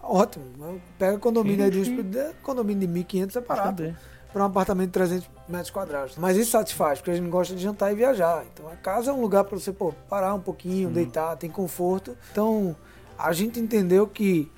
Ótimo. 0.03 0.81
Pega 0.99 1.19
condomínio 1.19 1.65
aí 1.65 1.71
de 1.71 1.79
uns- 1.81 1.89
condomínio 2.43 2.87
de 2.89 2.93
1.500 3.05 3.37
é 3.37 3.41
barato 3.41 3.83
para 4.33 4.43
um 4.43 4.47
apartamento 4.47 4.87
de 4.87 4.93
300 4.93 5.29
metros 5.49 5.71
quadrados. 5.71 6.17
Mas 6.17 6.37
isso 6.37 6.53
satisfaz, 6.53 6.99
porque 7.01 7.11
a 7.11 7.15
gente 7.15 7.29
gosta 7.29 7.55
de 7.55 7.63
jantar 7.63 7.93
e 7.93 7.95
viajar. 7.97 8.45
Então 8.53 8.67
a 8.69 8.77
casa 8.77 9.11
é 9.11 9.15
um 9.15 9.21
lugar 9.21 9.45
para 9.45 9.59
você 9.59 9.73
pô, 9.73 9.93
parar 10.09 10.33
um 10.35 10.41
pouquinho, 10.41 10.89
deitar, 10.89 11.37
tem 11.37 11.51
conforto. 11.51 12.17
Então 12.33 12.75
a 13.23 13.33
gente 13.33 13.59
entendeu 13.61 14.07
que 14.07 14.51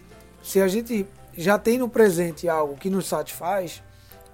se 0.42 0.60
a 0.60 0.68
gente 0.68 1.06
já 1.36 1.58
tem 1.58 1.78
no 1.78 1.88
presente 1.88 2.48
algo 2.48 2.76
que 2.76 2.90
nos 2.90 3.06
satisfaz, 3.06 3.82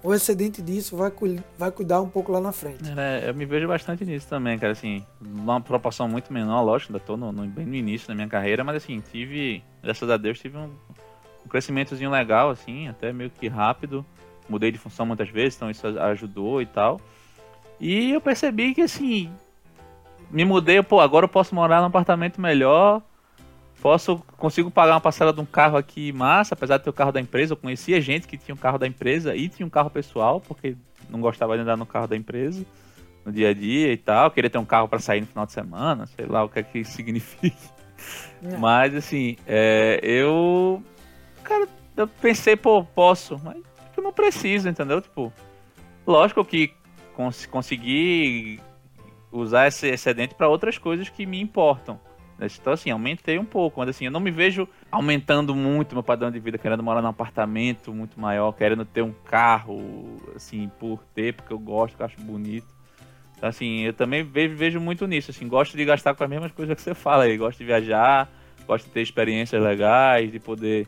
o 0.01 0.13
excedente 0.13 0.61
disso 0.61 0.95
vai, 0.95 1.11
cu- 1.11 1.43
vai 1.57 1.71
cuidar 1.71 2.01
um 2.01 2.09
pouco 2.09 2.31
lá 2.31 2.39
na 2.39 2.51
frente. 2.51 2.83
É, 2.97 3.29
eu 3.29 3.33
me 3.33 3.45
vejo 3.45 3.67
bastante 3.67 4.05
nisso 4.05 4.27
também, 4.27 4.57
cara, 4.57 4.71
assim, 4.73 5.05
numa 5.19 5.59
proporção 5.59 6.07
muito 6.07 6.31
menor, 6.31 6.61
lógico, 6.61 6.93
ainda 6.93 7.03
tô 7.05 7.17
no, 7.17 7.31
no- 7.31 7.45
bem 7.47 7.65
no 7.65 7.75
início 7.75 8.07
da 8.07 8.15
minha 8.15 8.27
carreira, 8.27 8.63
mas 8.63 8.77
assim, 8.77 8.99
tive, 9.11 9.61
graças 9.83 10.09
a 10.09 10.15
Deus, 10.17 10.39
tive 10.39 10.57
um, 10.57 10.69
um 11.45 11.49
crescimentozinho 11.49 12.09
legal, 12.09 12.49
assim, 12.49 12.87
até 12.87 13.11
meio 13.11 13.29
que 13.29 13.47
rápido, 13.47 14.05
mudei 14.47 14.71
de 14.71 14.77
função 14.77 15.05
muitas 15.05 15.29
vezes, 15.29 15.55
então 15.57 15.69
isso 15.69 15.85
ajudou 15.87 16.61
e 16.61 16.65
tal, 16.65 16.99
e 17.79 18.11
eu 18.11 18.21
percebi 18.21 18.73
que, 18.73 18.81
assim, 18.81 19.29
me 20.31 20.43
mudei, 20.45 20.81
pô, 20.81 20.99
agora 21.01 21.25
eu 21.25 21.29
posso 21.29 21.53
morar 21.53 21.81
num 21.81 21.87
apartamento 21.87 22.39
melhor, 22.39 23.01
posso, 23.81 24.17
consigo 24.37 24.69
pagar 24.69 24.93
uma 24.93 25.01
parcela 25.01 25.33
de 25.33 25.39
um 25.39 25.45
carro 25.45 25.77
aqui 25.77 26.11
massa, 26.11 26.53
apesar 26.53 26.77
de 26.77 26.83
ter 26.83 26.89
o 26.89 26.93
carro 26.93 27.11
da 27.11 27.21
empresa, 27.21 27.53
eu 27.53 27.57
conhecia 27.57 27.99
gente 28.01 28.27
que 28.27 28.37
tinha 28.37 28.53
um 28.53 28.57
carro 28.57 28.77
da 28.77 28.87
empresa 28.87 29.35
e 29.35 29.49
tinha 29.49 29.65
um 29.65 29.69
carro 29.69 29.89
pessoal, 29.89 30.39
porque 30.39 30.75
não 31.09 31.19
gostava 31.19 31.55
de 31.55 31.63
andar 31.63 31.77
no 31.77 31.85
carro 31.85 32.07
da 32.07 32.15
empresa 32.15 32.65
no 33.25 33.31
dia 33.31 33.49
a 33.49 33.53
dia 33.53 33.91
e 33.91 33.97
tal, 33.97 34.31
queria 34.31 34.49
ter 34.49 34.57
um 34.57 34.65
carro 34.65 34.87
para 34.87 34.99
sair 34.99 35.21
no 35.21 35.27
final 35.27 35.45
de 35.45 35.51
semana, 35.51 36.05
sei 36.07 36.25
lá 36.25 36.43
o 36.43 36.49
que 36.49 36.59
é 36.59 36.63
que 36.63 36.79
isso 36.79 36.93
significa. 36.97 37.57
É. 38.43 38.57
Mas 38.57 38.95
assim, 38.95 39.35
é, 39.45 39.99
eu 40.01 40.81
cara, 41.43 41.67
eu 41.97 42.07
pensei, 42.07 42.55
pô, 42.55 42.83
posso, 42.83 43.39
mas 43.43 43.57
eu 43.95 44.03
não 44.03 44.13
preciso, 44.13 44.69
entendeu? 44.69 45.01
Tipo, 45.01 45.33
lógico 46.07 46.43
que 46.45 46.73
cons 47.13 47.45
consegui 47.45 48.59
usar 49.31 49.67
esse 49.67 49.87
excedente 49.87 50.33
para 50.33 50.47
outras 50.47 50.77
coisas 50.77 51.09
que 51.09 51.25
me 51.25 51.39
importam. 51.41 51.99
Então, 52.41 52.71
assim, 52.71 52.89
aumentei 52.89 53.37
um 53.37 53.45
pouco, 53.45 53.79
mas 53.79 53.89
assim, 53.89 54.05
eu 54.05 54.11
não 54.11 54.19
me 54.19 54.31
vejo 54.31 54.67
aumentando 54.89 55.53
muito 55.53 55.93
meu 55.93 56.03
padrão 56.03 56.31
de 56.31 56.39
vida, 56.39 56.57
querendo 56.57 56.81
morar 56.81 57.01
num 57.01 57.09
apartamento 57.09 57.93
muito 57.93 58.19
maior, 58.19 58.53
querendo 58.53 58.85
ter 58.85 59.01
um 59.01 59.11
carro, 59.11 60.17
assim, 60.35 60.71
por 60.79 61.03
ter, 61.13 61.33
porque 61.33 61.51
eu 61.51 61.59
gosto, 61.59 61.97
que 61.97 62.01
eu 62.01 62.05
acho 62.05 62.19
bonito. 62.21 62.67
Então, 63.37 63.49
assim, 63.49 63.81
eu 63.81 63.93
também 63.93 64.23
vejo, 64.23 64.79
muito 64.79 65.05
nisso, 65.05 65.31
assim, 65.31 65.47
gosto 65.47 65.75
de 65.75 65.83
gastar 65.83 66.13
com 66.13 66.23
as 66.23 66.29
mesmas 66.29 66.51
coisas 66.51 66.75
que 66.75 66.81
você 66.81 66.93
fala 66.93 67.23
aí, 67.23 67.37
gosto 67.37 67.59
de 67.59 67.65
viajar, 67.65 68.29
gosto 68.65 68.85
de 68.85 68.91
ter 68.91 69.01
experiências 69.01 69.61
legais, 69.61 70.31
de 70.31 70.39
poder 70.39 70.87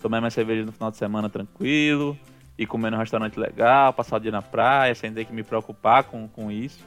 tomar 0.00 0.20
minha 0.20 0.30
cerveja 0.30 0.64
no 0.64 0.72
final 0.72 0.90
de 0.90 0.96
semana 0.96 1.28
tranquilo, 1.28 2.16
ir 2.56 2.66
comer 2.66 2.90
num 2.90 2.98
restaurante 2.98 3.38
legal, 3.38 3.92
passar 3.92 4.16
o 4.16 4.20
dia 4.20 4.32
na 4.32 4.42
praia, 4.42 4.94
sem 4.94 5.12
ter 5.12 5.24
que 5.24 5.32
me 5.32 5.42
preocupar 5.42 6.04
com, 6.04 6.28
com 6.28 6.50
isso. 6.50 6.84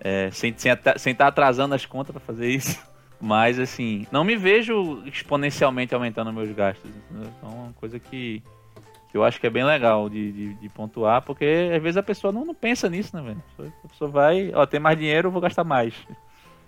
É, 0.00 0.30
sem 0.30 0.50
estar 0.50 0.92
sem, 0.92 0.98
sem 0.98 1.14
tá 1.14 1.26
atrasando 1.28 1.74
as 1.74 1.86
contas 1.86 2.12
para 2.12 2.20
fazer 2.20 2.48
isso. 2.48 2.78
Mas, 3.20 3.58
assim, 3.58 4.06
não 4.12 4.22
me 4.24 4.36
vejo 4.36 5.02
exponencialmente 5.06 5.94
aumentando 5.94 6.32
meus 6.32 6.50
gastos. 6.52 6.90
entendeu? 6.90 7.30
Então, 7.38 7.50
é 7.50 7.54
uma 7.54 7.72
coisa 7.72 7.98
que, 7.98 8.42
que 9.10 9.16
eu 9.16 9.24
acho 9.24 9.40
que 9.40 9.46
é 9.46 9.50
bem 9.50 9.64
legal 9.64 10.08
de, 10.10 10.32
de, 10.32 10.54
de 10.54 10.68
pontuar, 10.68 11.22
porque 11.22 11.70
às 11.74 11.82
vezes 11.82 11.96
a 11.96 12.02
pessoa 12.02 12.32
não, 12.32 12.44
não 12.44 12.54
pensa 12.54 12.88
nisso, 12.90 13.16
né, 13.16 13.22
velho? 13.22 13.42
A 13.84 13.88
pessoa- 13.88 14.10
vai, 14.10 14.52
ó, 14.54 14.66
tem 14.66 14.78
mais 14.78 14.98
dinheiro, 14.98 15.28
eu 15.28 15.32
vou 15.32 15.40
gastar 15.40 15.64
mais. 15.64 15.94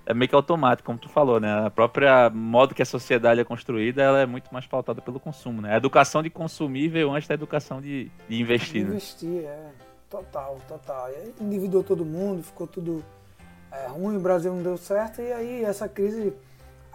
É 0.07 0.15
meio 0.15 0.27
que 0.27 0.35
automático, 0.35 0.87
como 0.87 0.99
tu 0.99 1.07
falou, 1.11 1.39
né? 1.39 1.67
A 1.67 1.71
própria 1.71 2.31
modo 2.31 2.75
que 2.75 2.81
a 2.81 2.87
sociedade 2.87 3.41
é 3.41 3.45
construída, 3.45 4.03
ela 4.03 4.21
é 4.21 4.25
muito 4.25 4.49
mais 4.51 4.67
pautada 4.67 5.03
pelo 5.03 5.21
consumo, 5.21 5.61
né? 5.61 5.75
A 5.75 5.77
educação 5.77 6.23
de 6.23 6.31
consumir 6.31 6.89
veio 6.89 7.11
antes 7.13 7.29
da 7.29 7.35
educação 7.35 7.79
de, 7.79 8.11
de 8.27 8.41
investir, 8.41 8.85
né? 8.85 8.89
Investir, 8.93 9.45
é. 9.45 9.69
Total, 10.09 10.59
total. 10.67 11.11
E 11.11 11.15
aí 11.17 11.35
endividou 11.39 11.85
todo 11.85 12.07
mundo, 12.07 12.43
ficou 12.43 12.67
tudo 12.67 13.05
é, 13.73 13.87
ruim, 13.89 14.17
o 14.17 14.21
Brasil 14.21 14.53
não 14.55 14.63
deu 14.63 14.77
certo, 14.77 15.21
e 15.21 15.33
aí 15.33 15.65
essa 15.65 15.89
crise. 15.89 16.33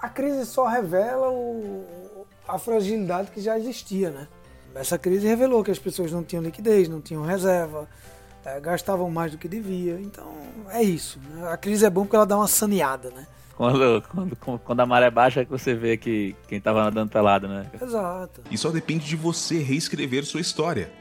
A 0.01 0.09
crise 0.09 0.45
só 0.45 0.67
revela 0.67 1.29
o- 1.29 2.25
a 2.47 2.57
fragilidade 2.59 3.31
que 3.31 3.39
já 3.41 3.57
existia, 3.57 4.09
né? 4.09 4.27
Essa 4.75 4.97
crise 4.97 5.27
revelou 5.27 5.63
que 5.63 5.71
as 5.71 5.79
pessoas 5.79 6.11
não 6.11 6.23
tinham 6.23 6.43
liquidez, 6.43 6.89
não 6.89 6.99
tinham 6.99 7.23
reserva, 7.23 7.87
é, 8.43 8.59
gastavam 8.59 9.09
mais 9.09 9.31
do 9.31 9.37
que 9.37 9.47
devia. 9.47 9.99
Então 10.01 10.35
é 10.69 10.81
isso. 10.81 11.19
né? 11.29 11.47
A 11.49 11.55
crise 11.57 11.85
é 11.85 11.89
bom 11.89 12.01
porque 12.01 12.15
ela 12.15 12.25
dá 12.25 12.35
uma 12.35 12.47
saneada, 12.47 13.09
né? 13.11 13.25
Quando, 13.55 14.03
quando, 14.11 14.59
quando 14.59 14.79
a 14.79 14.85
maré 14.85 15.11
baixa 15.11 15.41
é 15.41 15.45
que 15.45 15.51
você 15.51 15.75
vê 15.75 15.95
que 15.95 16.35
quem 16.47 16.59
tava 16.59 16.83
nadando 16.83 17.11
pelado, 17.11 17.47
né? 17.47 17.67
Exato. 17.79 18.41
E 18.49 18.57
só 18.57 18.71
depende 18.71 19.05
de 19.05 19.15
você 19.15 19.59
reescrever 19.59 20.25
sua 20.25 20.41
história. 20.41 20.91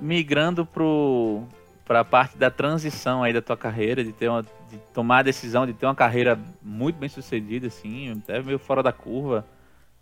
migrando 0.00 0.64
pro 0.64 1.42
para 1.88 2.00
a 2.00 2.04
parte 2.04 2.36
da 2.36 2.50
transição 2.50 3.22
aí 3.22 3.32
da 3.32 3.40
tua 3.40 3.56
carreira, 3.56 4.04
de 4.04 4.12
ter 4.12 4.28
uma, 4.28 4.42
de 4.42 4.76
tomar 4.92 5.18
a 5.20 5.22
decisão 5.22 5.66
de 5.66 5.72
ter 5.72 5.86
uma 5.86 5.94
carreira 5.94 6.38
muito 6.62 6.96
bem 6.96 7.08
sucedida, 7.08 7.66
assim, 7.68 8.12
até 8.12 8.42
meio 8.42 8.58
fora 8.58 8.82
da 8.82 8.92
curva, 8.92 9.44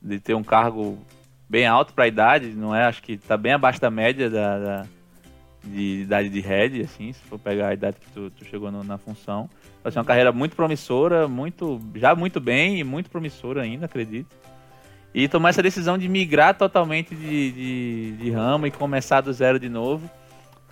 de 0.03 0.19
ter 0.19 0.35
um 0.35 0.43
cargo 0.43 0.99
bem 1.49 1.65
alto 1.65 1.95
para 1.95 2.05
a 2.05 2.09
idade, 2.09 2.49
não 2.49 2.75
é? 2.75 2.85
Acho 2.87 3.01
que 3.01 3.17
tá 3.17 3.37
bem 3.37 3.53
abaixo 3.53 3.81
da 3.81 3.89
média 3.91 4.29
da, 4.29 4.59
da- 4.59 4.87
de 5.65 6.03
idade 6.03 6.29
de 6.29 6.41
head, 6.41 6.81
assim, 6.83 7.13
se 7.13 7.21
for 7.23 7.39
pegar 7.39 7.69
a 7.69 7.75
idade 7.75 7.97
que 8.01 8.11
tu, 8.11 8.31
tu 8.31 8.45
chegou 8.45 8.71
no- 8.71 8.83
na 8.85 8.99
função. 8.99 9.49
Vai 9.83 9.93
ser 9.93 9.99
uma 10.01 10.05
carreira 10.05 10.33
muito 10.33 10.57
promissora, 10.57 11.29
muito 11.29 11.81
já 11.95 12.15
muito 12.17 12.41
bem 12.41 12.79
e 12.81 12.85
muito 12.85 13.09
promissora 13.09 13.63
ainda, 13.63 13.87
acredito. 13.87 14.35
E 15.15 15.29
tomar 15.29 15.51
essa 15.51 15.63
decisão 15.63 15.97
de 15.97 16.09
migrar 16.09 16.55
totalmente 16.59 17.15
de, 17.15 17.53
de, 17.53 18.13
de 18.17 18.31
ramo 18.31 18.67
e 18.67 18.71
começar 18.73 19.21
do 19.21 19.33
zero 19.33 19.59
de 19.59 19.69
novo. 19.69 20.11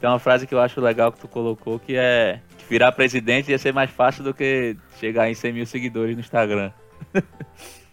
Tem 0.05 0.11
uma 0.11 0.19
frase 0.19 0.47
que 0.47 0.55
eu 0.55 0.61
acho 0.61 0.83
legal 0.83 1.11
que 1.11 1.19
tu 1.19 1.27
colocou, 1.27 1.79
que 1.79 1.97
é 1.97 2.39
que 2.59 2.67
virar 2.69 2.93
presidente 2.93 3.51
ia 3.51 3.57
ser 3.57 3.73
mais 3.73 3.91
fácil 3.91 4.23
do 4.23 4.35
que 4.35 4.77
chegar 5.01 5.31
em 5.31 5.35
100 5.35 5.53
mil 5.55 5.65
seguidores 5.65 6.15
no 6.15 6.21
Instagram. 6.21 6.73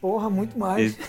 Porra, 0.01 0.29
muito 0.29 0.51
mais. 0.59 0.99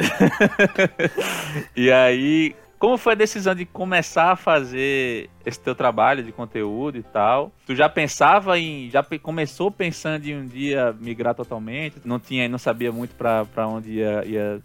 E 1.76 1.92
aí, 1.92 2.56
como 2.78 2.96
foi 2.96 3.12
a 3.12 3.16
decisão 3.16 3.54
de 3.54 3.66
começar 3.66 4.32
a 4.32 4.36
fazer 4.36 5.28
esse 5.44 5.60
teu 5.60 5.74
trabalho 5.74 6.22
de 6.22 6.32
conteúdo 6.32 6.96
e 6.96 7.02
tal? 7.02 7.52
Tu 7.66 7.76
já 7.76 7.86
pensava 7.86 8.58
em, 8.58 8.88
já 8.88 9.04
começou 9.22 9.70
pensando 9.70 10.24
em 10.26 10.34
um 10.34 10.46
dia 10.46 10.96
migrar 10.98 11.34
totalmente? 11.34 11.96
Não 12.06 12.18
tinha, 12.18 12.48
não 12.48 12.56
sabia 12.56 12.90
muito 12.90 13.14
pra 13.16 13.44
pra 13.44 13.68
onde 13.68 13.90
ia, 13.90 14.24
ia, 14.24 14.62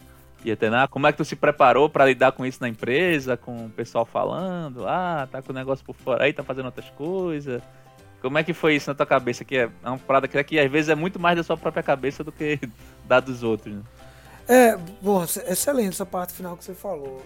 treinar? 0.58 0.88
Como 0.90 1.08
é 1.08 1.12
que 1.12 1.18
tu 1.18 1.26
se 1.26 1.36
preparou 1.36 1.90
pra 1.90 2.06
lidar 2.06 2.32
com 2.32 2.46
isso 2.46 2.60
na 2.62 2.68
empresa, 2.70 3.38
com 3.38 3.66
o 3.66 3.70
pessoal 3.70 4.06
falando, 4.06 4.88
ah, 4.88 5.28
tá 5.32 5.42
com 5.42 5.52
o 5.52 5.56
negócio 5.56 5.86
por 5.86 5.96
fora 5.96 6.26
aí, 6.26 6.34
tá 6.34 6.44
fazendo 6.44 6.66
outras 6.66 6.90
coisas? 6.92 7.62
Como 8.22 8.38
é 8.38 8.44
que 8.44 8.54
foi 8.54 8.76
isso 8.76 8.90
na 8.90 8.94
tua 8.96 9.06
cabeça? 9.06 9.44
Que 9.44 9.58
é 9.58 9.70
uma 9.84 9.98
parada 9.98 10.28
que, 10.28 10.44
que 10.44 10.60
às 10.60 10.72
vezes 10.72 10.90
é 10.90 10.96
muito 10.96 11.20
mais 11.20 11.36
da 11.38 11.44
sua 11.44 11.58
própria 11.58 11.82
cabeça 11.82 12.24
do 12.24 12.32
que 12.32 12.60
da 13.08 13.20
dos 13.20 13.44
outros, 13.44 13.74
né? 13.76 13.82
É, 14.48 14.78
bom, 15.02 15.22
ex- 15.22 15.38
excelente 15.38 15.90
essa 15.90 16.06
parte 16.06 16.34
final 16.34 16.58
que 16.58 16.64
você 16.64 16.74
falou. 16.74 17.22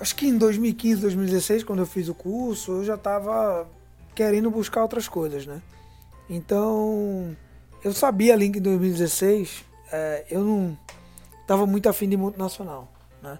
Acho 0.00 0.14
que 0.16 0.26
em 0.26 0.36
2015, 0.36 1.02
2016, 1.02 1.62
quando 1.64 1.80
eu 1.80 1.86
fiz 1.86 2.08
o 2.08 2.14
curso, 2.14 2.72
eu 2.72 2.84
já 2.84 2.94
estava 2.94 3.66
querendo 4.14 4.50
buscar 4.50 4.82
outras 4.82 5.06
coisas, 5.06 5.46
né? 5.46 5.60
Então, 6.28 7.36
eu 7.82 7.92
sabia 7.92 8.32
ali 8.34 8.50
que 8.50 8.58
em 8.58 8.62
2016 8.62 9.64
é, 9.92 10.24
eu 10.30 10.42
não 10.42 10.78
estava 11.44 11.66
muito 11.66 11.88
afim 11.88 12.08
de 12.08 12.16
multinacional, 12.16 12.88
né? 13.22 13.38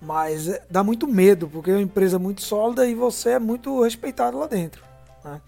Mas 0.00 0.48
é, 0.48 0.64
dá 0.70 0.82
muito 0.82 1.06
medo, 1.06 1.48
porque 1.48 1.70
é 1.70 1.74
uma 1.74 1.82
empresa 1.82 2.18
muito 2.18 2.42
sólida 2.42 2.86
e 2.86 2.94
você 2.94 3.30
é 3.30 3.38
muito 3.38 3.82
respeitado 3.82 4.38
lá 4.38 4.46
dentro, 4.46 4.82
né? 5.24 5.40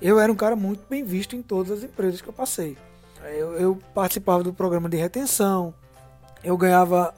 Eu 0.00 0.18
era 0.18 0.30
um 0.30 0.36
cara 0.36 0.56
muito 0.56 0.82
bem 0.88 1.02
visto 1.02 1.34
em 1.34 1.42
todas 1.42 1.78
as 1.78 1.84
empresas 1.84 2.20
que 2.20 2.28
eu 2.28 2.32
passei. 2.32 2.76
Eu, 3.24 3.54
eu 3.54 3.78
participava 3.94 4.42
do 4.42 4.52
programa 4.52 4.88
de 4.88 4.96
retenção, 4.96 5.72
eu 6.44 6.56
ganhava 6.56 7.14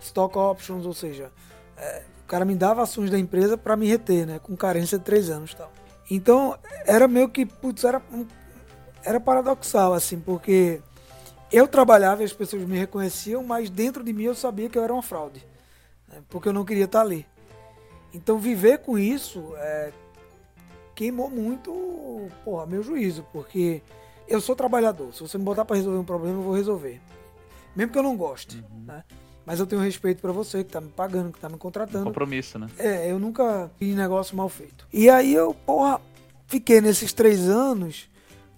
stock 0.00 0.38
options, 0.38 0.86
ou 0.86 0.94
seja, 0.94 1.30
é, 1.76 2.02
o 2.24 2.26
cara 2.26 2.44
me 2.44 2.54
dava 2.54 2.82
ações 2.82 3.10
da 3.10 3.18
empresa 3.18 3.58
para 3.58 3.76
me 3.76 3.86
reter, 3.86 4.26
né, 4.26 4.38
com 4.38 4.56
carência 4.56 4.98
de 4.98 5.04
três 5.04 5.28
anos 5.28 5.52
tal. 5.54 5.70
Então 6.10 6.56
era 6.86 7.06
meio 7.06 7.28
que, 7.28 7.44
putz, 7.44 7.84
era, 7.84 8.00
era 9.04 9.20
paradoxal, 9.20 9.92
assim, 9.92 10.18
porque 10.18 10.80
eu 11.52 11.66
trabalhava 11.66 12.22
e 12.22 12.24
as 12.24 12.32
pessoas 12.32 12.62
me 12.62 12.78
reconheciam, 12.78 13.42
mas 13.42 13.70
dentro 13.70 14.02
de 14.04 14.12
mim 14.12 14.24
eu 14.24 14.34
sabia 14.34 14.68
que 14.68 14.78
eu 14.78 14.84
era 14.84 14.92
uma 14.92 15.02
fraude, 15.02 15.44
né, 16.08 16.22
porque 16.28 16.48
eu 16.48 16.52
não 16.52 16.64
queria 16.64 16.84
estar 16.84 17.00
ali. 17.00 17.26
Então 18.12 18.38
viver 18.38 18.78
com 18.78 18.98
isso 18.98 19.52
é, 19.56 19.92
queimou 20.94 21.30
muito, 21.30 22.28
porra, 22.44 22.66
meu 22.66 22.82
juízo, 22.82 23.24
porque 23.32 23.82
eu 24.28 24.40
sou 24.40 24.54
trabalhador. 24.54 25.12
Se 25.14 25.20
você 25.20 25.38
me 25.38 25.44
botar 25.44 25.64
para 25.64 25.76
resolver 25.76 25.98
um 25.98 26.04
problema, 26.04 26.38
eu 26.38 26.42
vou 26.42 26.54
resolver. 26.54 27.00
Mesmo 27.74 27.92
que 27.92 27.98
eu 27.98 28.02
não 28.02 28.16
goste, 28.16 28.64
né? 28.86 29.04
Mas 29.46 29.58
eu 29.58 29.66
tenho 29.66 29.80
respeito 29.80 30.20
para 30.20 30.32
você 30.32 30.62
que 30.62 30.70
tá 30.70 30.80
me 30.80 30.90
pagando, 30.90 31.32
que 31.32 31.40
tá 31.40 31.48
me 31.48 31.56
contratando. 31.56 32.04
Compromisso, 32.04 32.58
né? 32.58 32.68
É, 32.78 33.10
eu 33.10 33.18
nunca 33.18 33.70
fiz 33.78 33.96
negócio 33.96 34.36
mal 34.36 34.48
feito. 34.48 34.86
E 34.92 35.08
aí 35.08 35.34
eu, 35.34 35.54
porra, 35.54 36.00
fiquei 36.46 36.80
nesses 36.80 37.12
três 37.12 37.48
anos, 37.48 38.08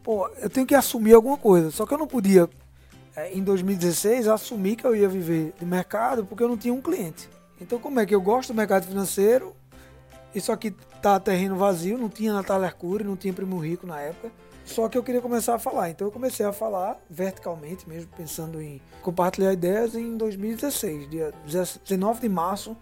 pô, 0.02 0.28
eu 0.38 0.50
tenho 0.50 0.66
que 0.66 0.74
assumir 0.74 1.14
alguma 1.14 1.36
coisa. 1.36 1.70
Só 1.70 1.86
que 1.86 1.94
eu 1.94 1.98
não 1.98 2.06
podia, 2.06 2.48
em 3.32 3.42
2016, 3.42 4.28
assumir 4.28 4.76
que 4.76 4.86
eu 4.86 4.96
ia 4.96 5.08
viver 5.08 5.52
de 5.58 5.64
mercado 5.64 6.24
porque 6.24 6.42
eu 6.42 6.48
não 6.48 6.56
tinha 6.56 6.72
um 6.72 6.80
cliente. 6.80 7.28
Então 7.60 7.78
como 7.78 8.00
é 8.00 8.06
que 8.06 8.14
eu 8.14 8.20
gosto 8.20 8.52
do 8.52 8.56
mercado 8.56 8.86
financeiro, 8.86 9.54
isso 10.34 10.50
aqui 10.50 10.70
tá 11.00 11.20
terreno 11.20 11.56
vazio, 11.56 11.98
não 11.98 12.08
tinha 12.08 12.32
Natália 12.32 12.66
Arcuri, 12.66 13.04
não 13.04 13.16
tinha 13.16 13.32
Primo 13.32 13.58
Rico 13.58 13.86
na 13.86 14.00
época. 14.00 14.30
Só 14.64 14.88
que 14.88 14.96
eu 14.96 15.02
queria 15.02 15.20
começar 15.20 15.56
a 15.56 15.58
falar. 15.58 15.90
Então 15.90 16.06
eu 16.06 16.12
comecei 16.12 16.46
a 16.46 16.52
falar 16.52 16.96
verticalmente 17.10 17.88
mesmo, 17.88 18.08
pensando 18.16 18.62
em 18.62 18.80
compartilhar 19.02 19.52
ideias 19.52 19.94
em 19.94 20.16
2016, 20.16 21.10
dia 21.10 21.32
19 21.84 22.20
de 22.20 22.28
março 22.28 22.76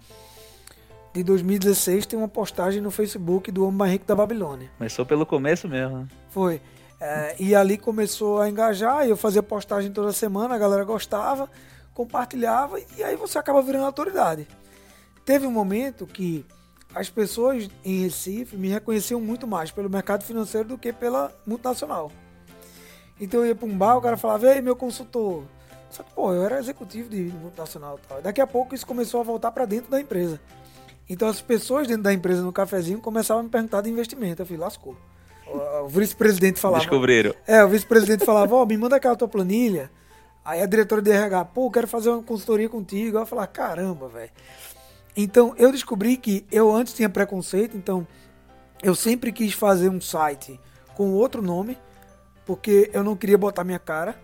de 1.13 1.25
2016 1.25 2.07
tem 2.07 2.19
uma 2.19 2.29
postagem 2.29 2.81
no 2.81 2.91
Facebook 2.91 3.51
do 3.51 3.65
Homem 3.65 3.79
Mais 3.79 3.93
Rico 3.93 4.07
da 4.07 4.15
Babilônia. 4.15 4.71
Começou 4.79 5.05
pelo 5.05 5.27
começo 5.27 5.69
mesmo, 5.69 5.99
né? 5.99 6.09
Foi. 6.29 6.61
É, 7.01 7.35
e 7.39 7.55
ali 7.55 7.79
começou 7.79 8.41
a 8.41 8.51
engajar, 8.51 9.07
eu 9.07 9.17
fazia 9.17 9.43
postagem 9.43 9.91
toda 9.91 10.13
semana, 10.13 10.55
a 10.55 10.59
galera 10.59 10.85
gostava, 10.85 11.49
compartilhava, 11.95 12.79
e 12.99 13.03
aí 13.03 13.17
você 13.17 13.39
acaba 13.39 13.63
virando 13.63 13.87
autoridade. 13.87 14.47
Teve 15.25 15.47
um 15.47 15.51
momento 15.51 16.07
que 16.07 16.45
as 16.95 17.09
pessoas 17.09 17.71
em 17.85 18.03
Recife 18.03 18.57
me 18.57 18.69
reconheciam 18.69 19.21
muito 19.21 19.47
mais 19.47 19.71
pelo 19.71 19.89
mercado 19.89 20.25
financeiro 20.25 20.69
do 20.69 20.79
que 20.79 20.93
pela 20.93 21.33
multinacional. 21.47 22.13
Então 23.19 23.41
eu 23.41 23.47
ia 23.47 23.55
para 23.55 23.67
um 23.67 23.77
bar, 23.77 23.97
o 23.97 24.01
cara 24.01 24.17
falava, 24.17 24.55
ei, 24.55 24.61
meu 24.61 24.77
consultor. 24.77 25.45
Só 25.91 26.03
que, 26.03 26.13
pô, 26.13 26.33
eu 26.33 26.45
era 26.45 26.59
executivo 26.59 27.09
de 27.09 27.23
multinacional 27.23 27.99
e 28.03 28.07
tal. 28.07 28.23
Daqui 28.23 28.41
a 28.41 28.47
pouco 28.47 28.75
isso 28.75 28.87
começou 28.87 29.21
a 29.21 29.25
voltar 29.25 29.51
para 29.53 29.65
dentro 29.65 29.91
da 29.91 30.01
empresa. 30.01 30.41
Então 31.09 31.29
as 31.29 31.41
pessoas 31.41 31.87
dentro 31.87 32.05
da 32.05 32.13
empresa 32.13 32.43
no 32.43 32.53
cafezinho 32.53 33.01
começavam 33.01 33.41
a 33.41 33.45
me 33.45 33.51
perguntar 33.51 33.81
de 33.81 33.91
investimento. 33.91 34.43
Eu 34.43 34.47
falei, 34.47 34.61
lascou. 34.61 34.97
O, 35.53 35.89
vice-presidente 35.89 36.61
falava. 36.61 36.81
Descobriram. 36.81 37.35
É, 37.47 37.65
o 37.65 37.69
vice-presidente 37.69 38.25
falava, 38.25 38.55
ó, 38.55 38.65
me 38.65 38.77
manda 38.77 38.97
aquela 38.97 39.17
tua 39.17 39.29
planilha. 39.29 39.91
Aí 40.45 40.63
a 40.63 40.67
diretora 40.67 41.03
de 41.03 41.11
RH, 41.11 41.45
pô, 41.47 41.67
eu 41.67 41.71
quero 41.71 41.89
fazer 41.89 42.11
uma 42.11 42.23
consultoria 42.23 42.69
contigo. 42.69 43.19
Eu 43.19 43.27
falava, 43.27 43.49
caramba, 43.49 44.09
velho. 44.09 44.31
Então 45.17 45.55
eu 45.59 45.73
descobri 45.73 46.17
que 46.17 46.47
eu 46.51 46.73
antes 46.73 46.95
tinha 46.95 47.09
preconceito, 47.09 47.77
então 47.77 48.07
eu 48.83 48.95
sempre 48.95 49.33
quis 49.33 49.53
fazer 49.53 49.89
um 49.89 50.01
site 50.01 50.59
com 50.95 51.13
outro 51.13 51.43
nome, 51.43 51.77
porque 52.47 52.91
eu 52.93 53.03
não 53.03 53.17
queria 53.17 53.37
botar 53.37 53.65
minha 53.65 53.79
cara, 53.79 54.17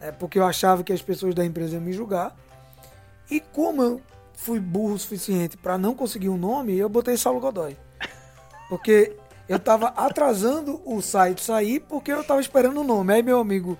né, 0.00 0.12
porque 0.12 0.38
eu 0.38 0.44
achava 0.44 0.82
que 0.82 0.92
as 0.92 1.02
pessoas 1.02 1.34
da 1.34 1.44
empresa 1.44 1.74
iam 1.74 1.82
me 1.82 1.92
julgar. 1.92 2.36
E 3.30 3.40
como 3.40 3.82
eu 3.82 4.00
fui 4.34 4.58
burro 4.58 4.94
o 4.94 4.98
suficiente 4.98 5.56
para 5.56 5.78
não 5.78 5.94
conseguir 5.94 6.28
um 6.28 6.36
nome, 6.36 6.76
eu 6.76 6.88
botei 6.88 7.16
Saulo 7.16 7.40
Godoy. 7.40 7.76
Porque 8.68 9.16
eu 9.48 9.58
tava 9.58 9.88
atrasando 9.88 10.80
o 10.84 11.00
site 11.00 11.42
sair 11.42 11.80
porque 11.80 12.12
eu 12.12 12.24
tava 12.24 12.40
esperando 12.40 12.80
o 12.80 12.84
nome. 12.84 13.12
Aí 13.12 13.22
meu 13.22 13.38
amigo 13.38 13.76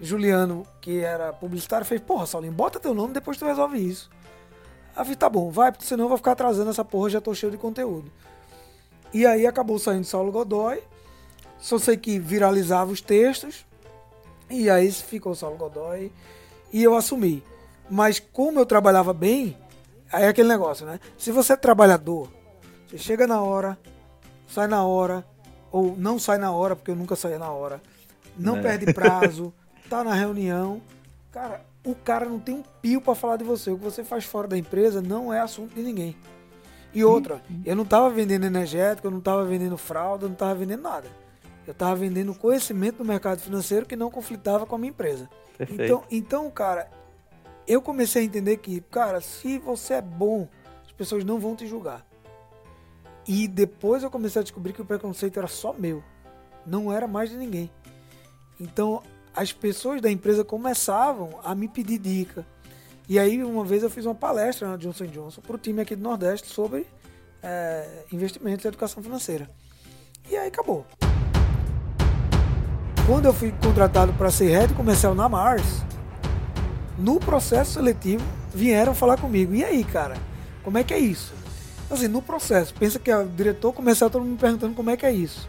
Juliano, 0.00 0.66
que 0.80 1.00
era 1.00 1.32
publicitário, 1.32 1.86
fez, 1.86 2.00
porra, 2.00 2.26
Saulinho, 2.26 2.52
bota 2.52 2.78
teu 2.78 2.94
nome, 2.94 3.14
depois 3.14 3.38
tu 3.38 3.44
resolve 3.44 3.78
isso. 3.78 4.10
Aí 4.94 5.00
eu 5.00 5.04
falei, 5.04 5.16
tá 5.16 5.28
bom, 5.28 5.50
vai, 5.50 5.72
porque 5.72 5.86
senão 5.86 6.04
eu 6.04 6.08
vou 6.08 6.18
ficar 6.18 6.32
atrasando 6.32 6.70
essa 6.70 6.84
porra, 6.84 7.10
já 7.10 7.20
tô 7.20 7.34
cheio 7.34 7.52
de 7.52 7.58
conteúdo. 7.58 8.10
E 9.12 9.24
aí 9.24 9.46
acabou 9.46 9.78
saindo 9.78 10.04
Saulo 10.04 10.32
Godoy. 10.32 10.82
Só 11.58 11.78
sei 11.78 11.96
que 11.96 12.18
viralizava 12.18 12.92
os 12.92 13.00
textos. 13.00 13.64
E 14.50 14.68
aí 14.68 14.90
ficou 14.92 15.34
Saulo 15.34 15.56
Godoy. 15.56 16.12
E 16.72 16.82
eu 16.82 16.94
assumi. 16.94 17.42
Mas 17.88 18.18
como 18.18 18.58
eu 18.58 18.66
trabalhava 18.66 19.12
bem, 19.12 19.56
aí 20.12 20.24
é 20.24 20.28
aquele 20.28 20.48
negócio, 20.48 20.84
né? 20.84 21.00
Se 21.16 21.30
você 21.30 21.54
é 21.54 21.56
trabalhador, 21.56 22.28
você 22.86 22.98
chega 22.98 23.26
na 23.26 23.40
hora, 23.40 23.78
sai 24.46 24.66
na 24.66 24.84
hora, 24.84 25.24
ou 25.70 25.96
não 25.96 26.18
sai 26.18 26.38
na 26.38 26.50
hora, 26.52 26.74
porque 26.76 26.90
eu 26.90 26.96
nunca 26.96 27.16
saía 27.16 27.38
na 27.38 27.50
hora, 27.50 27.80
não 28.36 28.56
É. 28.58 28.62
perde 28.62 28.92
prazo, 28.92 29.52
tá 29.90 30.02
na 30.04 30.14
reunião. 30.14 30.80
Cara, 31.32 31.64
o 31.84 31.94
cara 31.94 32.24
não 32.26 32.38
tem 32.38 32.54
um 32.56 32.62
pio 32.82 33.00
pra 33.00 33.14
falar 33.14 33.36
de 33.36 33.44
você. 33.44 33.70
O 33.70 33.76
que 33.78 33.84
você 33.84 34.02
faz 34.02 34.24
fora 34.24 34.48
da 34.48 34.56
empresa 34.56 35.00
não 35.02 35.32
é 35.32 35.40
assunto 35.40 35.74
de 35.74 35.82
ninguém. 35.82 36.16
E 36.94 37.04
outra, 37.04 37.42
eu 37.64 37.76
não 37.76 37.84
tava 37.84 38.08
vendendo 38.08 38.44
energético, 38.46 39.06
eu 39.06 39.10
não 39.10 39.20
tava 39.20 39.44
vendendo 39.44 39.76
fralda, 39.76 40.24
eu 40.24 40.28
não 40.30 40.36
tava 40.36 40.54
vendendo 40.54 40.80
nada. 40.82 41.08
Eu 41.66 41.74
tava 41.74 41.94
vendendo 41.96 42.34
conhecimento 42.34 42.98
do 42.98 43.04
mercado 43.04 43.38
financeiro 43.40 43.84
que 43.84 43.94
não 43.96 44.10
conflitava 44.10 44.64
com 44.64 44.76
a 44.76 44.78
minha 44.78 44.90
empresa. 44.90 45.28
Perfeito. 45.58 45.82
Então, 45.82 46.04
então, 46.10 46.50
cara, 46.50 46.88
eu 47.66 47.82
comecei 47.82 48.22
a 48.22 48.24
entender 48.24 48.56
que, 48.58 48.80
cara, 48.82 49.20
se 49.20 49.58
você 49.58 49.94
é 49.94 50.00
bom, 50.02 50.48
as 50.86 50.92
pessoas 50.92 51.22
não 51.24 51.38
vão 51.38 51.54
te 51.54 51.66
julgar. 51.66 52.06
E 53.26 53.48
depois 53.48 54.02
eu 54.02 54.10
comecei 54.10 54.40
a 54.40 54.42
descobrir 54.42 54.72
que 54.72 54.82
o 54.82 54.84
preconceito 54.84 55.38
era 55.38 55.48
só 55.48 55.72
meu, 55.72 56.02
não 56.64 56.92
era 56.92 57.08
mais 57.08 57.30
de 57.30 57.36
ninguém. 57.36 57.70
Então, 58.60 59.02
as 59.34 59.52
pessoas 59.52 60.00
da 60.00 60.10
empresa 60.10 60.44
começavam 60.44 61.38
a 61.44 61.54
me 61.54 61.68
pedir 61.68 61.98
dica. 61.98 62.46
E 63.08 63.18
aí, 63.18 63.42
uma 63.42 63.64
vez 63.64 63.82
eu 63.82 63.90
fiz 63.90 64.04
uma 64.06 64.14
palestra 64.14 64.68
na 64.68 64.76
Johnson 64.76 65.06
Johnson 65.06 65.40
para 65.40 65.56
o 65.56 65.58
time 65.58 65.80
aqui 65.80 65.94
do 65.94 66.02
Nordeste 66.02 66.48
sobre 66.48 66.86
é, 67.42 68.04
investimentos 68.12 68.64
e 68.64 68.68
educação 68.68 69.02
financeira. 69.02 69.48
E 70.30 70.36
aí 70.36 70.48
acabou. 70.48 70.86
Quando 73.06 73.26
eu 73.26 73.32
fui 73.32 73.52
contratado 73.62 74.12
para 74.14 74.30
ser 74.30 74.50
head 74.50 74.74
comercial 74.74 75.14
na 75.14 75.28
Mars, 75.28 75.84
no 76.98 77.20
processo 77.20 77.74
seletivo 77.74 78.24
vieram 78.52 78.94
falar 78.94 79.20
comigo. 79.20 79.54
E 79.54 79.64
aí, 79.64 79.84
cara, 79.84 80.16
como 80.64 80.78
é 80.78 80.82
que 80.82 80.92
é 80.92 80.98
isso? 80.98 81.35
Assim, 81.90 82.08
no 82.08 82.20
processo, 82.20 82.74
pensa 82.74 82.98
que 82.98 83.12
o 83.12 83.26
diretor 83.26 83.72
comercial 83.72 84.10
todo 84.10 84.22
mundo 84.22 84.32
me 84.32 84.38
perguntando 84.38 84.74
como 84.74 84.90
é 84.90 84.96
que 84.96 85.06
é 85.06 85.12
isso. 85.12 85.48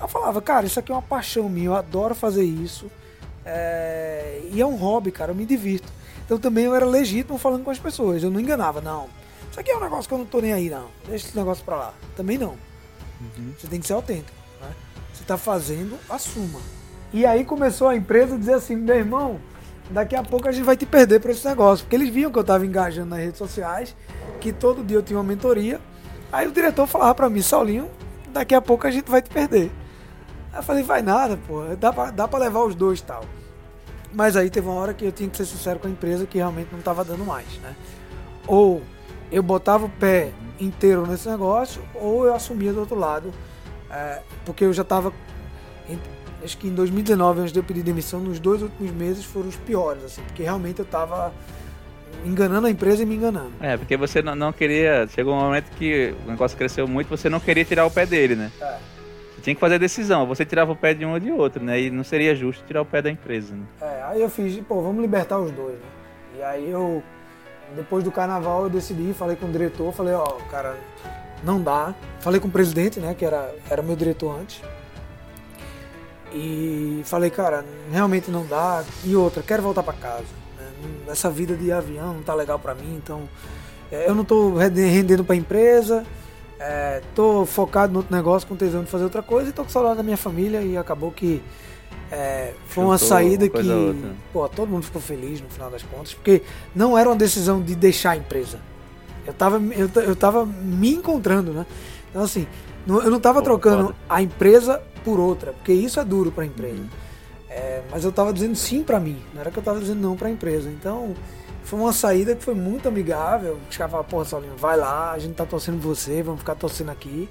Eu 0.00 0.08
falava, 0.08 0.40
cara, 0.40 0.66
isso 0.66 0.78
aqui 0.78 0.92
é 0.92 0.94
uma 0.94 1.02
paixão 1.02 1.48
minha, 1.48 1.66
eu 1.66 1.76
adoro 1.76 2.14
fazer 2.14 2.44
isso. 2.44 2.90
é, 3.44 4.40
E 4.52 4.60
é 4.60 4.66
um 4.66 4.76
hobby, 4.76 5.10
cara, 5.10 5.32
eu 5.32 5.34
me 5.34 5.46
divirto. 5.46 5.90
Então 6.24 6.38
também 6.38 6.64
eu 6.64 6.74
era 6.74 6.84
legítimo 6.86 7.38
falando 7.38 7.64
com 7.64 7.70
as 7.70 7.78
pessoas, 7.78 8.22
eu 8.22 8.30
não 8.30 8.40
enganava, 8.40 8.80
não. 8.80 9.08
Isso 9.50 9.58
aqui 9.58 9.70
é 9.70 9.76
um 9.76 9.80
negócio 9.80 10.06
que 10.06 10.14
eu 10.14 10.18
não 10.18 10.26
tô 10.26 10.40
nem 10.40 10.52
aí, 10.52 10.70
não. 10.70 10.86
Deixa 11.08 11.26
esse 11.26 11.36
negócio 11.36 11.64
pra 11.64 11.76
lá. 11.76 11.94
Também 12.16 12.38
não. 12.38 12.54
Você 13.58 13.66
tem 13.66 13.80
que 13.80 13.86
ser 13.86 13.94
autêntico. 13.94 14.36
Né? 14.60 14.68
Você 15.12 15.24
tá 15.24 15.36
fazendo, 15.36 15.98
assuma. 16.08 16.60
E 17.12 17.26
aí 17.26 17.44
começou 17.44 17.88
a 17.88 17.96
empresa 17.96 18.36
a 18.36 18.38
dizer 18.38 18.54
assim, 18.54 18.76
meu 18.76 18.94
irmão, 18.94 19.40
daqui 19.90 20.14
a 20.14 20.22
pouco 20.22 20.48
a 20.48 20.52
gente 20.52 20.64
vai 20.64 20.76
te 20.76 20.86
perder 20.86 21.20
para 21.20 21.32
esse 21.32 21.44
negócio. 21.46 21.84
Porque 21.84 21.96
eles 21.96 22.08
viam 22.10 22.30
que 22.30 22.38
eu 22.38 22.42
estava 22.42 22.64
engajando 22.64 23.10
nas 23.10 23.18
redes 23.18 23.38
sociais, 23.38 23.96
que 24.40 24.52
todo 24.52 24.82
dia 24.82 24.96
eu 24.96 25.02
tinha 25.02 25.18
uma 25.18 25.24
mentoria. 25.24 25.80
Aí 26.32 26.46
o 26.46 26.52
diretor 26.52 26.86
falava 26.86 27.14
para 27.14 27.30
mim, 27.30 27.42
Saulinho, 27.42 27.90
daqui 28.32 28.54
a 28.54 28.60
pouco 28.60 28.86
a 28.86 28.90
gente 28.90 29.10
vai 29.10 29.20
te 29.20 29.30
perder. 29.30 29.70
Aí 30.52 30.58
eu 30.58 30.62
falei, 30.62 30.82
vai 30.82 31.02
nada, 31.02 31.38
pô, 31.46 31.62
dá 31.78 31.92
pra, 31.92 32.10
dá 32.10 32.26
pra 32.26 32.38
levar 32.38 32.64
os 32.64 32.74
dois 32.74 33.00
tal. 33.00 33.24
Mas 34.12 34.36
aí 34.36 34.50
teve 34.50 34.66
uma 34.66 34.80
hora 34.80 34.94
que 34.94 35.04
eu 35.04 35.12
tinha 35.12 35.28
que 35.28 35.36
ser 35.36 35.46
sincero 35.46 35.78
com 35.78 35.86
a 35.86 35.90
empresa 35.90 36.26
que 36.26 36.38
realmente 36.38 36.68
não 36.72 36.80
estava 36.80 37.04
dando 37.04 37.24
mais, 37.24 37.46
né? 37.58 37.76
Ou 38.46 38.82
eu 39.30 39.42
botava 39.42 39.86
o 39.86 39.88
pé 39.88 40.32
inteiro 40.58 41.06
nesse 41.06 41.28
negócio, 41.28 41.82
ou 41.94 42.26
eu 42.26 42.34
assumia 42.34 42.72
do 42.72 42.80
outro 42.80 42.98
lado, 42.98 43.32
é, 43.88 44.20
porque 44.44 44.64
eu 44.64 44.72
já 44.72 44.82
estava 44.82 45.12
acho 46.42 46.56
que 46.58 46.68
em 46.68 46.74
2019, 46.74 47.40
antes 47.40 47.52
de 47.52 47.58
eu 47.58 47.64
pedir 47.64 47.82
demissão, 47.82 48.20
nos 48.20 48.38
dois 48.38 48.62
últimos 48.62 48.90
meses 48.92 49.24
foram 49.24 49.48
os 49.48 49.56
piores, 49.56 50.04
assim, 50.04 50.22
porque 50.22 50.42
realmente 50.42 50.78
eu 50.78 50.84
tava 50.84 51.32
enganando 52.24 52.66
a 52.66 52.70
empresa 52.70 53.02
e 53.02 53.06
me 53.06 53.16
enganando. 53.16 53.52
É, 53.60 53.76
porque 53.76 53.96
você 53.96 54.22
não, 54.22 54.34
não 54.34 54.52
queria. 54.52 55.06
Chegou 55.08 55.34
um 55.34 55.40
momento 55.40 55.70
que 55.76 56.14
o 56.26 56.30
negócio 56.30 56.56
cresceu 56.56 56.86
muito, 56.86 57.08
você 57.08 57.28
não 57.28 57.40
queria 57.40 57.64
tirar 57.64 57.86
o 57.86 57.90
pé 57.90 58.06
dele, 58.06 58.34
né? 58.34 58.50
É. 58.60 58.78
Você 59.34 59.42
tinha 59.42 59.54
que 59.54 59.60
fazer 59.60 59.76
a 59.76 59.78
decisão, 59.78 60.26
você 60.26 60.44
tirava 60.44 60.72
o 60.72 60.76
pé 60.76 60.92
de 60.92 61.04
um 61.04 61.12
ou 61.12 61.18
de 61.18 61.30
outro, 61.30 61.64
né? 61.64 61.80
E 61.80 61.90
não 61.90 62.04
seria 62.04 62.34
justo 62.34 62.62
tirar 62.66 62.82
o 62.82 62.84
pé 62.84 63.00
da 63.00 63.10
empresa, 63.10 63.54
né? 63.54 63.64
É, 63.80 64.02
aí 64.02 64.20
eu 64.20 64.28
fiz, 64.28 64.58
pô, 64.66 64.82
vamos 64.82 65.00
libertar 65.00 65.38
os 65.38 65.50
dois, 65.50 65.76
né? 65.76 65.86
E 66.38 66.42
aí 66.42 66.70
eu, 66.70 67.02
depois 67.74 68.04
do 68.04 68.12
carnaval, 68.12 68.64
eu 68.64 68.70
decidi, 68.70 69.14
falei 69.14 69.36
com 69.36 69.46
o 69.46 69.50
diretor, 69.50 69.92
falei, 69.92 70.12
ó, 70.12 70.26
cara, 70.50 70.76
não 71.42 71.60
dá. 71.60 71.94
Falei 72.20 72.38
com 72.40 72.48
o 72.48 72.50
presidente, 72.50 73.00
né, 73.00 73.14
que 73.14 73.24
era, 73.24 73.54
era 73.68 73.82
meu 73.82 73.96
diretor 73.96 74.38
antes. 74.38 74.62
E 76.32 77.02
falei, 77.04 77.30
cara, 77.30 77.64
realmente 77.90 78.30
não 78.30 78.46
dá. 78.46 78.84
E 79.04 79.16
outra, 79.16 79.42
quero 79.42 79.62
voltar 79.62 79.82
para 79.82 79.94
casa. 79.94 80.40
Né? 80.88 81.12
Essa 81.12 81.30
vida 81.30 81.54
de 81.54 81.70
avião 81.72 82.14
não 82.14 82.22
tá 82.22 82.34
legal 82.34 82.58
para 82.58 82.74
mim, 82.74 82.94
então 83.02 83.22
é, 83.90 84.08
eu 84.08 84.14
não 84.14 84.24
tô 84.24 84.54
rende- 84.56 84.82
rendendo 84.86 85.24
para 85.24 85.34
a 85.34 85.38
empresa. 85.38 86.04
É, 86.58 87.00
tô 87.14 87.46
focado 87.46 87.90
no 87.92 88.00
outro 88.00 88.14
negócio, 88.14 88.46
com 88.46 88.54
tesão 88.54 88.84
de 88.84 88.90
fazer 88.90 89.04
outra 89.04 89.22
coisa 89.22 89.48
e 89.48 89.52
tô 89.52 89.62
com 89.64 89.70
saudade 89.70 89.96
da 89.96 90.02
minha 90.02 90.16
família 90.18 90.60
e 90.60 90.76
acabou 90.76 91.10
que 91.10 91.42
é, 92.12 92.52
foi 92.66 92.84
uma 92.84 92.98
Juntou 92.98 93.08
saída 93.08 93.44
uma 93.46 93.50
que 93.50 93.70
outra. 93.70 94.10
pô, 94.32 94.48
todo 94.48 94.68
mundo 94.68 94.82
ficou 94.82 95.00
feliz 95.00 95.40
no 95.40 95.48
final 95.48 95.70
das 95.70 95.82
contas, 95.82 96.12
porque 96.12 96.42
não 96.74 96.98
era 96.98 97.08
uma 97.08 97.16
decisão 97.16 97.62
de 97.62 97.74
deixar 97.74 98.10
a 98.10 98.16
empresa. 98.16 98.58
Eu 99.26 99.32
tava, 99.32 99.58
eu, 99.74 99.88
eu 100.02 100.14
tava 100.16 100.44
me 100.44 100.92
encontrando, 100.94 101.52
né? 101.52 101.64
Então 102.10 102.22
assim, 102.22 102.46
eu 102.86 103.10
não 103.10 103.20
tava 103.20 103.38
Pô, 103.40 103.44
trocando 103.44 103.84
foda. 103.84 103.96
a 104.08 104.20
empresa 104.20 104.82
por 105.04 105.18
outra, 105.18 105.52
porque 105.52 105.72
isso 105.72 105.98
é 105.98 106.04
duro 106.04 106.30
para 106.30 106.44
a 106.44 106.46
empresa. 106.46 106.74
Uhum. 106.74 106.88
É, 107.50 107.82
mas 107.90 108.04
eu 108.04 108.12
tava 108.12 108.32
dizendo 108.32 108.54
sim 108.54 108.82
para 108.84 109.00
mim, 109.00 109.20
não 109.34 109.40
era 109.40 109.50
que 109.50 109.58
eu 109.58 109.62
tava 109.62 109.80
dizendo 109.80 110.00
não 110.00 110.16
para 110.16 110.28
a 110.28 110.30
empresa. 110.30 110.70
Então, 110.70 111.14
foi 111.64 111.78
uma 111.80 111.92
saída 111.92 112.34
que 112.36 112.44
foi 112.44 112.54
muito 112.54 112.86
amigável. 112.88 113.58
Os 113.68 113.76
caras 113.76 113.90
falaram, 113.90 114.08
porra, 114.08 114.24
Saulinho, 114.24 114.56
vai 114.56 114.76
lá, 114.76 115.10
a 115.10 115.18
gente 115.18 115.34
tá 115.34 115.44
torcendo 115.44 115.80
por 115.82 115.88
você, 115.94 116.22
vamos 116.22 116.40
ficar 116.40 116.54
torcendo 116.54 116.90
aqui. 116.90 117.28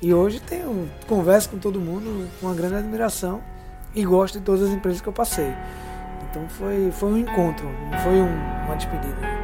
E 0.00 0.14
hoje 0.14 0.40
tenho 0.40 0.88
conversa 1.06 1.48
com 1.50 1.58
todo 1.58 1.78
mundo 1.78 2.26
com 2.40 2.46
uma 2.46 2.54
grande 2.54 2.76
admiração 2.76 3.42
e 3.94 4.02
gosto 4.02 4.38
de 4.38 4.44
todas 4.44 4.62
as 4.62 4.70
empresas 4.70 5.02
que 5.02 5.08
eu 5.08 5.12
passei. 5.12 5.52
Então 6.30 6.48
foi, 6.48 6.90
foi 6.92 7.10
um 7.10 7.18
encontro, 7.18 7.66
não 7.90 7.98
foi 7.98 8.14
um- 8.14 8.64
uma 8.66 8.76
despedida. 8.76 9.39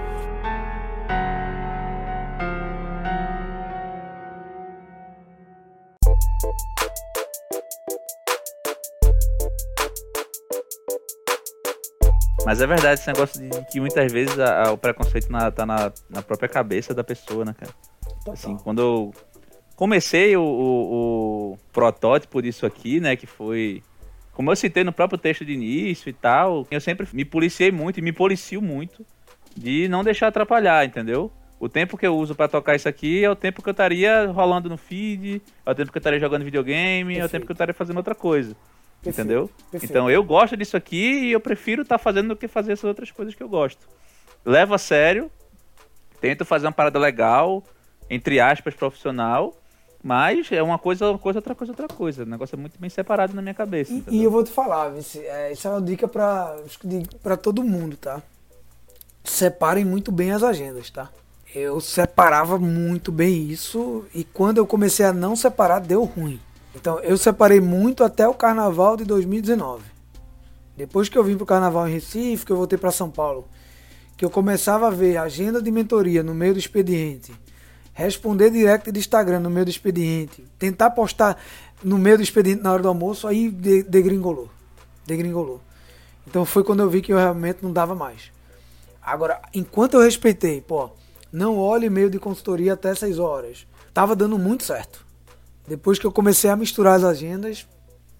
Mas 12.47 12.61
é 12.61 12.67
verdade 12.67 13.01
esse 13.01 13.09
negócio 13.09 13.41
de 13.43 13.51
que 13.73 13.81
muitas 13.81 14.13
vezes 14.13 14.39
a- 14.39 14.69
a- 14.69 14.73
o 14.73 14.79
preconceito 14.79 15.29
na, 15.33 15.51
tá 15.51 15.67
na, 15.67 15.93
na 16.09 16.23
própria 16.23 16.49
cabeça 16.49 16.95
da 16.95 17.03
pessoa, 17.03 17.45
né, 17.45 17.53
cara? 17.59 17.73
Assim, 18.33 18.57
quando 18.59 18.81
eu 18.81 19.15
comecei 19.75 20.37
o, 20.37 20.43
o- 20.43 21.53
o 21.55 21.59
protótipo 21.73 22.41
disso 22.41 22.65
aqui, 22.65 23.01
né, 23.01 23.17
que 23.17 23.27
foi... 23.27 23.83
Como 24.33 24.49
eu 24.53 24.55
citei 24.55 24.85
no 24.85 24.93
próprio 24.93 25.19
texto 25.19 25.45
de 25.45 25.55
início 25.55 26.09
e 26.09 26.13
tal, 26.13 26.65
eu 26.71 26.81
sempre 26.81 27.05
me 27.13 27.25
policiei 27.25 27.73
muito 27.73 27.99
e 27.99 28.03
me 28.03 28.13
policio 28.13 28.63
muito 28.63 29.05
de 29.57 29.89
não 29.89 30.05
deixar 30.05 30.29
atrapalhar, 30.29 30.85
entendeu? 30.87 31.33
O 31.59 31.69
tempo 31.69 31.97
que 31.97 32.07
eu 32.07 32.17
uso 32.17 32.33
pra 32.35 32.47
tocar 32.47 32.77
isso 32.77 32.89
aqui 32.89 33.25
é 33.25 33.31
o 33.31 33.35
tempo 33.35 33.61
que 33.61 33.69
eu 33.69 33.73
estaria 33.73 34.27
rolando 34.31 34.69
no 34.69 34.77
feed, 34.77 35.43
é 35.65 35.71
o 35.71 35.75
tempo 35.75 35.91
que 35.91 35.99
eu 35.99 36.01
estaria 36.01 36.21
jogando 36.21 36.45
videogame, 36.45 37.15
é 37.15 37.17
o 37.17 37.21
Perfeito. 37.23 37.31
tempo 37.33 37.47
que 37.47 37.51
eu 37.53 37.55
estaria 37.55 37.75
fazendo 37.75 37.97
outra 37.97 38.15
coisa. 38.15 38.55
Perfeito, 39.03 39.27
Entendeu? 39.27 39.51
perfeito. 39.71 39.91
Então 39.91 40.11
eu 40.11 40.23
gosto 40.25 40.57
disso 40.57 40.77
aqui 40.77 41.27
e 41.27 41.33
eu 41.33 41.41
prefiro 41.41 41.83
estar 41.83 41.99
fazendo 41.99 42.29
do 42.29 42.37
que 42.37 42.49
fazer 42.49 42.73
essas 42.73 42.85
outras 42.85 43.11
coisas 43.11 43.35
que 43.35 43.43
eu 43.43 43.49
gosto. 43.49 43.87
Levo 44.45 44.75
a 44.75 44.79
sério, 44.79 45.31
tento 46.21 46.45
fazer 46.45 46.67
uma 46.67 46.73
parada 46.73 46.99
legal, 46.99 47.63
entre 48.09 48.41
aspas, 48.41 48.75
profissional, 48.75 49.55
mas 50.03 50.51
é 50.53 50.63
uma 50.63 50.79
coisa, 50.79 51.11
uma 51.11 51.19
coisa, 51.19 51.39
outra 51.39 51.55
coisa, 51.55 51.73
outra 51.73 51.89
coisa. 51.89 52.23
O 52.23 52.27
negócio 52.27 52.55
é 52.55 52.59
muito 52.59 52.79
bem 52.79 52.89
separado 52.91 53.35
na 53.35 53.43
minha 53.43 53.55
cabeça. 53.55 53.93
E, 53.93 54.19
e 54.19 54.23
eu 54.25 54.31
vou 54.31 54.45
te 54.45 54.51
falar, 54.51 54.91
Vici, 54.91 55.19
é, 55.21 55.53
isso 55.53 55.67
é 55.67 55.71
uma 55.71 55.83
dica 55.83 56.07
pra, 56.07 56.57
pra 57.23 57.37
todo 57.37 57.63
mundo, 57.65 57.97
tá? 57.97 58.23
Separem 59.25 59.85
muito 59.85 60.13
bem 60.13 60.31
as 60.31 60.43
agendas, 60.45 60.91
tá? 60.91 61.11
Eu 61.55 61.81
separava 61.81 62.59
muito 62.59 63.11
bem 63.11 63.49
isso 63.49 64.05
e 64.15 64.23
quando 64.23 64.59
eu 64.59 64.67
comecei 64.67 65.07
a 65.07 65.13
não 65.13 65.35
separar, 65.35 65.81
deu 65.81 66.05
ruim. 66.05 66.41
Então 66.77 67.01
eu 67.01 67.17
separei 67.17 67.61
muito 67.61 68.05
até 68.05 68.29
o 68.29 68.35
carnaval 68.35 68.97
de 68.97 69.05
2019. 69.05 69.83
Depois 70.77 71.09
que 71.09 71.17
eu 71.17 71.25
vim 71.25 71.37
pro 71.37 71.47
carnaval 71.47 71.89
em 71.89 71.93
Recife, 71.93 72.45
que 72.45 72.53
eu 72.53 72.57
voltei 72.57 72.79
para 72.79 72.91
São 72.91 73.11
Paulo, 73.11 73.49
que 74.17 74.25
eu 74.25 74.31
começava 74.31 74.87
a 74.87 74.91
ver 74.91 75.17
agenda 75.17 75.61
de 75.61 75.71
mentoria 75.71 76.23
no 76.23 76.35
meio 76.35 76.53
do 76.53 76.59
expediente, 76.59 77.33
responder 77.95 78.51
direct 78.51 78.93
de 78.93 78.99
Instagram 79.01 79.41
no 79.41 79.49
meio 79.49 79.65
do 79.65 79.71
expediente, 79.71 80.47
tentar 80.59 80.91
postar 80.91 81.39
no 81.83 81.97
meio 81.97 82.19
do 82.19 82.23
expediente 82.23 82.63
na 82.63 82.73
hora 82.73 82.83
do 82.83 82.89
almoço, 82.89 83.27
aí 83.27 83.51
de- 83.51 83.83
degringolou. 83.83 84.51
Degringolou. 85.07 85.63
Então 86.27 86.45
foi 86.45 86.63
quando 86.63 86.81
eu 86.81 86.91
vi 86.91 87.01
que 87.01 87.13
eu 87.13 87.17
realmente 87.17 87.61
não 87.63 87.73
dava 87.73 87.95
mais. 87.95 88.31
Agora, 89.01 89.41
enquanto 89.55 89.95
eu 89.95 90.01
respeitei, 90.03 90.61
pô, 90.61 90.91
não 91.33 91.59
olhe 91.59 91.87
e-mail 91.87 92.11
de 92.11 92.19
consultoria 92.19 92.75
até 92.75 92.95
6 92.95 93.19
horas, 93.19 93.67
tava 93.95 94.15
dando 94.15 94.39
muito 94.39 94.63
certo. 94.65 95.06
Depois 95.69 95.99
que 95.99 96.07
eu 96.07 96.13
comecei 96.13 96.49
a 96.49 96.57
misturar 96.57 96.95
as 96.95 97.05
agendas, 97.05 97.67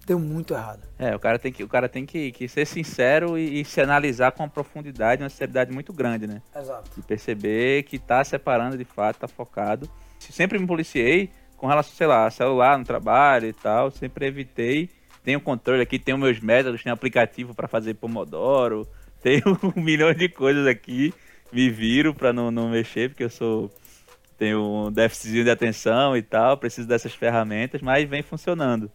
deu 0.05 0.19
muito 0.19 0.53
errado. 0.53 0.87
É, 0.97 1.15
o 1.15 1.19
cara 1.19 1.37
tem 1.37 1.51
que, 1.51 1.63
o 1.63 1.67
cara 1.67 1.89
tem 1.89 2.05
que, 2.05 2.31
que 2.31 2.47
ser 2.47 2.65
sincero 2.65 3.37
e, 3.37 3.61
e 3.61 3.65
se 3.65 3.81
analisar 3.81 4.31
com 4.31 4.43
uma 4.43 4.49
profundidade, 4.49 5.21
uma 5.21 5.29
seriedade 5.29 5.71
muito 5.71 5.91
grande, 5.91 6.27
né? 6.27 6.41
Exato. 6.55 6.89
E 6.97 7.01
perceber 7.01 7.83
que 7.83 7.99
tá 7.99 8.23
separando 8.23 8.77
de 8.77 8.85
fato, 8.85 9.19
tá 9.19 9.27
focado. 9.27 9.89
Sempre 10.19 10.57
me 10.57 10.65
policiei 10.65 11.29
com 11.57 11.67
relação, 11.67 11.93
sei 11.93 12.07
lá, 12.07 12.29
celular 12.29 12.77
no 12.77 12.85
trabalho 12.85 13.47
e 13.47 13.53
tal, 13.53 13.91
sempre 13.91 14.27
evitei. 14.27 14.89
Tenho 15.23 15.41
controle 15.41 15.81
aqui, 15.81 15.99
tenho 15.99 16.17
meus 16.17 16.39
métodos, 16.39 16.81
tenho 16.81 16.93
aplicativo 16.93 17.53
para 17.53 17.67
fazer 17.67 17.95
Pomodoro, 17.95 18.87
tenho 19.21 19.43
um 19.61 19.81
milhão 19.81 20.13
de 20.13 20.29
coisas 20.29 20.65
aqui, 20.65 21.13
me 21.51 21.69
viro 21.69 22.13
para 22.13 22.31
não, 22.31 22.49
não 22.49 22.69
mexer, 22.69 23.09
porque 23.09 23.25
eu 23.25 23.29
sou 23.29 23.69
tenho 24.37 24.87
um 24.87 24.91
déficitzinho 24.91 25.43
de 25.43 25.49
atenção 25.49 26.15
e 26.15 26.21
tal, 26.21 26.57
preciso 26.57 26.87
dessas 26.87 27.13
ferramentas, 27.13 27.81
mas 27.81 28.07
vem 28.07 28.21
funcionando. 28.21 28.91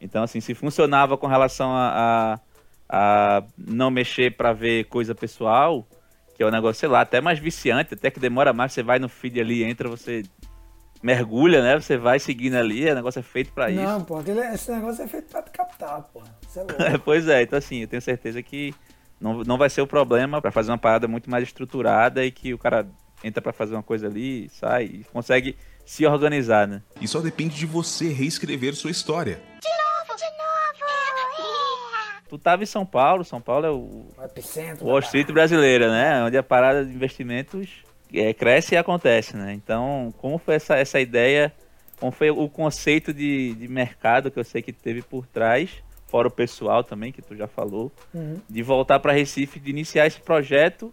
Então, 0.00 0.22
assim, 0.22 0.40
se 0.40 0.54
funcionava 0.54 1.16
com 1.16 1.26
relação 1.26 1.70
a, 1.70 2.40
a, 2.88 3.38
a 3.38 3.42
não 3.56 3.90
mexer 3.90 4.36
para 4.36 4.52
ver 4.52 4.84
coisa 4.84 5.14
pessoal, 5.14 5.86
que 6.34 6.42
é 6.42 6.46
um 6.46 6.50
negócio, 6.50 6.80
sei 6.80 6.88
lá, 6.88 7.00
até 7.00 7.20
mais 7.20 7.38
viciante, 7.38 7.94
até 7.94 8.10
que 8.10 8.20
demora 8.20 8.52
mais, 8.52 8.72
você 8.72 8.82
vai 8.82 8.98
no 8.98 9.08
feed 9.08 9.40
ali, 9.40 9.64
entra, 9.64 9.88
você 9.88 10.22
mergulha, 11.02 11.62
né? 11.62 11.78
Você 11.78 11.96
vai 11.96 12.18
seguindo 12.18 12.54
ali, 12.54 12.90
o 12.90 12.94
negócio 12.94 13.18
é 13.18 13.22
feito 13.22 13.52
para 13.52 13.70
isso. 13.70 13.82
Não, 13.82 14.02
pô, 14.02 14.18
aquele, 14.18 14.40
esse 14.40 14.70
negócio 14.72 15.04
é 15.04 15.06
feito 15.06 15.28
pra 15.30 15.42
te 15.42 15.50
captar, 15.50 16.02
pô. 16.12 16.22
É, 16.78 16.96
pois 17.04 17.28
é, 17.28 17.42
então 17.42 17.58
assim, 17.58 17.82
eu 17.82 17.88
tenho 17.88 18.02
certeza 18.02 18.42
que 18.42 18.74
não, 19.20 19.42
não 19.44 19.58
vai 19.58 19.70
ser 19.70 19.82
o 19.82 19.86
problema 19.86 20.40
para 20.40 20.50
fazer 20.50 20.70
uma 20.70 20.78
parada 20.78 21.06
muito 21.06 21.30
mais 21.30 21.44
estruturada 21.44 22.24
e 22.24 22.30
que 22.30 22.52
o 22.52 22.58
cara 22.58 22.86
entra 23.26 23.42
pra 23.42 23.52
fazer 23.52 23.74
uma 23.74 23.82
coisa 23.82 24.06
ali, 24.06 24.48
sai, 24.50 24.84
e 24.84 25.04
consegue 25.12 25.56
se 25.84 26.06
organizar, 26.06 26.66
né? 26.66 26.82
E 27.00 27.06
só 27.08 27.20
depende 27.20 27.56
de 27.56 27.66
você 27.66 28.08
reescrever 28.12 28.74
sua 28.74 28.90
história. 28.90 29.40
Tu 32.28 32.38
tava 32.38 32.62
em 32.64 32.66
São 32.66 32.84
Paulo, 32.84 33.24
São 33.24 33.40
Paulo 33.40 33.66
é 33.66 33.70
o 33.70 34.06
O 34.18 34.24
epicentro. 34.24 34.84
Wall 34.86 34.98
Street 34.98 35.30
brasileira, 35.30 35.90
né? 35.90 36.24
Onde 36.24 36.36
a 36.36 36.42
parada 36.42 36.84
de 36.84 36.92
investimentos 36.92 37.68
é, 38.12 38.34
cresce 38.34 38.74
e 38.74 38.78
acontece, 38.78 39.36
né? 39.36 39.52
Então, 39.52 40.12
como 40.18 40.36
foi 40.36 40.56
essa, 40.56 40.74
essa 40.76 40.98
ideia, 40.98 41.52
como 42.00 42.10
foi 42.10 42.30
o 42.30 42.48
conceito 42.48 43.12
de, 43.14 43.54
de 43.54 43.68
mercado 43.68 44.28
que 44.30 44.38
eu 44.40 44.44
sei 44.44 44.60
que 44.60 44.72
teve 44.72 45.02
por 45.02 45.24
trás, 45.24 45.70
fora 46.08 46.26
o 46.26 46.30
pessoal 46.30 46.82
também, 46.82 47.12
que 47.12 47.22
tu 47.22 47.36
já 47.36 47.46
falou, 47.46 47.92
Uhum. 48.12 48.40
de 48.50 48.62
voltar 48.62 48.98
para 48.98 49.12
Recife, 49.12 49.60
de 49.60 49.70
iniciar 49.70 50.06
esse 50.06 50.20
projeto, 50.20 50.92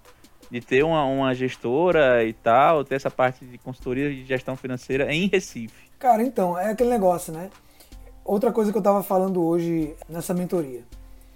de 0.49 0.61
ter 0.61 0.83
uma, 0.83 1.03
uma 1.05 1.33
gestora 1.33 2.23
e 2.23 2.33
tal, 2.33 2.83
ter 2.83 2.95
essa 2.95 3.11
parte 3.11 3.45
de 3.45 3.57
consultoria 3.57 4.09
de 4.09 4.25
gestão 4.25 4.55
financeira 4.55 5.13
em 5.13 5.27
Recife. 5.27 5.89
Cara, 5.99 6.21
então, 6.23 6.57
é 6.57 6.71
aquele 6.71 6.89
negócio, 6.89 7.33
né? 7.33 7.49
Outra 8.25 8.51
coisa 8.51 8.71
que 8.71 8.77
eu 8.77 8.81
tava 8.81 9.03
falando 9.03 9.43
hoje 9.43 9.95
nessa 10.07 10.33
mentoria. 10.33 10.83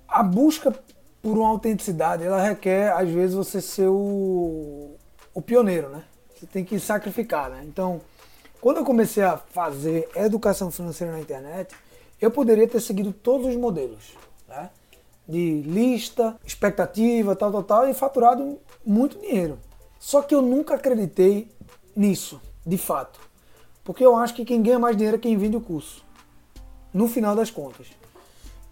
A 0.07 0.23
busca 0.23 0.73
por 1.21 1.37
uma 1.37 1.49
autenticidade, 1.49 2.23
ela 2.23 2.41
requer, 2.41 2.91
às 2.93 3.09
vezes, 3.09 3.35
você 3.35 3.59
ser 3.59 3.87
o, 3.87 4.95
o 5.33 5.41
pioneiro, 5.41 5.89
né? 5.89 6.03
Você 6.35 6.45
tem 6.45 6.63
que 6.63 6.79
sacrificar, 6.79 7.49
né? 7.49 7.63
Então, 7.65 7.99
quando 8.61 8.77
eu 8.77 8.85
comecei 8.85 9.23
a 9.23 9.37
fazer 9.37 10.09
educação 10.15 10.71
financeira 10.71 11.13
na 11.13 11.19
internet, 11.19 11.75
eu 12.21 12.31
poderia 12.31 12.67
ter 12.67 12.79
seguido 12.79 13.11
todos 13.11 13.47
os 13.47 13.55
modelos, 13.55 14.15
né? 14.47 14.69
De 15.27 15.61
lista, 15.61 16.37
expectativa, 16.45 17.35
tal, 17.35 17.51
tal, 17.51 17.63
tal, 17.63 17.89
e 17.89 17.93
faturado 17.93 18.59
muito 18.85 19.19
dinheiro. 19.19 19.59
Só 19.99 20.21
que 20.21 20.33
eu 20.33 20.41
nunca 20.41 20.75
acreditei 20.75 21.51
nisso, 21.95 22.39
de 22.65 22.77
fato. 22.77 23.19
Porque 23.83 24.05
eu 24.05 24.15
acho 24.15 24.33
que 24.33 24.45
quem 24.45 24.61
ganha 24.61 24.79
mais 24.79 24.95
dinheiro 24.95 25.17
é 25.17 25.19
quem 25.19 25.37
vende 25.37 25.57
o 25.57 25.61
curso. 25.61 26.05
No 26.93 27.07
final 27.07 27.35
das 27.35 27.51
contas. 27.51 27.87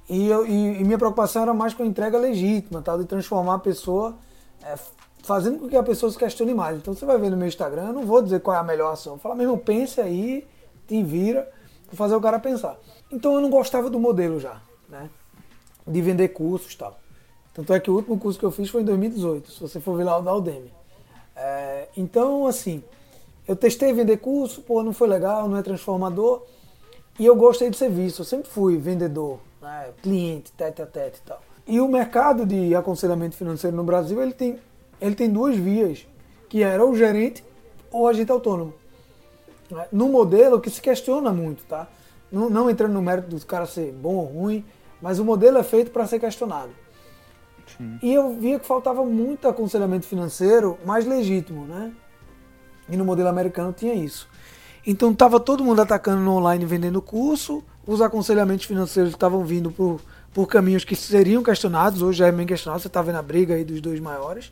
E, 0.10 0.28
eu, 0.28 0.46
e, 0.46 0.80
e 0.80 0.84
minha 0.84 0.98
preocupação 0.98 1.42
era 1.42 1.54
mais 1.54 1.74
com 1.74 1.84
a 1.84 1.86
entrega 1.86 2.18
legítima, 2.18 2.82
tal, 2.82 3.00
de 3.00 3.06
transformar 3.06 3.56
a 3.56 3.60
pessoa, 3.60 4.18
é, 4.64 4.76
fazendo 5.24 5.60
com 5.60 5.68
que 5.68 5.76
a 5.76 5.84
pessoa 5.84 6.12
se 6.12 6.18
questione 6.18 6.54
mais. 6.54 6.78
Então 6.78 6.94
você 6.94 7.06
vai 7.06 7.18
ver 7.18 7.32
no 7.32 7.38
meu 7.38 7.48
Instagram, 7.48 7.88
eu 7.88 7.94
não 7.94 8.06
vou 8.06 8.22
dizer 8.22 8.42
qual 8.42 8.56
é 8.56 8.60
a 8.60 8.64
melhor 8.64 8.94
ação. 8.94 9.20
Meu 9.24 9.42
irmão, 9.42 9.58
pense 9.58 10.00
aí, 10.00 10.48
te 10.88 11.02
vira, 11.04 11.52
vou 11.88 11.96
fazer 11.96 12.16
o 12.16 12.22
cara 12.22 12.40
pensar. 12.40 12.78
Então 13.12 13.34
eu 13.34 13.42
não 13.42 13.50
gostava 13.50 13.90
do 13.90 14.00
modelo 14.00 14.40
já, 14.40 14.62
né? 14.88 15.10
De 15.88 16.02
vender 16.02 16.30
cursos 16.30 16.74
e 16.74 16.78
tal. 16.78 17.00
Tanto 17.54 17.74
é 17.74 17.80
que 17.80 17.90
o 17.90 17.96
último 17.96 18.18
curso 18.20 18.38
que 18.38 18.46
eu 18.46 18.52
fiz 18.52 18.70
foi 18.70 18.82
em 18.82 18.86
2018, 18.86 19.52
se 19.52 19.62
você 19.62 19.80
for 19.80 19.96
ver 19.96 20.04
lá 20.04 20.18
o 20.18 20.22
da 20.22 20.36
Udemy. 20.36 20.74
É, 21.36 21.88
então, 21.96 22.48
assim, 22.48 22.84
eu 23.48 23.56
testei 23.56 23.94
vender 23.94 24.18
curso, 24.18 24.62
pô, 24.62 24.84
não 24.84 24.92
foi 24.92 25.08
legal, 25.08 25.48
não 25.48 25.58
é 25.58 25.62
transformador. 25.62 26.44
E 27.18 27.26
eu 27.26 27.36
gostei 27.36 27.70
de 27.70 27.78
serviço, 27.78 28.22
eu 28.22 28.26
sempre 28.26 28.50
fui 28.50 28.78
vendedor, 28.78 29.40
né, 29.62 29.90
cliente, 30.02 30.52
tete 30.52 30.82
a 30.82 30.86
tete 30.86 31.20
e 31.24 31.28
tal. 31.28 31.42
E 31.66 31.80
o 31.80 31.88
mercado 31.88 32.46
de 32.46 32.76
aconselhamento 32.76 33.36
financeiro 33.36 33.76
no 33.76 33.84
Brasil, 33.84 34.22
ele 34.22 34.34
tem, 34.34 34.60
ele 35.00 35.16
tem 35.16 35.30
duas 35.30 35.56
vias, 35.56 36.06
que 36.50 36.62
era 36.62 36.86
o 36.86 36.96
gerente 36.96 37.44
ou 37.90 38.02
o 38.04 38.08
agente 38.08 38.32
autônomo. 38.32 38.74
né? 39.72 39.88
No 39.92 40.10
modelo 40.10 40.60
que 40.60 40.70
se 40.70 40.82
questiona 40.82 41.32
muito, 41.32 41.64
tá? 41.64 41.88
Não, 42.32 42.50
não 42.50 42.70
entrando 42.70 42.94
no 42.94 43.02
mérito 43.02 43.30
do 43.30 43.46
cara 43.46 43.66
ser 43.66 43.94
bom 43.94 44.16
ou 44.16 44.26
ruim, 44.26 44.66
mas 45.06 45.20
o 45.20 45.24
modelo 45.24 45.60
é 45.60 45.64
feito 45.64 45.92
para 45.92 46.08
ser 46.08 46.18
questionado. 46.18 46.72
E 48.02 48.12
eu 48.12 48.34
via 48.34 48.58
que 48.58 48.66
faltava 48.66 49.06
muito 49.06 49.48
aconselhamento 49.48 50.08
financeiro 50.08 50.80
mais 50.84 51.06
legítimo, 51.06 51.64
né? 51.64 51.92
E 52.90 52.98
no 52.98 53.06
modelo 53.06 53.30
americano 53.30 53.72
tinha 53.72 53.94
isso. 53.94 54.28
Então 54.84 55.12
estava 55.12 55.40
todo 55.40 55.64
mundo 55.64 55.80
atacando 55.80 56.22
no 56.22 56.32
online 56.32 56.66
vendendo 56.66 57.04
curso, 57.04 57.64
os 57.86 58.02
aconselhamentos 58.02 58.66
financeiros 58.66 59.12
estavam 59.12 59.46
vindo 59.46 59.70
por, 59.70 60.02
por 60.34 60.48
caminhos 60.48 60.84
que 60.84 60.96
seriam 60.96 61.44
questionados, 61.44 62.02
hoje 62.02 62.18
já 62.18 62.26
é 62.26 62.32
bem 62.32 62.48
questionado, 62.48 62.82
você 62.82 62.88
está 62.88 63.04
vendo 63.04 63.20
a 63.20 63.22
briga 63.22 63.54
aí 63.54 63.64
dos 63.64 63.82
dois 63.82 64.00
maiores. 64.00 64.52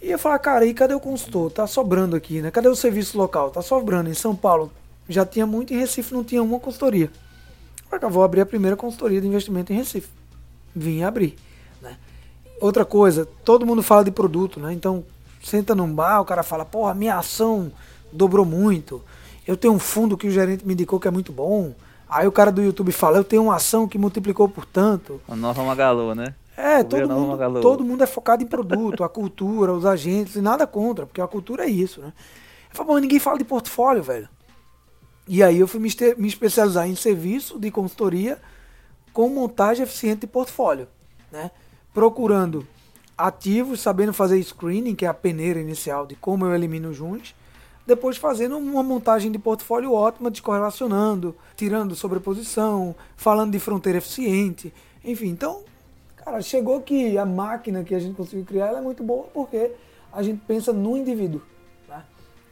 E 0.00 0.12
eu 0.12 0.18
falar, 0.18 0.38
cara, 0.38 0.64
e 0.64 0.72
cadê 0.72 0.94
o 0.94 1.00
consultor? 1.00 1.50
Tá 1.50 1.66
sobrando 1.66 2.14
aqui, 2.14 2.40
né? 2.40 2.52
Cadê 2.52 2.68
o 2.68 2.76
serviço 2.76 3.18
local? 3.18 3.50
Tá 3.50 3.62
sobrando. 3.62 4.08
Em 4.10 4.14
São 4.14 4.36
Paulo 4.36 4.70
já 5.08 5.26
tinha 5.26 5.44
muito, 5.44 5.74
em 5.74 5.78
Recife 5.80 6.14
não 6.14 6.22
tinha 6.22 6.40
uma 6.40 6.60
consultoria. 6.60 7.10
Falei, 7.90 8.08
vou 8.08 8.22
abrir 8.22 8.40
a 8.40 8.46
primeira 8.46 8.76
consultoria 8.76 9.20
de 9.20 9.26
investimento 9.26 9.72
em 9.72 9.76
Recife. 9.76 10.08
Vim 10.74 11.02
abrir, 11.02 11.36
né? 11.82 11.96
Outra 12.60 12.84
coisa, 12.84 13.26
todo 13.44 13.66
mundo 13.66 13.82
fala 13.82 14.04
de 14.04 14.12
produto, 14.12 14.60
né? 14.60 14.72
Então, 14.72 15.04
senta 15.42 15.74
num 15.74 15.92
bar, 15.92 16.20
o 16.20 16.24
cara 16.24 16.44
fala, 16.44 16.64
porra, 16.64 16.94
minha 16.94 17.18
ação 17.18 17.72
dobrou 18.12 18.44
muito. 18.44 19.02
Eu 19.44 19.56
tenho 19.56 19.74
um 19.74 19.78
fundo 19.78 20.16
que 20.16 20.28
o 20.28 20.30
gerente 20.30 20.64
me 20.64 20.74
indicou 20.74 21.00
que 21.00 21.08
é 21.08 21.10
muito 21.10 21.32
bom. 21.32 21.74
Aí 22.08 22.26
o 22.26 22.32
cara 22.32 22.52
do 22.52 22.62
YouTube 22.62 22.92
fala, 22.92 23.18
eu 23.18 23.24
tenho 23.24 23.42
uma 23.42 23.56
ação 23.56 23.88
que 23.88 23.98
multiplicou 23.98 24.48
por 24.48 24.64
tanto. 24.64 25.20
A 25.28 25.34
nova 25.34 25.62
Magalu, 25.64 26.14
né? 26.14 26.34
É, 26.56 26.84
todo 26.84 27.08
mundo, 27.08 27.60
todo 27.60 27.84
mundo 27.84 28.04
é 28.04 28.06
focado 28.06 28.42
em 28.42 28.46
produto, 28.46 29.02
a 29.02 29.08
cultura, 29.08 29.72
os 29.72 29.86
agentes, 29.86 30.36
e 30.36 30.42
nada 30.42 30.66
contra, 30.66 31.06
porque 31.06 31.20
a 31.20 31.26
cultura 31.26 31.64
é 31.64 31.68
isso, 31.70 32.00
né? 32.02 32.12
Eu 32.70 32.76
falo, 32.76 32.92
mas 32.92 33.02
ninguém 33.02 33.18
fala 33.18 33.38
de 33.38 33.44
portfólio, 33.44 34.02
velho. 34.02 34.28
E 35.32 35.44
aí 35.44 35.60
eu 35.60 35.68
fui 35.68 35.78
me, 35.78 35.88
especializar 36.26 36.88
em 36.88 36.96
serviço 36.96 37.56
de 37.56 37.70
consultoria 37.70 38.36
com 39.12 39.28
montagem 39.28 39.84
eficiente 39.84 40.22
de 40.22 40.26
portfólio, 40.26 40.88
né? 41.30 41.52
Procurando 41.94 42.66
ativos, 43.16 43.80
sabendo 43.80 44.12
fazer 44.12 44.42
screening, 44.42 44.96
que 44.96 45.06
é 45.06 45.08
a 45.08 45.14
peneira 45.14 45.60
inicial 45.60 46.04
de 46.04 46.16
como 46.16 46.46
eu 46.46 46.52
elimino 46.52 46.90
os 46.90 47.34
depois 47.86 48.16
fazendo 48.16 48.58
uma 48.58 48.82
montagem 48.82 49.30
de 49.30 49.38
portfólio 49.38 49.92
ótima, 49.92 50.32
descorrelacionando, 50.32 51.36
tirando 51.54 51.94
sobreposição, 51.94 52.92
falando 53.16 53.52
de 53.52 53.60
fronteira 53.60 53.98
eficiente, 53.98 54.74
enfim, 55.04 55.28
então 55.28 55.62
Cara, 56.16 56.42
chegou 56.42 56.80
que 56.80 57.16
a 57.16 57.24
máquina 57.24 57.84
que 57.84 57.94
a 57.94 58.00
gente 58.00 58.16
conseguiu 58.16 58.44
criar 58.44 58.72
é 58.72 58.80
muito 58.80 59.04
boa 59.04 59.28
porque 59.32 59.70
a 60.12 60.24
gente 60.24 60.42
pensa 60.44 60.72
no 60.72 60.96
indivíduo 60.96 61.40
né? 61.88 62.02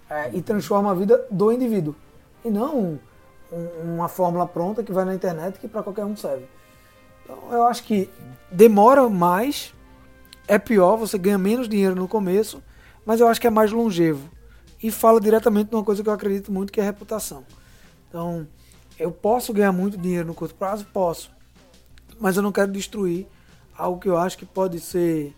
É, 0.08 0.30
e 0.32 0.40
transforma 0.40 0.92
a 0.92 0.94
vida 0.94 1.26
do 1.28 1.50
indivíduo 1.50 1.96
e 2.44 2.50
não 2.50 2.78
um- 2.78 2.98
um- 3.52 3.94
uma 3.94 4.08
fórmula 4.08 4.46
pronta 4.46 4.82
que 4.82 4.92
vai 4.92 5.04
na 5.04 5.14
internet 5.14 5.58
que 5.58 5.68
para 5.68 5.82
qualquer 5.82 6.04
um 6.04 6.16
serve. 6.16 6.46
Então 7.24 7.38
eu 7.50 7.64
acho 7.64 7.84
que 7.84 8.08
demora 8.50 9.08
mais, 9.08 9.74
é 10.46 10.58
pior, 10.58 10.96
você 10.96 11.18
ganha 11.18 11.38
menos 11.38 11.68
dinheiro 11.68 11.94
no 11.94 12.08
começo, 12.08 12.62
mas 13.04 13.20
eu 13.20 13.28
acho 13.28 13.40
que 13.40 13.46
é 13.46 13.50
mais 13.50 13.70
longevo 13.72 14.28
e 14.82 14.90
fala 14.90 15.20
diretamente 15.20 15.70
de 15.70 15.76
uma 15.76 15.84
coisa 15.84 16.02
que 16.02 16.08
eu 16.08 16.12
acredito 16.12 16.52
muito 16.52 16.72
que 16.72 16.80
é 16.80 16.84
reputação. 16.84 17.44
Então 18.08 18.46
eu 18.98 19.10
posso 19.10 19.52
ganhar 19.52 19.72
muito 19.72 19.96
dinheiro 19.98 20.26
no 20.26 20.34
curto 20.34 20.54
prazo, 20.54 20.86
posso, 20.92 21.30
mas 22.18 22.36
eu 22.36 22.42
não 22.42 22.52
quero 22.52 22.72
destruir 22.72 23.26
algo 23.76 24.00
que 24.00 24.08
eu 24.08 24.16
acho 24.16 24.36
que 24.38 24.46
pode 24.46 24.80
ser 24.80 25.34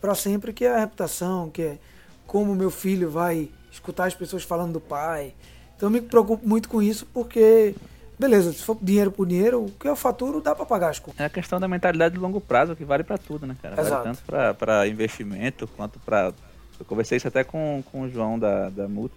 para 0.00 0.14
sempre, 0.14 0.52
que 0.52 0.64
é 0.64 0.74
a 0.74 0.78
reputação, 0.78 1.50
que 1.50 1.62
é 1.62 1.78
como 2.26 2.54
meu 2.54 2.70
filho 2.70 3.10
vai 3.10 3.50
escutar 3.70 4.06
as 4.06 4.14
pessoas 4.14 4.42
falando 4.42 4.72
do 4.72 4.80
pai. 4.80 5.34
Então 5.80 5.88
eu 5.88 5.92
me 5.94 6.02
preocupo 6.02 6.46
muito 6.46 6.68
com 6.68 6.82
isso, 6.82 7.06
porque, 7.06 7.74
beleza, 8.18 8.52
se 8.52 8.62
for 8.62 8.76
dinheiro 8.82 9.10
por 9.10 9.26
dinheiro, 9.26 9.64
o 9.64 9.70
que 9.70 9.88
eu 9.88 9.96
faturo 9.96 10.38
dá 10.38 10.54
para 10.54 10.66
pagar 10.66 10.90
as 10.90 10.98
contas. 10.98 11.18
É 11.18 11.24
a 11.24 11.30
questão 11.30 11.58
da 11.58 11.66
mentalidade 11.66 12.16
de 12.16 12.20
longo 12.20 12.38
prazo 12.38 12.76
que 12.76 12.84
vale 12.84 13.02
pra 13.02 13.16
tudo, 13.16 13.46
né, 13.46 13.56
cara? 13.62 13.76
Vale 13.76 13.88
Exato. 13.88 14.02
tanto 14.02 14.56
pra 14.58 14.86
investimento 14.86 15.66
quanto 15.68 15.98
pra. 16.00 16.34
Eu 16.78 16.84
conversei 16.84 17.16
isso 17.16 17.26
até 17.26 17.42
com, 17.42 17.82
com 17.90 18.02
o 18.02 18.10
João 18.10 18.38
da, 18.38 18.68
da 18.68 18.86
Multis. 18.86 19.16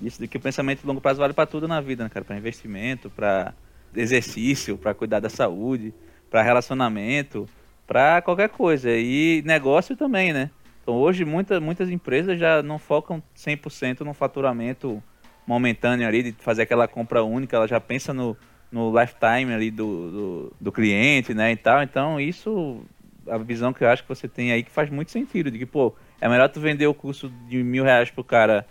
Isso 0.00 0.20
de 0.20 0.28
que 0.28 0.36
o 0.36 0.40
pensamento 0.40 0.82
de 0.82 0.86
longo 0.86 1.00
prazo 1.00 1.18
vale 1.18 1.32
pra 1.32 1.46
tudo 1.46 1.66
na 1.66 1.80
vida, 1.80 2.04
né, 2.04 2.08
cara? 2.08 2.24
Pra 2.24 2.36
investimento, 2.36 3.10
pra 3.10 3.52
exercício, 3.92 4.78
pra 4.78 4.94
cuidar 4.94 5.18
da 5.18 5.28
saúde, 5.28 5.92
pra 6.30 6.42
relacionamento, 6.42 7.48
pra 7.88 8.22
qualquer 8.22 8.50
coisa. 8.50 8.88
E 8.88 9.42
negócio 9.44 9.96
também, 9.96 10.32
né? 10.32 10.48
Então 10.80 10.94
hoje 10.94 11.24
muita, 11.24 11.58
muitas 11.58 11.90
empresas 11.90 12.38
já 12.38 12.62
não 12.62 12.78
focam 12.78 13.20
100% 13.36 14.02
no 14.02 14.14
faturamento 14.14 15.02
momentâneo 15.46 16.06
ali, 16.06 16.22
de 16.22 16.32
fazer 16.32 16.62
aquela 16.62 16.88
compra 16.88 17.22
única, 17.22 17.56
ela 17.56 17.68
já 17.68 17.80
pensa 17.80 18.12
no, 18.12 18.36
no 18.70 18.98
lifetime 18.98 19.52
ali 19.52 19.70
do, 19.70 20.10
do, 20.10 20.52
do 20.60 20.72
cliente, 20.72 21.34
né, 21.34 21.52
e 21.52 21.56
tal. 21.56 21.82
Então 21.82 22.20
isso, 22.20 22.82
a 23.28 23.38
visão 23.38 23.72
que 23.72 23.84
eu 23.84 23.88
acho 23.88 24.02
que 24.02 24.08
você 24.08 24.26
tem 24.28 24.52
aí 24.52 24.62
que 24.62 24.70
faz 24.70 24.90
muito 24.90 25.10
sentido, 25.10 25.50
de 25.50 25.58
que, 25.58 25.66
pô, 25.66 25.94
é 26.20 26.28
melhor 26.28 26.48
tu 26.48 26.60
vender 26.60 26.86
o 26.86 26.94
curso 26.94 27.30
de 27.48 27.62
mil 27.62 27.84
reais 27.84 28.10
pro 28.10 28.24
cara 28.24 28.66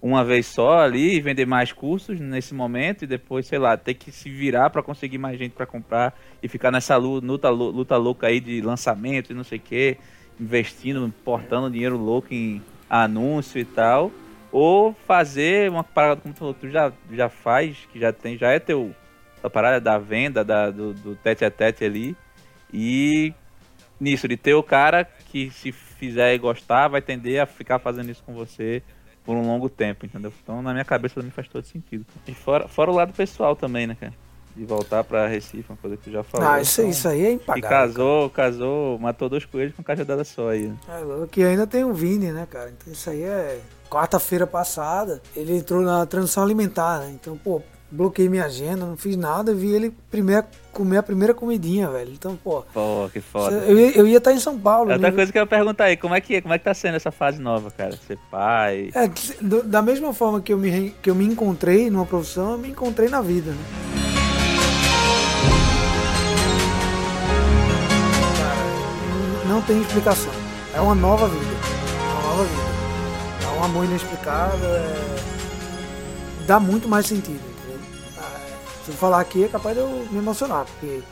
uma 0.00 0.24
vez 0.24 0.46
só 0.46 0.80
ali 0.80 1.14
e 1.14 1.20
vender 1.20 1.46
mais 1.46 1.72
cursos 1.72 2.18
nesse 2.18 2.52
momento 2.54 3.04
e 3.04 3.06
depois, 3.06 3.46
sei 3.46 3.58
lá, 3.58 3.76
ter 3.76 3.94
que 3.94 4.10
se 4.10 4.28
virar 4.28 4.68
para 4.70 4.82
conseguir 4.82 5.16
mais 5.16 5.38
gente 5.38 5.52
para 5.52 5.64
comprar 5.64 6.18
e 6.42 6.48
ficar 6.48 6.72
nessa 6.72 6.96
lu- 6.96 7.20
luta, 7.20 7.48
lu- 7.48 7.70
luta 7.70 7.96
louca 7.96 8.26
aí 8.26 8.40
de 8.40 8.60
lançamento 8.60 9.30
e 9.30 9.34
não 9.34 9.44
sei 9.44 9.58
o 9.58 9.60
que, 9.60 9.96
investindo, 10.40 11.06
importando 11.06 11.70
dinheiro 11.70 11.96
louco 11.96 12.34
em 12.34 12.60
anúncio 12.90 13.60
e 13.60 13.64
tal, 13.64 14.10
ou 14.52 14.92
fazer 14.92 15.70
uma 15.70 15.82
parada 15.82 16.20
como 16.20 16.34
tu 16.34 16.54
tu 16.54 16.70
já, 16.70 16.92
já 17.10 17.28
faz, 17.28 17.88
que 17.90 17.98
já 17.98 18.12
tem, 18.12 18.36
já 18.36 18.50
é 18.50 18.58
teu 18.58 18.94
a 19.42 19.50
parada 19.50 19.80
da 19.80 19.98
venda, 19.98 20.44
da, 20.44 20.70
do, 20.70 20.94
do 20.94 21.16
tete 21.16 21.44
a 21.44 21.50
tete 21.50 21.84
ali, 21.84 22.16
e 22.72 23.34
nisso, 23.98 24.28
de 24.28 24.36
ter 24.36 24.54
o 24.54 24.62
cara 24.62 25.04
que 25.04 25.50
se 25.50 25.72
fizer 25.72 26.34
e 26.34 26.38
gostar, 26.38 26.88
vai 26.88 27.02
tender 27.02 27.40
a 27.40 27.46
ficar 27.46 27.78
fazendo 27.78 28.10
isso 28.10 28.22
com 28.24 28.34
você 28.34 28.82
por 29.24 29.36
um 29.36 29.46
longo 29.46 29.68
tempo, 29.68 30.04
entendeu? 30.04 30.32
Então 30.42 30.62
na 30.62 30.72
minha 30.72 30.84
cabeça 30.84 31.16
também 31.16 31.30
faz 31.30 31.48
todo 31.48 31.64
sentido. 31.64 32.04
E 32.26 32.34
fora, 32.34 32.68
fora 32.68 32.90
o 32.90 32.94
lado 32.94 33.12
pessoal 33.12 33.56
também, 33.56 33.86
né, 33.86 33.96
cara? 33.98 34.12
De 34.54 34.64
voltar 34.66 35.02
pra 35.02 35.26
Recife, 35.26 35.64
uma 35.70 35.78
coisa 35.78 35.96
que 35.96 36.04
tu 36.04 36.10
já 36.10 36.22
falou. 36.22 36.46
Ah, 36.46 36.60
isso, 36.60 36.80
Então, 36.82 36.90
isso 36.90 37.08
aí 37.08 37.24
é 37.24 37.30
E 37.30 37.34
impagável. 37.34 37.68
casou, 37.68 38.30
casou, 38.30 38.98
matou 38.98 39.28
dois 39.28 39.44
coelhos 39.46 39.74
com 39.74 39.82
cajadada 39.82 40.24
só 40.24 40.50
aí. 40.50 40.70
É 40.88 40.98
louco. 40.98 41.26
Que 41.28 41.42
ainda 41.42 41.66
tem 41.66 41.84
o 41.84 41.94
Vini, 41.94 42.30
né, 42.32 42.46
cara? 42.50 42.70
Então 42.70 42.92
isso 42.92 43.08
aí 43.08 43.22
é. 43.22 43.58
Quarta-feira 43.90 44.46
passada, 44.46 45.20
ele 45.36 45.56
entrou 45.56 45.82
na 45.82 46.04
transição 46.06 46.42
alimentar, 46.42 47.00
né? 47.00 47.12
Então, 47.14 47.36
pô, 47.36 47.60
bloqueei 47.90 48.26
minha 48.28 48.46
agenda, 48.46 48.86
não 48.86 48.96
fiz 48.96 49.16
nada, 49.16 49.52
vi 49.54 49.70
ele 49.70 49.94
primeiro, 50.10 50.46
comer 50.72 50.96
a 50.96 51.02
primeira 51.02 51.34
comidinha, 51.34 51.90
velho. 51.90 52.10
Então, 52.12 52.34
pô. 52.36 52.62
Pô, 52.72 53.08
que 53.12 53.20
foda. 53.20 53.56
Eu 53.56 53.78
ia, 53.78 53.98
eu 53.98 54.06
ia 54.06 54.16
estar 54.18 54.32
em 54.32 54.38
São 54.40 54.58
Paulo. 54.58 54.90
É 54.90 54.94
outra 54.94 55.10
né? 55.10 55.14
coisa 55.16 55.30
que 55.30 55.36
eu 55.38 55.42
ia 55.42 55.46
perguntar 55.46 55.84
aí, 55.84 55.96
como 55.96 56.14
é 56.14 56.20
que, 56.20 56.40
como 56.40 56.54
é 56.54 56.58
que 56.58 56.64
tá 56.64 56.72
sendo 56.72 56.96
essa 56.96 57.10
fase 57.10 57.38
nova, 57.40 57.70
cara? 57.70 57.92
Ser 58.06 58.18
pai. 58.30 58.90
É, 58.94 59.10
da 59.64 59.82
mesma 59.82 60.14
forma 60.14 60.40
que 60.40 60.52
eu, 60.52 60.58
me, 60.58 60.90
que 61.02 61.10
eu 61.10 61.14
me 61.14 61.26
encontrei 61.26 61.90
numa 61.90 62.06
profissão, 62.06 62.52
eu 62.52 62.58
me 62.58 62.68
encontrei 62.70 63.08
na 63.10 63.20
vida, 63.20 63.50
né? 63.50 63.58
Não 69.48 69.60
tem 69.62 69.80
explicação. 69.80 70.32
É 70.74 70.80
uma 70.80 70.94
nova 70.94 71.28
vida. 71.28 71.44
É 71.44 72.12
uma 72.14 72.22
nova 72.28 72.44
vida. 72.44 72.72
É 73.44 73.60
um 73.60 73.64
amor 73.64 73.84
inexplicável. 73.84 74.68
é- 74.68 75.32
Dá 76.46 76.58
muito 76.58 76.88
mais 76.88 77.06
sentido, 77.06 77.40
entendeu? 77.40 77.80
Ah, 78.18 78.40
Se 78.84 78.90
eu 78.90 78.94
falar 78.96 79.20
aqui 79.20 79.44
é 79.44 79.48
capaz 79.48 79.76
de 79.76 79.82
eu 79.82 80.06
me 80.10 80.18
emocionar, 80.18 80.64
porque 80.66 81.02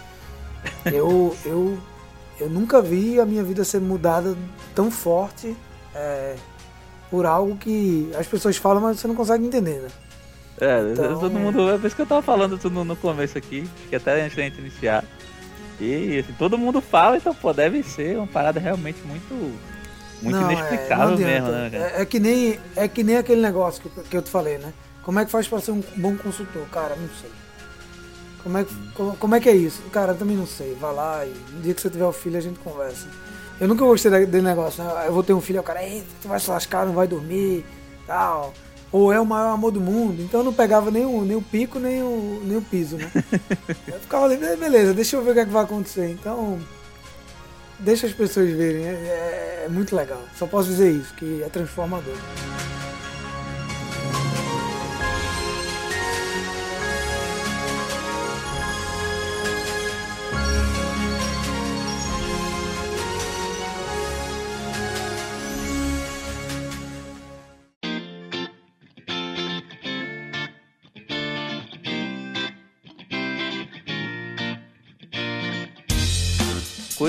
eu, 0.86 1.36
eu, 1.44 1.78
eu 2.40 2.48
nunca 2.50 2.82
vi 2.82 3.20
a 3.20 3.24
minha 3.26 3.44
vida 3.44 3.64
ser 3.64 3.80
mudada 3.80 4.36
tão 4.74 4.90
forte 4.90 5.56
é, 5.94 6.34
por 7.10 7.26
algo 7.26 7.56
que 7.56 8.10
as 8.18 8.26
pessoas 8.26 8.56
falam, 8.56 8.82
mas 8.82 8.98
você 8.98 9.06
não 9.06 9.14
consegue 9.14 9.46
entender, 9.46 9.80
né? 9.82 9.88
É, 10.60 10.92
Então- 10.92 11.18
todo 11.20 11.30
mundo. 11.30 11.70
É 11.70 11.78
por 11.78 11.86
isso 11.86 11.96
que 11.96 12.02
eu 12.02 12.06
tava 12.06 12.22
falando 12.22 12.58
no, 12.70 12.84
no 12.84 12.96
começo 12.96 13.36
aqui, 13.38 13.68
que 13.88 13.96
até 13.96 14.22
antes 14.22 14.36
da 14.36 14.42
gente 14.42 14.58
iniciar. 14.60 15.04
E 15.80 16.18
assim, 16.18 16.34
todo 16.38 16.58
mundo 16.58 16.80
fala, 16.80 17.16
então, 17.16 17.34
pô, 17.34 17.52
deve 17.52 17.82
ser 17.82 18.16
uma 18.18 18.26
parada 18.26 18.60
realmente 18.60 18.98
muito. 19.04 19.34
Muito 20.22 20.36
Não, 20.38 20.50
é, 20.50 20.52
inexplicável 20.52 21.14
adianta. 21.14 21.24
mesmo, 21.32 21.48
né, 21.48 21.70
cara? 21.70 21.92
É, 21.96 22.02
é 22.02 22.04
que 22.04 22.20
nem, 22.20 22.60
é 22.76 22.86
que 22.86 23.02
nem 23.02 23.16
aquele 23.16 23.40
negócio 23.40 23.80
que, 23.82 24.02
que 24.02 24.14
eu 24.16 24.20
te 24.20 24.28
falei, 24.28 24.58
né? 24.58 24.70
Como 25.02 25.18
é 25.18 25.24
que 25.24 25.30
faz 25.30 25.48
pra 25.48 25.60
ser 25.60 25.70
um 25.70 25.82
bom 25.96 26.14
consultor? 26.16 26.66
Cara, 26.70 26.94
não 26.94 27.08
sei. 27.20 27.30
Como 28.42 28.58
é, 28.58 28.64
que, 28.64 28.74
como, 28.92 29.16
como 29.16 29.34
é 29.34 29.40
que 29.40 29.48
é 29.48 29.54
isso? 29.56 29.80
Cara, 29.90 30.12
eu 30.12 30.16
também 30.18 30.36
não 30.36 30.46
sei. 30.46 30.74
Vai 30.78 30.94
lá 30.94 31.24
e 31.24 31.32
no 31.54 31.62
dia 31.62 31.72
que 31.72 31.80
você 31.80 31.88
tiver 31.88 32.04
o 32.04 32.12
filho 32.12 32.36
a 32.36 32.40
gente 32.40 32.58
conversa. 32.58 33.06
Eu 33.58 33.66
nunca 33.66 33.82
gostei 33.84 34.10
desse 34.26 34.42
negócio, 34.42 34.84
né? 34.84 35.04
Eu 35.06 35.12
vou 35.14 35.22
ter 35.22 35.32
um 35.32 35.40
filho, 35.40 35.60
o 35.60 35.62
cara, 35.62 35.82
Ei, 35.82 36.02
tu 36.20 36.28
vai 36.28 36.38
se 36.38 36.50
lascar, 36.50 36.84
não 36.84 36.92
vai 36.92 37.06
dormir, 37.06 37.64
tal. 38.06 38.52
Ou 38.92 39.12
é 39.12 39.20
o 39.20 39.26
maior 39.26 39.52
amor 39.52 39.70
do 39.70 39.80
mundo. 39.80 40.20
Então 40.22 40.40
eu 40.40 40.44
não 40.44 40.52
pegava 40.52 40.90
nem 40.90 41.04
o, 41.06 41.22
nem 41.24 41.36
o 41.36 41.42
pico, 41.42 41.78
nem 41.78 42.02
o, 42.02 42.42
nem 42.44 42.56
o 42.56 42.62
piso, 42.62 42.96
né? 42.96 43.10
eu 43.86 44.00
ficava 44.00 44.24
ali, 44.24 44.34
"Eh, 44.44 44.56
beleza, 44.56 44.92
deixa 44.92 45.16
eu 45.16 45.22
ver 45.22 45.30
o 45.30 45.34
que, 45.34 45.40
é 45.40 45.44
que 45.46 45.52
vai 45.52 45.62
acontecer. 45.62 46.10
Então, 46.10 46.58
deixa 47.78 48.06
as 48.06 48.12
pessoas 48.12 48.50
verem. 48.50 48.84
É, 48.84 48.90
é- 48.90 49.62
é 49.66 49.68
muito 49.68 49.94
legal. 49.94 50.20
Só 50.36 50.46
posso 50.46 50.68
dizer 50.68 50.90
isso, 50.90 51.14
que 51.14 51.42
é 51.42 51.48
transformador. 51.48 52.14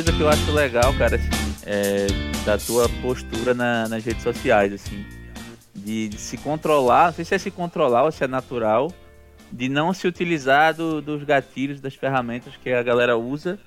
Coisa 0.03 0.17
que 0.17 0.23
eu 0.23 0.29
acho 0.29 0.51
legal, 0.51 0.91
cara, 0.97 1.15
assim, 1.15 1.29
é 1.63 2.07
da 2.43 2.57
tua 2.57 2.89
postura 3.03 3.53
na- 3.53 3.87
nas 3.87 4.03
redes 4.03 4.23
sociais, 4.23 4.73
assim. 4.73 5.05
De, 5.75 6.07
de 6.09 6.17
se 6.17 6.37
controlar, 6.37 7.05
não 7.09 7.13
sei 7.13 7.23
se 7.23 7.35
é 7.35 7.37
se 7.37 7.51
controlar 7.51 8.05
ou 8.05 8.11
se 8.11 8.23
é 8.23 8.27
natural, 8.27 8.91
de 9.51 9.69
não 9.69 9.93
se 9.93 10.07
utilizar 10.07 10.73
do- 10.73 11.03
dos 11.03 11.23
gatilhos, 11.23 11.79
das 11.79 11.93
ferramentas 11.93 12.55
que 12.57 12.71
a 12.71 12.81
galera 12.81 13.15
usa. 13.15 13.59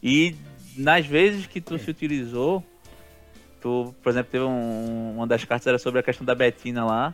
E 0.00 0.36
nas 0.76 1.04
vezes 1.06 1.46
que 1.46 1.60
tu 1.60 1.76
se 1.76 1.90
utilizou, 1.90 2.62
tu, 3.60 3.92
por 4.00 4.10
exemplo, 4.10 4.30
teve 4.30 4.44
um, 4.44 5.14
uma 5.16 5.26
das 5.26 5.44
cartas 5.44 5.66
era 5.66 5.78
sobre 5.78 5.98
a 5.98 6.04
questão 6.04 6.24
da 6.24 6.36
Betina 6.36 6.84
lá, 6.84 7.12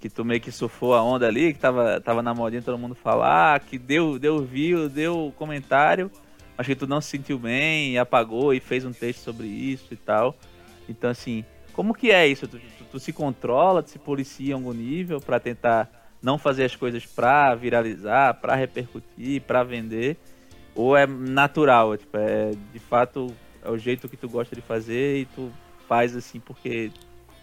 que 0.00 0.10
tu 0.10 0.24
meio 0.24 0.40
que 0.40 0.50
surfou 0.50 0.94
a 0.96 1.02
onda 1.02 1.28
ali, 1.28 1.52
que 1.54 1.60
tava, 1.60 2.00
tava 2.00 2.22
na 2.24 2.34
modinha 2.34 2.60
todo 2.60 2.76
mundo 2.76 2.96
falar, 2.96 3.60
que 3.60 3.78
deu, 3.78 4.18
deu 4.18 4.44
view, 4.44 4.88
deu 4.88 5.32
comentário, 5.38 6.10
mas 6.60 6.66
que 6.66 6.74
tu 6.76 6.86
não 6.86 7.00
se 7.00 7.08
sentiu 7.08 7.38
bem 7.38 7.92
e 7.92 7.98
apagou 7.98 8.52
e 8.52 8.60
fez 8.60 8.84
um 8.84 8.92
texto 8.92 9.20
sobre 9.20 9.46
isso 9.46 9.94
e 9.94 9.96
tal. 9.96 10.36
Então, 10.86 11.08
assim, 11.08 11.42
como 11.72 11.94
que 11.94 12.10
é 12.10 12.28
isso? 12.28 12.46
Tu, 12.46 12.58
tu- 12.58 12.84
tu 12.92 13.00
se 13.00 13.14
controla, 13.14 13.82
tu 13.82 13.88
se 13.88 13.98
policia 13.98 14.50
em 14.50 14.52
algum 14.52 14.74
nível 14.74 15.22
pra 15.22 15.40
tentar 15.40 15.88
não 16.22 16.36
fazer 16.36 16.64
as 16.64 16.76
coisas 16.76 17.06
pra 17.06 17.54
viralizar, 17.54 18.34
pra 18.34 18.54
repercutir, 18.56 19.40
pra 19.40 19.64
vender? 19.64 20.18
Ou 20.74 20.94
é 20.94 21.06
natural, 21.06 21.94
é, 21.94 21.96
tipo, 21.96 22.18
é 22.18 22.50
de 22.74 22.78
fato 22.78 23.34
é 23.64 23.70
o 23.70 23.78
jeito 23.78 24.06
que 24.06 24.16
tu 24.18 24.28
gosta 24.28 24.54
de 24.54 24.60
fazer 24.60 25.20
e 25.20 25.24
tu 25.24 25.50
faz 25.88 26.14
assim 26.14 26.40
porque 26.40 26.90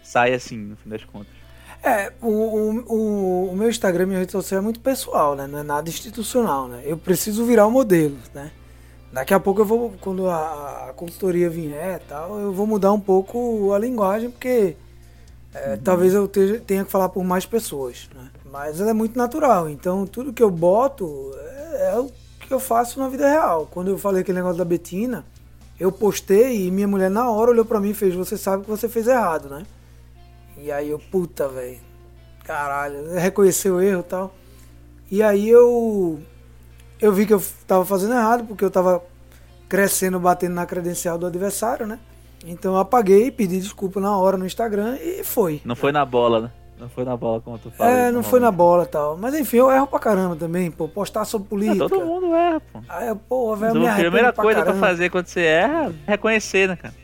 sai 0.00 0.32
assim, 0.32 0.56
no 0.56 0.76
fim 0.76 0.90
das 0.90 1.02
contas. 1.02 1.34
É, 1.82 2.12
o, 2.22 2.28
o, 2.28 3.50
o, 3.50 3.56
meu 3.56 3.68
Instagram, 3.68 4.06
minha 4.06 4.20
rede 4.20 4.30
social 4.30 4.60
é 4.60 4.62
muito 4.62 4.78
pessoal, 4.78 5.34
né? 5.34 5.48
Não 5.48 5.58
é 5.58 5.64
nada 5.64 5.88
institucional, 5.88 6.68
né? 6.68 6.82
Eu 6.84 6.96
preciso 6.96 7.44
virar 7.44 7.66
o 7.66 7.70
modelo, 7.72 8.16
né? 8.32 8.52
Daqui 9.12 9.32
a 9.32 9.40
pouco 9.40 9.60
eu 9.62 9.64
vou, 9.64 9.92
quando 10.00 10.28
a, 10.28 10.88
a 10.90 10.92
consultoria 10.92 11.48
vier 11.48 12.00
e 12.04 12.08
tal, 12.08 12.38
eu 12.38 12.52
vou 12.52 12.66
mudar 12.66 12.92
um 12.92 13.00
pouco 13.00 13.72
a 13.72 13.78
linguagem, 13.78 14.30
porque 14.30 14.76
é, 15.54 15.76
talvez 15.82 16.12
eu 16.12 16.28
teja- 16.28 16.60
tenha 16.60 16.84
que 16.84 16.90
falar 16.90 17.08
por 17.08 17.24
mais 17.24 17.46
pessoas, 17.46 18.08
né? 18.14 18.28
Mas 18.52 18.80
ela 18.80 18.90
é 18.90 18.92
muito 18.94 19.16
natural, 19.16 19.68
então 19.68 20.06
tudo 20.06 20.32
que 20.32 20.42
eu 20.42 20.50
boto 20.50 21.32
é, 21.72 21.90
é 21.94 21.98
o 21.98 22.10
que 22.40 22.52
eu 22.52 22.60
faço 22.60 22.98
na 23.00 23.08
vida 23.08 23.28
real. 23.28 23.66
Quando 23.70 23.88
eu 23.88 23.98
falei 23.98 24.20
aquele 24.22 24.38
negócio 24.38 24.58
da 24.58 24.64
Betina, 24.64 25.24
eu 25.80 25.90
postei 25.90 26.66
e 26.66 26.70
minha 26.70 26.88
mulher 26.88 27.10
na 27.10 27.30
hora 27.30 27.50
olhou 27.50 27.64
pra 27.64 27.80
mim 27.80 27.90
e 27.90 27.94
fez, 27.94 28.14
você 28.14 28.36
sabe 28.36 28.64
que 28.64 28.70
você 28.70 28.88
fez 28.88 29.06
errado, 29.06 29.48
né? 29.48 29.64
E 30.56 30.70
aí 30.72 30.90
eu, 30.90 30.98
puta, 30.98 31.48
velho. 31.48 31.78
Caralho, 32.44 33.10
reconheceu 33.14 33.76
o 33.76 33.80
erro 33.80 34.00
e 34.00 34.04
tal. 34.04 34.34
E 35.10 35.22
aí 35.22 35.48
eu 35.48 36.18
eu 37.00 37.12
vi 37.12 37.26
que 37.26 37.32
eu 37.34 37.42
tava 37.66 37.84
fazendo 37.84 38.14
errado, 38.14 38.44
porque 38.44 38.64
eu 38.64 38.70
tava 38.70 39.02
crescendo, 39.68 40.18
batendo 40.18 40.54
na 40.54 40.66
credencial 40.66 41.18
do 41.18 41.26
adversário, 41.26 41.86
né? 41.86 41.98
Então 42.46 42.74
eu 42.74 42.78
apaguei, 42.78 43.30
pedi 43.30 43.60
desculpa 43.60 44.00
na 44.00 44.16
hora 44.16 44.36
no 44.36 44.46
Instagram 44.46 44.96
e 44.96 45.22
foi. 45.24 45.60
Não 45.64 45.74
foi 45.76 45.92
na 45.92 46.04
bola, 46.04 46.40
né? 46.40 46.50
Não 46.78 46.88
foi 46.88 47.04
na 47.04 47.16
bola 47.16 47.40
como 47.40 47.58
tu 47.58 47.72
fala. 47.72 47.90
É, 47.90 48.12
não 48.12 48.22
foi 48.22 48.38
na 48.38 48.52
bola 48.52 48.84
e 48.84 48.86
tal. 48.86 49.16
Mas 49.16 49.34
enfim, 49.34 49.56
eu 49.56 49.68
erro 49.70 49.88
pra 49.88 49.98
caramba 49.98 50.36
também, 50.36 50.70
pô. 50.70 50.86
Postar 50.86 51.24
sobre 51.24 51.46
Ah, 51.46 51.50
política. 51.50 51.88
todo 51.88 52.06
mundo 52.06 52.32
erra, 52.32 52.60
pô. 52.72 52.80
Aí 52.88 53.12
pô, 53.28 53.56
velho, 53.56 53.80
me 53.80 53.88
a 53.88 53.94
primeira 53.96 54.32
pra 54.32 54.44
coisa 54.44 54.60
pra 54.62 54.66
caramba. 54.72 54.86
fazer 54.86 55.10
quando 55.10 55.26
você 55.26 55.40
erra 55.40 55.92
é 56.06 56.10
reconhecer, 56.12 56.68
né, 56.68 56.76
cara? 56.76 56.94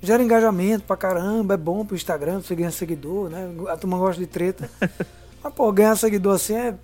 Gera 0.00 0.22
engajamento 0.22 0.84
pra 0.84 0.96
caramba, 0.96 1.54
é 1.54 1.56
bom 1.56 1.84
pro 1.84 1.96
Instagram, 1.96 2.40
você 2.40 2.54
ganha 2.54 2.70
seguidor, 2.70 3.28
né? 3.28 3.50
A 3.68 3.76
turma 3.76 3.98
gosta 3.98 4.20
de 4.20 4.28
treta. 4.28 4.70
Mas, 5.42 5.52
pô, 5.52 5.72
ganhar 5.72 5.96
seguidor 5.96 6.36
assim 6.36 6.54
é 6.54 6.74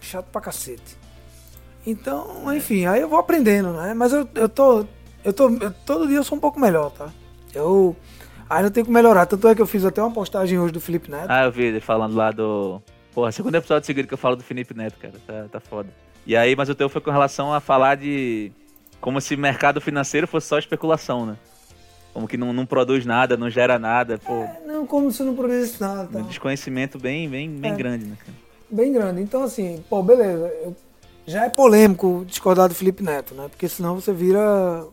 chato 0.00 0.26
pra 0.32 0.40
cacete. 0.40 0.98
Então, 1.86 2.52
enfim, 2.54 2.86
aí 2.86 3.00
eu 3.00 3.08
vou 3.08 3.18
aprendendo, 3.18 3.72
né? 3.72 3.94
Mas 3.94 4.12
eu, 4.12 4.28
eu 4.34 4.48
tô. 4.48 4.84
Eu 5.24 5.32
tô. 5.32 5.48
eu- 5.50 5.70
todo 5.84 6.08
dia 6.08 6.16
eu 6.16 6.24
sou 6.24 6.36
um 6.36 6.40
pouco 6.40 6.58
melhor, 6.58 6.90
tá? 6.90 7.08
Eu 7.54 7.96
ainda 8.50 8.70
tenho 8.70 8.84
que 8.86 8.92
melhorar. 8.92 9.26
Tanto 9.26 9.46
é 9.48 9.54
que 9.54 9.62
eu 9.62 9.66
fiz 9.66 9.84
até 9.84 10.02
uma 10.02 10.10
postagem 10.12 10.58
hoje 10.58 10.72
do 10.72 10.80
Felipe 10.80 11.10
Neto. 11.10 11.26
Ah, 11.30 11.44
eu 11.44 11.52
vi 11.52 11.64
ele 11.64 11.80
falando 11.80 12.14
lá 12.16 12.30
do. 12.30 12.82
Porra, 13.14 13.32
segundo 13.32 13.54
episódio 13.54 13.86
seguido 13.86 14.08
que 14.08 14.14
eu 14.14 14.18
falo 14.18 14.36
do 14.36 14.42
Felipe 14.42 14.74
Neto, 14.76 14.98
cara. 14.98 15.14
Tá, 15.26 15.46
tá 15.52 15.60
foda. 15.60 15.88
E 16.26 16.36
aí, 16.36 16.56
mas 16.56 16.68
o 16.68 16.74
teu 16.74 16.88
foi 16.88 17.00
com 17.00 17.10
relação 17.10 17.52
a 17.54 17.60
falar 17.60 17.96
de. 17.96 18.50
Como 19.00 19.20
se 19.20 19.36
mercado 19.36 19.80
financeiro 19.80 20.26
fosse 20.26 20.48
só 20.48 20.58
especulação, 20.58 21.24
né? 21.24 21.36
Como 22.12 22.26
que 22.26 22.36
não, 22.36 22.52
não 22.52 22.64
produz 22.66 23.04
nada, 23.06 23.36
não 23.36 23.48
gera 23.50 23.78
nada. 23.78 24.18
Pô, 24.18 24.42
É, 24.42 24.60
não, 24.66 24.86
como 24.86 25.12
se 25.12 25.22
não 25.22 25.34
produzisse 25.36 25.80
nada. 25.80 26.08
Tá? 26.10 26.18
um 26.18 26.22
desconhecimento 26.22 26.98
bem, 26.98 27.28
bem, 27.28 27.48
bem 27.50 27.72
É. 27.72 27.76
grande, 27.76 28.06
né, 28.06 28.16
cara? 28.18 28.32
Bem 28.70 28.92
grande. 28.92 29.20
Então, 29.22 29.44
assim, 29.44 29.84
pô, 29.88 30.02
beleza. 30.02 30.46
eu- 30.64 30.74
já 31.26 31.44
é 31.44 31.48
polêmico 31.50 32.24
discordar 32.26 32.68
do 32.68 32.74
Felipe 32.74 33.02
Neto, 33.02 33.34
né? 33.34 33.48
Porque 33.48 33.68
senão 33.68 33.94
você 33.96 34.12
vira, 34.12 34.84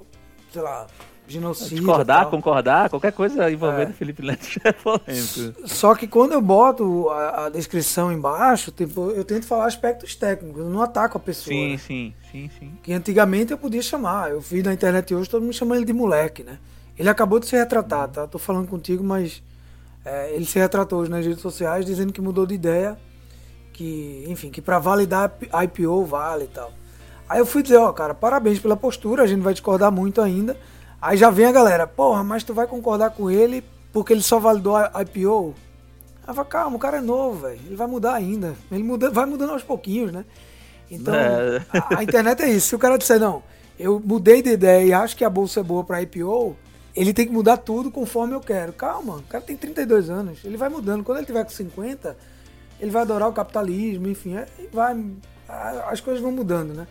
sei 0.51 0.61
lá, 0.61 0.87
genocídio. 1.27 1.77
Discordar, 1.77 2.27
concordar, 2.29 2.89
qualquer 2.89 3.11
coisa 3.13 3.49
envolvendo 3.51 3.89
É. 3.89 3.91
o 3.91 3.93
Felipe 3.93 4.21
Neto 4.25 4.43
já 4.45 4.61
é 4.65 4.71
polêmico. 4.73 5.67
Só 5.67 5.95
que 5.95 6.07
quando 6.07 6.33
eu 6.33 6.41
boto 6.41 7.09
a, 7.09 7.45
a 7.45 7.49
descrição 7.49 8.11
embaixo, 8.11 8.71
tipo, 8.71 9.11
eu 9.11 9.23
tento 9.23 9.45
falar 9.45 9.65
aspectos 9.65 10.15
técnicos, 10.15 10.61
eu 10.61 10.69
não 10.69 10.81
ataco 10.81 11.17
a 11.17 11.21
pessoa. 11.21 11.53
Sim, 11.55 11.71
né? 11.71 11.77
sim, 11.77 12.13
sim, 12.31 12.49
sim. 12.59 12.71
Que 12.83 12.91
antigamente 12.93 13.51
eu 13.51 13.57
podia 13.57 13.81
chamar. 13.81 14.31
Eu 14.31 14.41
vi 14.41 14.61
na 14.63 14.73
internet 14.73 15.13
hoje, 15.15 15.29
todo 15.29 15.41
mundo 15.43 15.53
chama 15.53 15.75
ele 15.75 15.85
de 15.85 15.93
moleque, 15.93 16.43
né? 16.43 16.57
Ele 16.97 17.09
acabou 17.09 17.39
de 17.39 17.47
se 17.47 17.55
retratar, 17.55 18.07
tá? 18.09 18.27
Tô 18.27 18.37
falando 18.37 18.67
contigo, 18.67 19.03
mas 19.03 19.41
É, 20.05 20.35
ele 20.35 20.45
se 20.45 20.59
retratou 20.59 20.99
hoje 20.99 21.09
nas 21.09 21.25
redes 21.25 21.41
sociais 21.41 21.85
dizendo 21.85 22.11
que 22.11 22.19
mudou 22.19 22.45
de 22.45 22.53
ideia, 22.53 22.97
que, 23.73 24.23
enfim, 24.27 24.49
que 24.49 24.61
para 24.61 24.79
validar 24.79 25.31
a 25.51 25.63
IPO 25.63 26.05
vale 26.05 26.45
e 26.45 26.47
tal. 26.47 26.71
Aí 27.27 27.39
eu 27.39 27.45
fui 27.45 27.63
dizer, 27.63 27.77
ó, 27.77 27.91
cara, 27.91 28.13
parabéns 28.13 28.59
pela 28.59 28.77
postura, 28.77 29.23
a 29.23 29.27
gente 29.27 29.41
vai 29.41 29.53
discordar 29.53 29.91
muito 29.91 30.21
ainda. 30.21 30.55
Aí 31.01 31.17
já 31.17 31.29
vem 31.29 31.45
a 31.45 31.51
galera, 31.51 31.85
porra, 31.87 32.23
mas 32.23 32.43
tu 32.43 32.53
vai 32.53 32.67
concordar 32.67 33.09
com 33.09 33.29
ele 33.29 33.63
porque 33.91 34.13
ele 34.13 34.21
só 34.21 34.39
validou 34.39 34.75
a 34.75 34.91
IPO? 35.01 35.53
Aí 36.25 36.37
eu 36.37 36.45
calma, 36.45 36.77
o 36.77 36.79
cara 36.79 36.97
é 36.97 37.01
novo, 37.01 37.41
velho, 37.41 37.59
ele 37.65 37.75
vai 37.75 37.87
mudar 37.87 38.13
ainda. 38.13 38.55
Ele 38.71 38.83
muda, 38.83 39.09
vai 39.09 39.25
mudando 39.25 39.51
aos 39.51 39.63
pouquinhos, 39.63 40.11
né? 40.11 40.23
Então, 40.89 41.13
É. 41.13 41.65
a, 41.73 41.99
a 41.99 42.03
internet 42.03 42.41
é 42.43 42.49
isso. 42.49 42.67
Se 42.67 42.75
o 42.75 42.79
cara 42.79 42.97
disser, 42.97 43.19
não, 43.19 43.43
eu 43.79 43.99
mudei 44.03 44.41
de 44.41 44.51
ideia 44.51 44.85
e 44.85 44.93
acho 44.93 45.17
que 45.17 45.25
a 45.25 45.29
bolsa 45.29 45.59
é 45.59 45.63
boa 45.63 45.83
para 45.83 46.01
IPO, 46.01 46.55
ele 46.95 47.13
tem 47.13 47.25
que 47.25 47.33
mudar 47.33 47.57
tudo 47.57 47.89
conforme 47.91 48.33
eu 48.35 48.39
quero. 48.39 48.71
Calma, 48.73 49.17
o 49.17 49.23
cara 49.23 49.43
tem 49.43 49.57
32 49.57 50.09
anos, 50.09 50.39
ele 50.45 50.55
vai 50.57 50.69
mudando. 50.69 51.03
Quando 51.03 51.17
ele 51.17 51.25
tiver 51.27 51.43
com 51.43 51.49
50, 51.49 52.15
ele 52.83 52.91
vai 52.91 53.01
adorar 53.03 53.29
o 53.29 53.33
capitalismo, 53.33 54.09
enfim, 54.09 54.35
aí 54.35 54.69
vai, 54.73 54.93
as 55.87 56.01
coisas 56.01 56.21
vão 56.21 56.33
mudando, 56.33 56.73
né? 56.73 56.85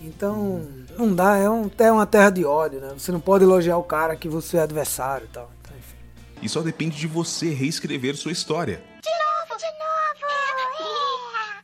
Então, 0.00 0.66
não 0.98 1.14
dá, 1.14 1.36
é, 1.36 1.48
um, 1.50 1.70
é 1.78 1.92
uma 1.92 2.06
terra 2.06 2.30
de 2.30 2.42
ódio, 2.42 2.80
né? 2.80 2.88
Você 2.96 3.12
não 3.12 3.20
pode 3.20 3.44
elogiar 3.44 3.76
o 3.76 3.82
cara 3.82 4.16
que 4.16 4.30
você 4.30 4.56
é 4.56 4.62
adversário 4.62 5.26
e 5.26 5.28
tal. 5.28 5.50
Então, 5.60 5.76
enfim. 5.76 5.96
E 6.40 6.48
só 6.48 6.62
depende 6.62 6.96
de 6.96 7.06
você 7.06 7.50
reescrever 7.50 8.16
sua 8.16 8.32
história. 8.32 8.82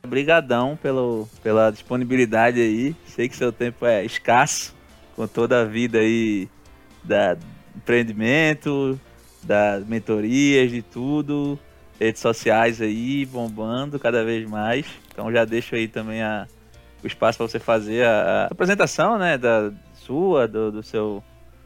Obrigadão 0.03 0.77
pelo, 0.79 1.27
pela 1.41 1.71
disponibilidade 1.71 2.61
aí. 2.61 2.95
Sei 3.07 3.27
que 3.27 3.35
seu 3.35 3.51
tempo 3.51 3.87
é 3.87 4.05
escasso, 4.05 4.75
com 5.15 5.27
toda 5.27 5.61
a 5.61 5.65
vida 5.65 5.97
aí 5.97 6.47
da 7.03 7.35
empreendimento, 7.75 8.99
das 9.41 9.83
mentorias, 9.83 10.69
de 10.69 10.83
tudo. 10.83 11.59
Redes 11.99 12.21
sociais 12.21 12.81
aí 12.81 13.25
bombando 13.25 13.99
cada 13.99 14.23
vez 14.23 14.47
mais. 14.47 14.85
Então 15.11 15.31
já 15.31 15.45
deixo 15.45 15.75
aí 15.75 15.87
também 15.87 16.21
a, 16.21 16.47
o 17.03 17.07
espaço 17.07 17.37
para 17.37 17.47
você 17.47 17.59
fazer 17.59 18.05
a, 18.05 18.21
a 18.21 18.45
apresentação, 18.45 19.17
né, 19.17 19.37
da 19.37 19.71
sua, 19.93 20.47
do, 20.47 20.71
do 20.71 20.83
seu, 20.83 21.23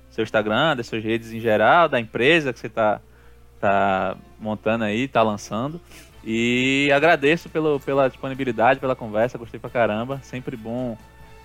seu 0.10 0.24
Instagram, 0.24 0.76
das 0.76 0.88
suas 0.88 1.04
redes 1.04 1.34
em 1.34 1.40
geral, 1.40 1.90
da 1.90 2.00
empresa 2.00 2.54
que 2.54 2.60
você 2.60 2.68
está 2.68 3.02
tá 3.60 4.18
montando 4.40 4.84
aí, 4.84 5.08
tá 5.08 5.22
lançando. 5.22 5.80
E 6.24 6.90
agradeço 6.94 7.50
pelo, 7.50 7.80
pela 7.80 8.08
disponibilidade, 8.08 8.80
pela 8.80 8.96
conversa, 8.96 9.38
gostei 9.38 9.60
pra 9.60 9.70
caramba. 9.70 10.20
Sempre 10.24 10.56
bom 10.56 10.98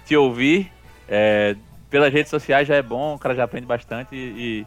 te 0.05 0.16
ouvir. 0.16 0.70
É, 1.09 1.57
pelas 1.89 2.12
redes 2.12 2.30
sociais 2.30 2.66
já 2.66 2.74
é 2.74 2.82
bom, 2.82 3.14
o 3.14 3.18
cara 3.18 3.34
já 3.34 3.45
aprende 3.45 3.66
bastante 3.66 4.14
e, 4.14 4.18
e 4.18 4.66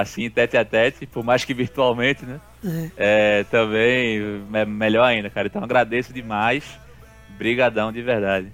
assim, 0.00 0.28
tete 0.30 0.56
a 0.56 0.64
tete, 0.64 1.06
por 1.06 1.24
mais 1.24 1.44
que 1.44 1.54
virtualmente, 1.54 2.24
né? 2.24 2.40
É, 2.96 3.44
também 3.44 4.44
é 4.52 4.64
melhor 4.64 5.04
ainda, 5.04 5.30
cara. 5.30 5.46
Então 5.48 5.62
agradeço 5.62 6.12
demais. 6.12 6.64
Brigadão 7.38 7.92
de 7.92 8.02
verdade. 8.02 8.52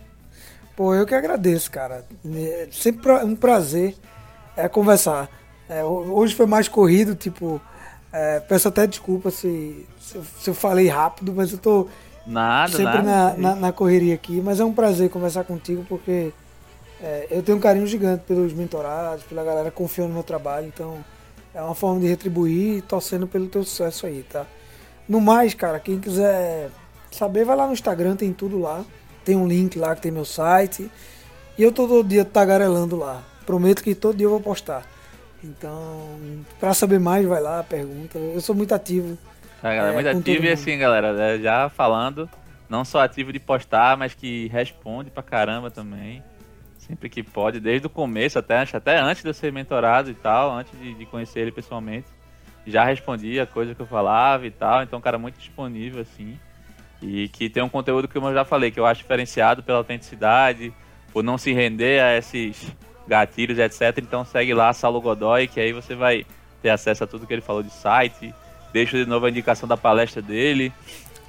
Pô, 0.77 0.95
eu 0.95 1.07
que 1.07 1.15
agradeço, 1.15 1.71
cara. 1.71 2.05
É 2.35 2.69
sempre 2.71 3.13
um 3.25 3.37
prazer 3.37 3.95
é, 4.57 4.69
conversar. 4.69 5.29
É, 5.69 5.85
ho- 5.85 6.13
hoje 6.15 6.35
foi 6.35 6.47
mais 6.47 6.69
corrido, 6.69 7.15
tipo. 7.15 7.61
é, 8.13 8.41
peço 8.41 8.69
até 8.69 8.87
desculpa 8.87 9.31
se, 9.31 9.87
se, 10.01 10.17
eu, 10.17 10.25
se 10.39 10.51
eu 10.51 10.55
falei 10.55 10.89
rápido, 10.89 11.33
mas 11.35 11.53
eu 11.53 11.59
tô 11.59 11.89
Nada, 12.27 12.73
sempre 12.77 13.03
nada. 13.03 13.03
na, 13.03 13.35
na, 13.37 13.55
na 13.57 13.73
correria 13.73 14.15
aqui. 14.15 14.41
Mas 14.41 14.61
é 14.61 14.65
um 14.65 14.73
prazer 14.73 15.11
conversar 15.11 15.45
contigo, 15.45 15.85
porque 15.89 16.33
é, 17.03 17.27
eu 17.31 17.43
tenho 17.43 17.59
um 17.59 17.61
carinho 17.61 17.87
gigante 17.87 18.25
pelos 18.27 18.53
mentorados, 18.53 19.25
pela 19.25 19.45
galera 19.45 19.71
confiando 19.71 20.09
no 20.11 20.15
meu 20.15 20.23
trabalho. 20.23 20.67
Então 20.67 21.05
é 21.55 21.61
uma 21.61 21.75
forma 21.75 22.01
de 22.01 22.07
retribuir 22.07 22.79
e 22.79 22.83
torcendo 22.83 23.27
pelo 23.27 23.47
teu 23.47 23.63
sucesso 23.65 24.07
aí, 24.07 24.25
tá? 24.31 24.47
No 25.09 25.21
mais, 25.21 25.55
cara, 25.55 25.79
quem 25.79 25.99
quiser 25.99 26.71
saber, 27.11 27.45
vai 27.45 27.57
lá 27.57 27.67
no 27.67 27.73
Instagram, 27.73 28.17
tem 28.17 28.33
tudo 28.33 28.59
lá. 28.61 28.85
Tem 29.25 29.37
um 29.37 29.47
link 29.47 29.79
lá 29.79 29.95
que 29.95 30.03
tem 30.03 30.11
meu 30.11 30.25
site. 30.25 30.91
E 31.59 31.63
eu 31.63 31.71
tô 31.71 31.87
todo 31.87 32.09
dia 32.09 32.25
tagarelando 32.25 32.97
lá. 32.97 33.23
Prometo 33.45 33.83
que 33.83 33.95
todo 33.95 34.17
dia 34.17 34.27
eu 34.27 34.31
vou 34.31 34.41
postar. 34.41 34.85
Então, 35.45 36.09
pra 36.59 36.73
saber 36.73 37.01
mais, 37.01 37.27
vai 37.27 37.41
lá, 37.41 37.63
pergunta. 37.63 38.19
Eu 38.19 38.41
sou 38.41 38.55
muito 38.55 38.75
ativo. 38.75 39.19
A 39.63 39.69
galera 39.69 39.91
É, 39.91 39.95
muito 39.95 40.09
ativo 40.09 40.45
e 40.45 40.51
assim, 40.51 40.79
galera, 40.79 41.13
né, 41.13 41.39
já 41.39 41.69
falando, 41.69 42.29
não 42.69 42.85
só 42.85 43.01
ativo 43.01 43.33
de 43.33 43.39
postar, 43.39 43.97
mas 43.97 44.15
que 44.15 44.49
responde 44.49 45.11
pra 45.11 45.23
caramba 45.23 45.71
também. 45.71 46.23
Sempre 46.87 47.09
que 47.09 47.23
pode, 47.23 47.61
desde 47.61 47.87
o 47.87 47.91
começo, 47.91 48.41
até, 48.41 48.59
até 48.61 48.99
antes 48.99 49.23
de 49.23 49.29
eu 49.29 49.35
ser 49.35 49.53
mentorado 49.53 50.11
e 50.11 50.15
tal, 50.15 50.51
antes 50.51 50.77
de, 50.81 50.95
de 50.95 51.07
conhecer 51.07 51.41
ele 51.41 51.53
pessoalmente. 51.53 52.09
Já 52.67 52.85
respondia 52.85 53.45
a 53.45 53.47
coisa 53.47 53.73
que 53.73 53.81
eu 53.81 53.87
falava 53.87 54.47
e 54.47 54.51
tal, 54.51 54.83
então 54.83 54.99
um 54.99 55.03
cara 55.03 55.17
muito 55.17 55.39
disponível, 55.39 56.03
assim. 56.03 56.39
E 57.01 57.29
que 57.29 57.49
tem 57.49 57.63
um 57.63 57.69
conteúdo 57.69 58.09
que 58.09 58.19
eu 58.19 58.35
já 58.35 58.45
falei, 58.45 58.73
que 58.73 58.81
eu 58.81 58.87
acho 58.87 59.03
diferenciado 59.03 59.63
pela 59.63 59.79
autenticidade, 59.79 60.73
por 61.13 61.23
não 61.23 61.39
se 61.39 61.53
render 61.53 62.03
a 62.03 62.17
esses 62.17 62.75
gatilhos, 63.07 63.59
etc. 63.59 63.99
Então 63.99 64.25
segue 64.25 64.53
lá, 64.53 64.73
Saulo 64.73 65.01
Godoy, 65.01 65.47
que 65.47 65.61
aí 65.61 65.73
você 65.73 65.95
vai 65.95 66.27
ter 66.61 66.71
acesso 66.71 67.05
a 67.05 67.07
tudo 67.07 67.29
que 67.29 67.33
ele 67.33 67.43
falou 67.43 67.63
de 67.63 67.71
site. 67.71 68.35
Deixo 68.73 68.97
de 68.97 69.07
novo 69.07 69.27
a 69.27 69.31
indicação 69.31 69.69
da 69.69 69.77
palestra 69.77 70.21
dele. 70.21 70.73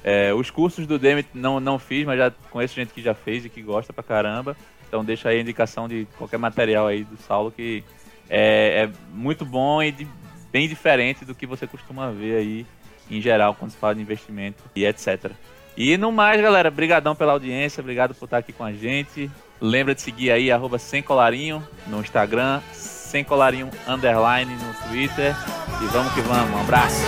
É, 0.02 0.34
os 0.34 0.50
cursos 0.50 0.86
do 0.86 0.98
Demit 0.98 1.28
não, 1.32 1.58
não 1.60 1.78
fiz, 1.78 2.04
mas 2.04 2.18
já 2.18 2.30
conheço 2.50 2.74
gente 2.74 2.92
que 2.92 3.00
já 3.00 3.14
fez 3.14 3.44
e 3.44 3.48
que 3.48 3.62
gosta 3.62 3.92
pra 3.92 4.02
caramba. 4.02 4.56
Então 4.88 5.04
deixa 5.04 5.28
aí 5.28 5.38
a 5.38 5.40
indicação 5.40 5.88
de 5.88 6.06
qualquer 6.18 6.38
material 6.38 6.86
aí 6.86 7.04
do 7.04 7.16
Saulo 7.16 7.50
que 7.50 7.82
é, 8.28 8.84
é 8.84 8.90
muito 9.12 9.44
bom 9.44 9.82
e 9.82 9.92
de- 9.92 10.08
bem 10.52 10.68
diferente 10.68 11.24
do 11.24 11.34
que 11.34 11.46
você 11.46 11.66
costuma 11.66 12.10
ver 12.10 12.36
aí 12.36 12.66
em 13.10 13.20
geral 13.20 13.54
quando 13.54 13.70
se 13.72 13.76
fala 13.76 13.94
de 13.94 14.00
investimento 14.00 14.62
e 14.74 14.84
etc. 14.84 15.32
E 15.76 15.96
no 15.96 16.12
mais, 16.12 16.40
galera, 16.40 16.70
brigadão 16.70 17.14
pela 17.16 17.32
audiência, 17.32 17.80
obrigado 17.80 18.14
por 18.14 18.26
estar 18.26 18.38
aqui 18.38 18.52
com 18.52 18.62
a 18.64 18.72
gente. 18.72 19.30
Lembra 19.60 19.94
de 19.94 20.00
seguir 20.02 20.30
aí, 20.30 20.50
arroba 20.52 20.78
sem 20.78 21.02
colarinho 21.02 21.66
no 21.86 22.00
Instagram, 22.00 22.60
sem 22.72 23.24
colarinho 23.24 23.68
underline 23.88 24.54
no 24.54 24.88
Twitter. 24.88 25.34
E 25.82 25.86
vamos 25.86 26.12
que 26.14 26.20
vamos, 26.20 26.50
um 26.56 26.60
abraço. 26.60 27.02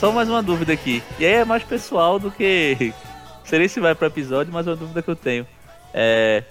Só 0.00 0.10
mais 0.10 0.30
uma 0.30 0.42
dúvida 0.42 0.72
aqui. 0.72 1.02
E 1.18 1.26
aí 1.26 1.32
é 1.34 1.44
mais 1.44 1.62
pessoal 1.62 2.18
do 2.18 2.30
que. 2.30 2.94
Não 3.20 3.44
sei 3.44 3.68
se 3.68 3.78
vai 3.80 3.94
pro 3.94 4.06
episódio, 4.06 4.50
mas 4.50 4.66
é 4.66 4.70
uma 4.70 4.76
dúvida 4.76 5.02
que 5.02 5.10
eu 5.10 5.14
tenho. 5.14 5.46
É. 5.92 6.42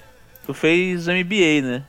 Tu 0.46 0.54
fez 0.54 1.08
MBA, 1.08 1.64
né? 1.64 1.84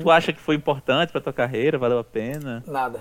Tu 0.00 0.08
acha 0.08 0.32
que 0.32 0.40
foi 0.40 0.54
importante 0.54 1.10
pra 1.10 1.20
tua 1.20 1.32
carreira? 1.32 1.76
Valeu 1.76 1.98
a 1.98 2.04
pena? 2.04 2.62
Nada. 2.68 2.94